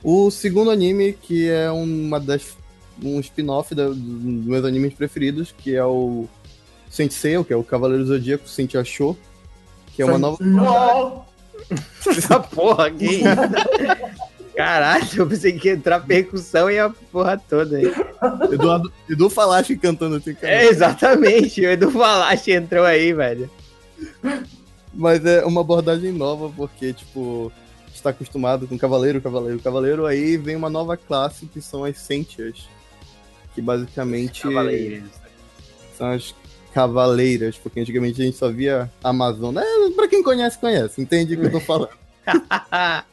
[0.03, 2.55] O segundo anime, que é uma das
[3.01, 6.27] um spin-off dos meus animes preferidos, que é o
[6.93, 9.17] Saint Seiya, que é o Cavaleiro do Zodíaco, Saint Achou,
[9.87, 10.37] que é uma nova...
[10.39, 11.25] Não!
[12.05, 13.21] Essa porra aqui.
[14.55, 17.91] Caralho, eu pensei que ia entrar percussão e a porra toda aí.
[18.51, 20.53] Eduardo, Edu Falache cantando assim, cara.
[20.53, 21.61] É, exatamente.
[21.61, 23.49] O Edu Falache entrou aí, velho.
[24.93, 27.51] Mas é uma abordagem nova, porque, tipo,
[27.91, 32.69] está acostumado com cavaleiro, cavaleiro, cavaleiro, aí vem uma nova classe que são as Sentias.
[33.55, 34.43] Que basicamente
[35.97, 36.35] são as
[36.73, 39.61] cavaleiras, porque antigamente a gente só via Amazônia.
[39.61, 41.89] É, pra quem conhece, conhece, entende o que eu tô falando.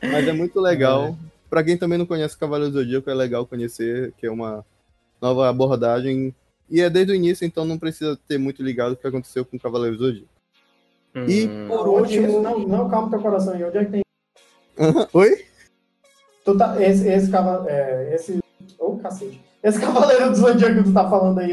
[0.02, 1.16] Mas é muito legal.
[1.48, 4.64] Pra quem também não conhece Cavaleiro do Zodíaco, é legal conhecer, que é uma
[5.20, 6.34] nova abordagem.
[6.70, 9.58] E é desde o início, então não precisa ter muito ligado o que aconteceu com
[9.58, 10.28] Cavaleiro do Zodíaco.
[11.28, 11.66] E Hum.
[11.68, 12.42] por Onde esse- último.
[12.42, 13.64] Não, não, calma teu coração aí.
[13.64, 14.02] Onde é que tem?
[15.12, 15.44] Oi?
[16.44, 17.68] Tu tá, esse, esse cavaleiro.
[17.68, 18.38] É, esse.
[18.78, 19.40] Ô, cacete.
[19.62, 21.50] Esse cavaleiro do Zodíaco que tu tá falando aí.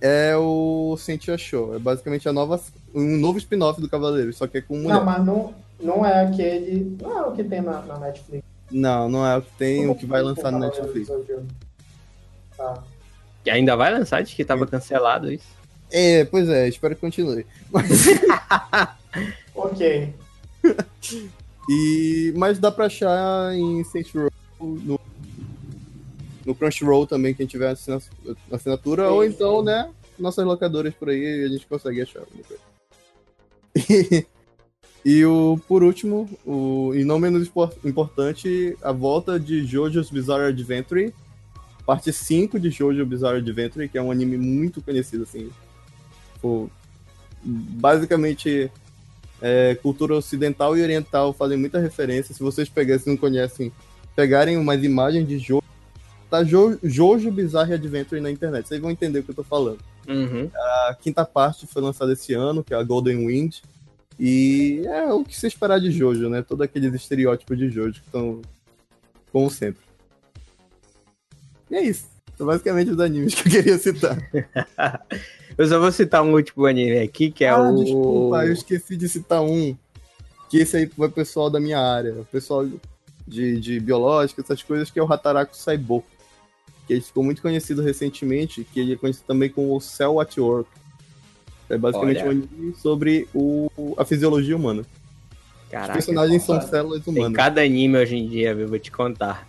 [0.00, 1.74] É o Sentia Show.
[1.74, 2.60] É basicamente a nova,
[2.94, 4.94] um novo spin-off do Cavaleiro, só que é com mulher.
[4.94, 6.96] Não, mas não, não é aquele.
[7.00, 8.44] Não é o que tem na, na Netflix.
[8.70, 11.10] Não, não é o que tem, o que vai Como lançar do Netflix.
[12.56, 12.82] Tá.
[13.44, 15.46] E ainda vai lançar, de que tava cancelado isso.
[15.90, 17.46] É, pois é, espero que continue.
[19.58, 20.14] Ok.
[21.68, 25.00] e, mas dá pra achar em Saints Row no,
[26.48, 28.00] no Crunchyroll também, quem tiver assina-
[28.50, 32.20] assinatura, ou então, né, nossas locadoras por aí a gente consegue achar.
[32.20, 32.62] alguma coisa.
[33.76, 34.26] E,
[35.04, 40.44] e o, por último, o, e não menos impor- importante, a volta de JoJo's Bizarre
[40.44, 41.12] Adventure,
[41.84, 45.50] parte 5 de JoJo Bizarre Adventure, que é um anime muito conhecido, assim.
[46.32, 46.70] Tipo,
[47.44, 48.72] basicamente,
[49.42, 52.34] é, cultura ocidental e oriental fazem muita referência.
[52.34, 53.70] Se vocês pegarem, se não conhecem,
[54.16, 55.62] pegarem umas imagens de Jojo,
[56.30, 59.78] tá Jo- Jojo Bizarre Adventure na internet, vocês vão entender o que eu tô falando.
[60.08, 60.50] Uhum.
[60.54, 63.56] A quinta parte foi lançada esse ano, que é a Golden Wind.
[64.18, 66.42] E é o que se esperar de Jojo, né?
[66.42, 68.42] Todos aqueles estereótipos de Jojo que estão
[69.32, 69.82] como sempre.
[71.70, 72.06] E é isso.
[72.36, 74.16] São basicamente os animes que eu queria citar.
[75.58, 77.82] Eu só vou citar um último anime aqui, que é ah, o.
[77.82, 79.76] desculpa, eu esqueci de citar um.
[80.48, 82.12] Que esse aí vai pro pessoal da minha área.
[82.12, 82.64] O pessoal
[83.26, 86.04] de, de biológica, essas coisas, que é o Hataraku Saibo.
[86.88, 90.36] Que ele ficou muito conhecido recentemente, que ele é conhecido também como o Cell at
[90.36, 90.68] Work.
[91.68, 92.26] É basicamente Olha.
[92.26, 94.80] um anime sobre o, a fisiologia humana.
[94.82, 97.36] Os Caraca, personagens são células tem humanas.
[97.36, 98.66] cada anime hoje em dia, viu?
[98.66, 99.46] Vou te contar.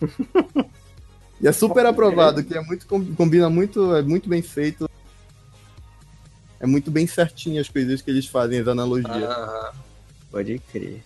[1.40, 4.90] E é super aprovado, que é muito com- combina muito, é muito bem feito.
[6.58, 9.22] É muito bem certinho as coisas que eles fazem, as analogias.
[9.22, 9.70] Aham.
[10.32, 11.00] Pode crer.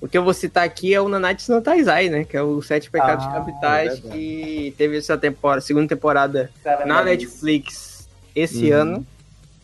[0.00, 2.24] O que eu vou citar aqui é o Nanatsu no Taizai, né?
[2.24, 4.18] Que é o Sete Pecados Ah, Capitais, verdade.
[4.18, 6.50] que teve essa temporada, segunda temporada
[6.86, 8.80] na Netflix esse Uhum.
[8.80, 9.06] ano.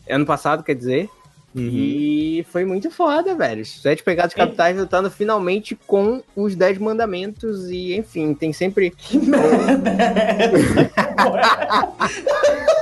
[0.09, 1.09] Ano passado, quer dizer.
[1.55, 1.69] Uhum.
[1.73, 3.65] E foi muito foda, velho.
[3.65, 7.69] Sete Pecados Capitais lutando finalmente com os Dez Mandamentos.
[7.71, 8.91] E, enfim, tem sempre.
[8.95, 10.49] Que merda é?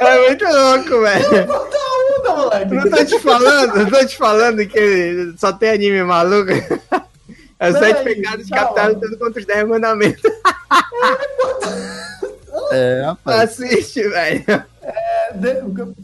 [0.02, 1.48] É muito louco, velho.
[2.76, 6.52] Não tô te falando, não tô te falando que só tem anime maluco.
[7.60, 8.50] É os Sete Pecados.
[8.50, 10.22] Capitais lutando contra os Dez Mandamentos.
[12.72, 13.42] É, rapaz.
[13.62, 14.44] Assiste, velho.
[15.36, 15.96] De- eu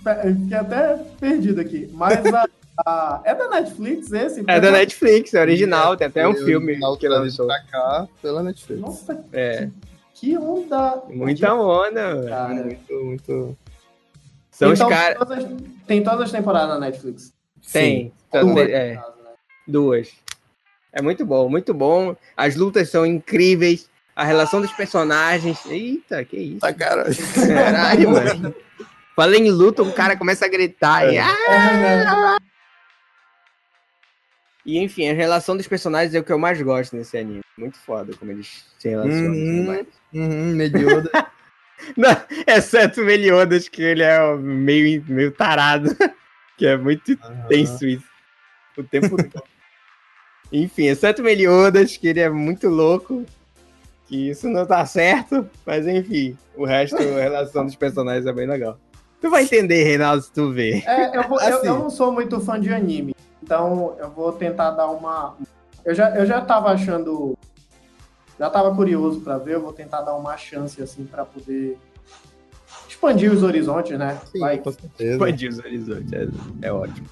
[0.42, 1.90] Fiquei até perdido aqui.
[1.94, 2.46] Mas a,
[2.86, 4.44] a- é da Netflix esse?
[4.48, 7.48] É da Netflix, é original, tem até um filme original que lançou.
[7.48, 8.82] pra cá pela Netflix.
[8.82, 9.70] Nossa, É,
[10.16, 11.02] que onda.
[11.10, 12.66] muita onda, velho.
[12.66, 13.58] Muito, muito.
[14.52, 15.18] São Então, os caras.
[15.88, 17.34] Tem todas as temporadas na Netflix.
[17.72, 19.00] Tem, Duas, é,
[19.68, 20.10] duas.
[20.94, 22.16] É muito bom, muito bom.
[22.36, 23.90] As lutas são incríveis.
[24.16, 25.66] A relação dos personagens.
[25.66, 26.60] Eita, que isso.
[26.60, 27.06] Tá, cara.
[27.48, 28.56] Caralho, mano.
[29.16, 31.12] Falei em luta, um cara começa a gritar.
[31.12, 32.38] E, ah!
[32.38, 32.42] É,
[34.66, 37.42] e enfim, a relação dos personagens é o que eu mais gosto nesse anime.
[37.58, 39.34] Muito foda como eles se relacionam.
[39.34, 39.86] Uhum.
[40.14, 41.10] Uhum, Medioda.
[41.98, 45.96] Não, exceto o Meliodas, que ele é meio, meio tarado.
[46.58, 47.18] Que é muito
[47.50, 48.06] tenso isso.
[48.78, 49.44] O tempo todo.
[50.52, 53.24] Enfim, exceto o Meliodas, que ele é muito louco.
[54.08, 55.50] Que isso não tá certo.
[55.66, 58.78] Mas enfim, o resto, a relação dos personagens é bem legal.
[59.22, 60.84] Tu vai entender, Reinaldo, se tu ver.
[60.88, 61.68] É, eu, vou- eu- Assim.
[61.68, 65.38] eu não sou muito fã de anime, então eu vou tentar dar uma.
[65.86, 67.38] Eu já, eu já tava achando.
[68.40, 71.78] Já tava curioso pra ver, eu vou tentar dar uma chance assim pra poder
[72.90, 74.20] expandir os horizontes, né?
[74.32, 74.58] Sim, Vai.
[74.58, 75.12] com certeza.
[75.14, 76.28] Expandir os horizontes, é,
[76.64, 77.08] é ótimo.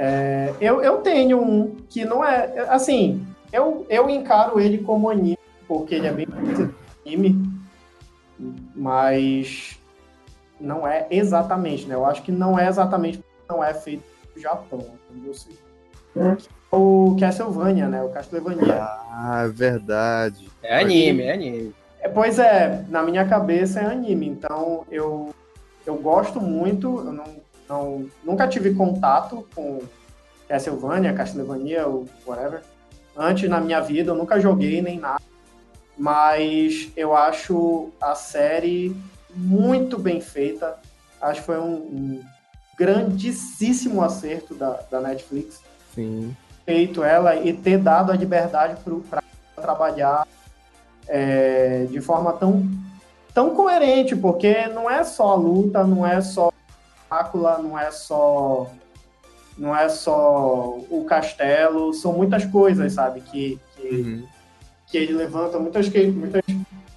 [0.00, 2.66] É, eu, eu tenho um que não é.
[2.68, 5.36] Assim, eu, eu encaro ele como anime,
[5.66, 6.28] porque ele é bem
[7.04, 7.50] anime,
[8.76, 9.76] mas
[10.60, 11.96] não é exatamente, né?
[11.96, 14.04] Eu acho que não é exatamente porque não é feito
[14.36, 15.56] no Japão, como eu sei.
[16.70, 18.00] O Castlevania, né?
[18.00, 18.80] O Castlevania.
[18.80, 20.48] Ah, verdade.
[20.62, 21.74] É anime, é anime.
[22.00, 25.34] É, pois é, na minha cabeça é anime, então eu,
[25.84, 27.24] eu gosto muito, eu não,
[27.68, 29.80] não, nunca tive contato com
[30.48, 32.62] Castlevania, Castlevania ou whatever.
[33.16, 35.22] Antes na minha vida eu nunca joguei nem nada,
[35.96, 38.96] mas eu acho a série
[39.34, 40.78] muito bem feita.
[41.20, 42.24] Acho que foi um, um
[42.78, 45.60] grandíssimo acerto da, da Netflix
[45.94, 46.34] Sim.
[46.64, 48.80] feito ela e ter dado a liberdade
[49.10, 49.22] para
[49.60, 50.26] trabalhar
[51.08, 52.62] é, de forma tão,
[53.34, 56.52] tão coerente, porque não é só a luta, não é só
[57.08, 58.70] Drácula, não é só
[59.56, 64.26] não é só o castelo, são muitas coisas, sabe, que, que, Uhum.
[64.86, 66.42] que ele levanta muitas, muitas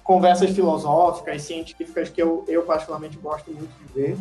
[0.04, 4.16] conversas filosóficas, científicas que eu, eu particularmente gosto muito de ver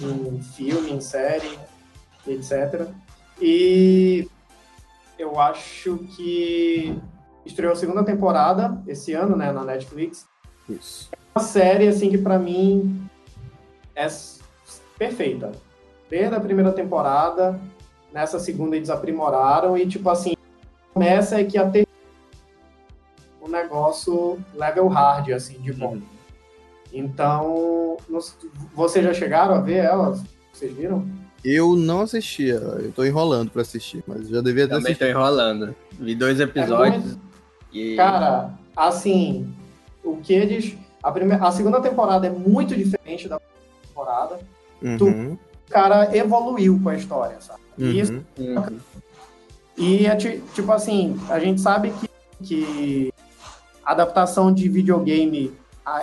[0.00, 1.56] em filme, em série,
[2.26, 2.88] etc.
[3.40, 4.28] E
[5.16, 6.98] eu acho que
[7.44, 10.26] estreou a segunda temporada esse ano, né, na Netflix.
[10.68, 11.08] Isso.
[11.34, 13.08] Uma série assim que pra mim
[13.94, 14.08] é
[14.98, 15.52] perfeita.
[16.08, 17.60] Desde a primeira temporada
[18.12, 20.34] nessa segunda eles aprimoraram e, tipo assim,
[20.94, 21.86] começa é que a ter
[23.40, 25.98] o negócio level hard, assim, de bom.
[26.92, 28.20] Então, não-
[28.74, 30.22] vocês já chegaram a ver elas?
[30.52, 31.06] Vocês viram?
[31.44, 35.06] Eu não assistia, eu tô enrolando pra assistir, mas já devia ter Também assistido.
[35.12, 35.76] tô enrolando.
[35.92, 37.16] Vi dois episódios
[37.72, 37.94] e.
[37.96, 39.52] Cara, assim,
[40.02, 40.76] o que eles.
[41.02, 44.38] A, primeira, a segunda temporada é muito diferente da primeira temporada.
[44.82, 47.60] Uhum, O cara evoluiu com a história, sabe?
[47.78, 48.56] E isso uhum.
[48.56, 48.78] Uhum.
[49.76, 52.08] E é ti- tipo assim, a gente sabe que,
[52.44, 53.14] que
[53.84, 55.52] a adaptação de videogame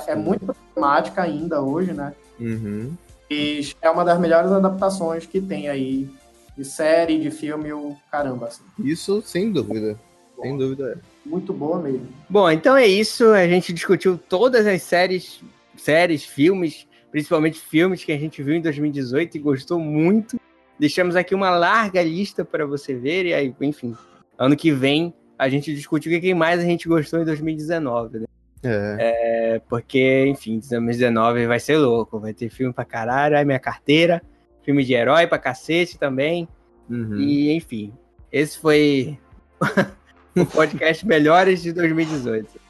[0.07, 2.13] é muito problemática ainda hoje, né?
[2.39, 2.93] Uhum.
[3.29, 6.07] E é uma das melhores adaptações que tem aí
[6.55, 8.61] de série, de filme, o caramba, assim.
[8.79, 9.99] Isso sem dúvida.
[10.39, 11.27] Sem dúvida é.
[11.27, 12.07] Muito boa mesmo.
[12.29, 13.25] Bom, então é isso.
[13.31, 15.41] A gente discutiu todas as séries,
[15.77, 20.39] séries, filmes, principalmente filmes que a gente viu em 2018 e gostou muito.
[20.79, 23.95] Deixamos aqui uma larga lista para você ver e aí, enfim,
[24.35, 28.25] ano que vem a gente discute o que mais a gente gostou em 2019, né?
[28.63, 28.97] É.
[28.99, 34.19] É, porque, enfim, 2019 vai ser louco, vai ter filme pra caralho, aí minha carteira,
[34.63, 36.47] filme de herói pra cacete também.
[36.89, 37.17] Uhum.
[37.17, 37.93] E, enfim,
[38.31, 39.19] esse foi
[40.35, 42.62] o podcast Melhores de 2018.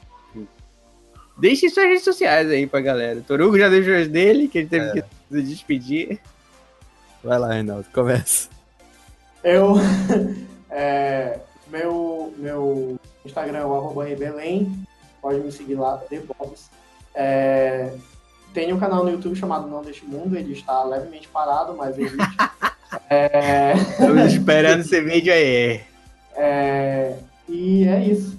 [1.36, 3.22] Deixe suas redes sociais aí pra galera.
[3.26, 6.20] Torugo já deixou as dele, que ele teve que se despedir.
[7.22, 8.48] Vai lá, Reinaldo, começa.
[9.42, 9.74] Eu.
[10.70, 11.38] é,
[11.68, 14.86] meu, meu Instagram é o arroba rebelém.
[15.20, 16.00] Pode me seguir lá,
[16.38, 16.70] Bobs.
[17.14, 17.94] É,
[18.52, 20.36] tem um canal no YouTube chamado Não Deste Mundo.
[20.36, 22.16] Ele está levemente parado, mas existe.
[23.10, 25.80] é, Estamos esperando esse vídeo aí.
[26.36, 28.38] é, e é isso.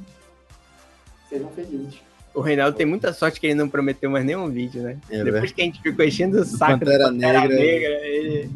[1.27, 2.05] Sejam felizes.
[2.35, 4.97] O Reinaldo tem muita sorte que ele não prometeu mais nenhum vídeo, né?
[5.09, 7.55] É, Depois que a gente ficou enchendo o saco Pantera do Pantera Negra.
[7.55, 8.49] Negra, ele, ele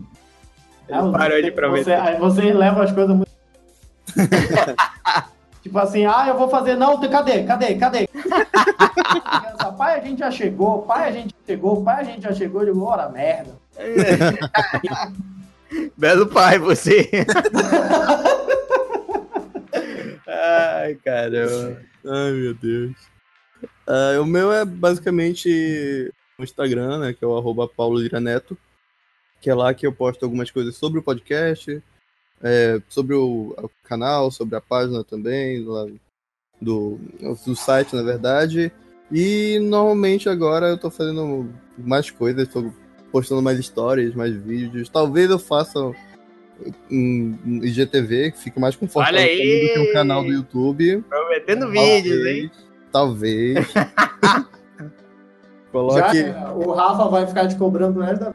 [0.92, 1.84] Ah, parou de você- prometer.
[1.86, 3.30] Você, aí vocês levam as coisas muito.
[5.64, 6.76] tipo assim, ah, eu vou fazer.
[6.76, 7.44] Não, cadê?
[7.44, 7.76] Cadê?
[7.76, 8.10] Cadê?
[9.78, 10.82] Pai, a gente já chegou.
[10.82, 11.82] Pai, a gente chegou.
[11.84, 12.62] Pai, a gente já chegou.
[12.64, 13.52] Eu digo, ora, merda.
[15.98, 17.10] Belo pai, você.
[20.28, 21.78] Ai, caramba.
[22.06, 22.92] Ai, meu Deus.
[23.88, 27.14] Ah, o meu é basicamente o Instagram, né?
[27.14, 28.58] Que é o arroba Paulo Lira Neto.
[29.42, 31.82] Que é lá que eu posto algumas coisas sobre o podcast,
[32.44, 35.88] é, sobre o, o canal, sobre a página também, lá
[36.62, 37.00] do,
[37.46, 38.72] do site, na verdade.
[39.12, 42.72] E normalmente agora eu tô fazendo mais coisas, tô
[43.12, 44.90] postando mais histórias, mais vídeos.
[44.90, 45.80] Talvez eu faça
[46.92, 51.04] um, IGTV, que fique mais confortável do que um canal do YouTube.
[51.10, 52.52] Prometendo vídeos, hein?
[52.92, 53.68] Talvez.
[55.72, 56.24] Coloque.
[56.24, 58.34] Já, o Rafa vai ficar te cobrando o resto da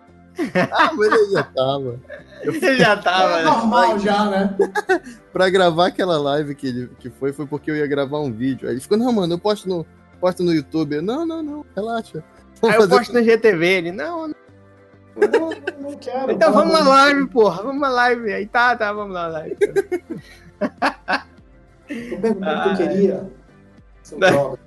[0.70, 2.00] Ah, mas ele já tava.
[2.44, 3.50] Você já tava, É né?
[3.50, 4.56] normal já, né?
[5.32, 8.68] Pra gravar aquela live que, ele, que foi, foi porque eu ia gravar um vídeo.
[8.68, 9.84] Aí ele ficou, não, mano, eu posto no,
[10.20, 10.96] posto no YouTube.
[10.96, 12.22] Eu, não, não, não, relaxa.
[12.60, 14.34] Vamos Aí eu posto no GTV, ele, não, não.
[15.16, 15.50] Não,
[15.90, 16.32] não quero.
[16.32, 18.32] Então vamos na live, porra, vamos na live.
[18.32, 19.56] Aí tá, tá, vamos na live.
[21.88, 23.30] Eu perguntei o que eu queria.
[24.04, 24.18] Seu.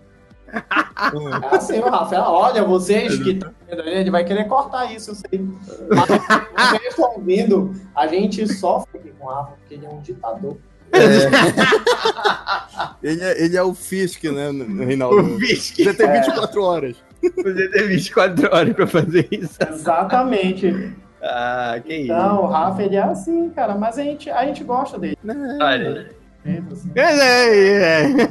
[0.49, 2.21] É assim, o Rafa.
[2.21, 5.45] Olha, vocês que estão vendo aí, ele vai querer cortar isso, eu sei.
[5.89, 9.99] Mas vocês estão ouvindo, a gente sofre aqui com o Rafa, porque ele é um
[9.99, 10.55] ditador.
[13.03, 14.49] ele, é, ele é o Fisk, né,
[14.85, 15.35] Reinaldo?
[15.35, 15.75] O Fisk.
[15.75, 16.95] Você tem 24 horas.
[17.21, 19.57] Você tem 24 horas pra fazer isso.
[19.69, 20.95] Exatamente.
[21.21, 22.13] Ah, que isso.
[22.13, 25.17] Então, o Rafa, ele é assim, cara, mas a gente, a gente gosta dele.
[25.61, 26.15] Olha.
[26.71, 26.91] Assim.
[26.95, 28.29] É, é, é.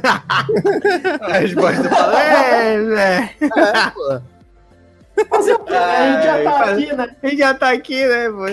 [1.21, 3.35] A resposta fala, é, é.
[3.41, 4.21] É, pô.
[5.29, 5.79] Fazer o quê, né?
[5.79, 7.07] A gente já tá aqui, né?
[7.21, 8.29] A gente já tá aqui, né?
[8.29, 8.47] pô?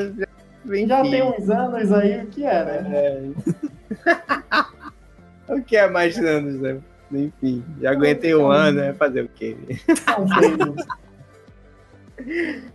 [0.66, 0.86] Enfim.
[0.86, 3.32] Já tem uns anos aí, o que é, né?
[5.46, 6.78] O que é mais anos, né?
[7.12, 8.94] Enfim, já aguentei um ano, né?
[8.94, 9.56] Fazer o quê?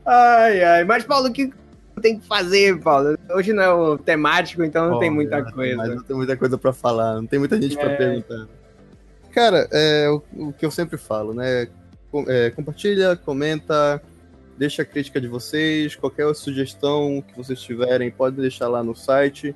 [0.06, 0.84] Ai, ai.
[0.84, 1.52] Mas, Paulo, o que
[2.00, 3.18] tem que fazer, Paulo?
[3.32, 5.76] Hoje não é o temático, então não tem muita Mas coisa.
[5.96, 7.96] não tem muita coisa pra falar, não tem muita gente É.
[7.96, 8.48] perguntar.
[9.32, 11.68] Cara, é o, o que eu sempre falo, né?
[12.12, 14.02] Com- é, compartilha, comenta,
[14.58, 19.56] deixa a crítica de vocês, qualquer sugestão que vocês tiverem, pode deixar lá no site.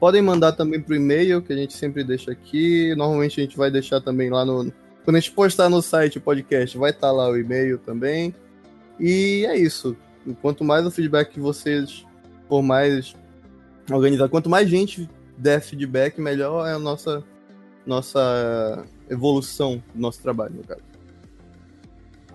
[0.00, 2.94] Podem mandar também pro e-mail, que a gente sempre deixa aqui.
[2.96, 4.72] Normalmente a gente vai deixar também lá no.
[5.04, 8.34] Quando a gente postar no site o podcast, vai estar lá o e-mail também.
[8.98, 9.94] E é isso.
[10.40, 12.06] Quanto mais o feedback que vocês
[12.48, 13.14] for mais
[13.90, 17.24] organizado, quanto mais gente der feedback, melhor é a nossa,
[17.86, 20.82] nossa evolução do nosso trabalho, no caso.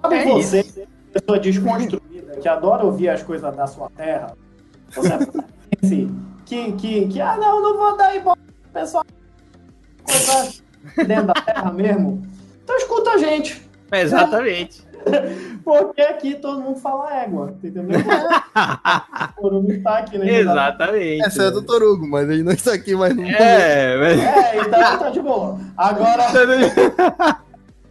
[0.02, 4.36] Sabe É você, pessoa desconstruída, que adora ouvir as coisas da sua terra?
[4.90, 5.10] Você
[5.80, 6.10] pense
[6.46, 8.42] que, que, que ah, não, não vou dar ibope,
[8.74, 9.06] pessoal.
[10.04, 10.54] Coisa
[11.08, 12.22] dentro da terra mesmo.
[12.64, 13.62] Então escuta a gente.
[13.92, 14.86] Exatamente.
[15.64, 18.00] Porque aqui todo mundo fala égua, entendeu?
[19.36, 20.40] Por um está aqui, né?
[20.40, 21.26] Exatamente.
[21.26, 24.20] Exceto o Torugo, mas ele não está aqui mais no É, mas...
[24.20, 25.60] É, então tá de boa.
[25.78, 26.26] Agora,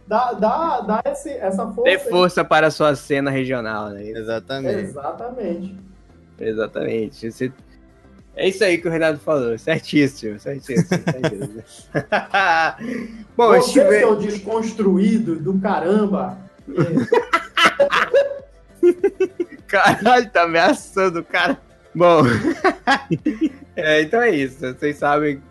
[0.07, 1.83] dá, dá, dá esse, essa força.
[1.83, 2.09] Dê aí.
[2.09, 4.07] força para a sua cena regional, né?
[4.07, 4.79] Exatamente.
[4.79, 5.75] Exatamente.
[6.39, 7.31] Exatamente.
[7.31, 7.51] Você-
[8.35, 9.57] É isso aí que o Renato falou.
[9.57, 10.87] Certíssimo, certíssimo.
[10.87, 11.63] certíssimo.
[13.35, 13.99] Bom, Você, estive...
[13.99, 16.44] seu desconstruído do caramba.
[19.67, 21.59] Caralho, tá ameaçando o cara.
[21.93, 22.23] Bom,
[23.75, 24.59] é, então é isso.
[24.59, 25.41] Vocês sabem,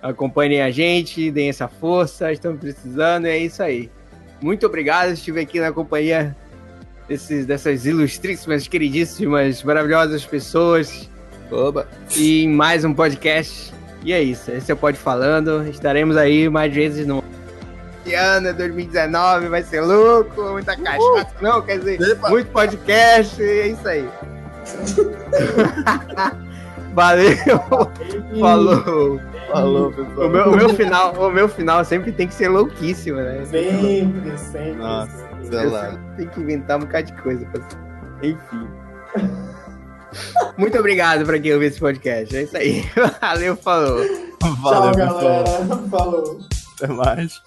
[0.00, 3.90] acompanhem a gente, deem essa força, estamos precisando, e é isso aí.
[4.40, 6.36] Muito obrigado, estive aqui na companhia
[7.08, 11.08] desses, dessas ilustríssimas, queridíssimas, maravilhosas pessoas.
[11.50, 11.88] Oba.
[12.16, 13.72] E mais um podcast.
[14.04, 15.66] E é isso, esse é o Pode Falando.
[15.68, 17.24] Estaremos aí mais vezes no.
[18.08, 21.28] Esse ano, 2019, vai ser louco, muita cachaça.
[21.40, 22.30] Não, quer dizer, Epa.
[22.30, 24.08] muito podcast, e é isso aí.
[26.94, 27.36] Valeu,
[28.40, 29.20] falou.
[29.52, 30.26] Falou, pessoal.
[30.26, 33.44] O meu, o, meu final, o meu final sempre tem que ser louquíssimo, né?
[33.44, 34.72] Sempre, sempre.
[34.72, 35.90] Nossa, sei lá.
[35.90, 37.44] sempre tenho que inventar um bocado de coisa.
[37.46, 37.62] Pra...
[38.22, 38.68] Enfim.
[40.56, 42.36] Muito obrigado pra quem ouviu esse podcast.
[42.36, 42.84] É isso aí.
[43.20, 43.98] Valeu, falou.
[44.40, 44.94] Valeu, Tchau, pessoal.
[44.94, 45.44] galera.
[45.90, 46.40] Falou.
[46.76, 47.42] Até mais.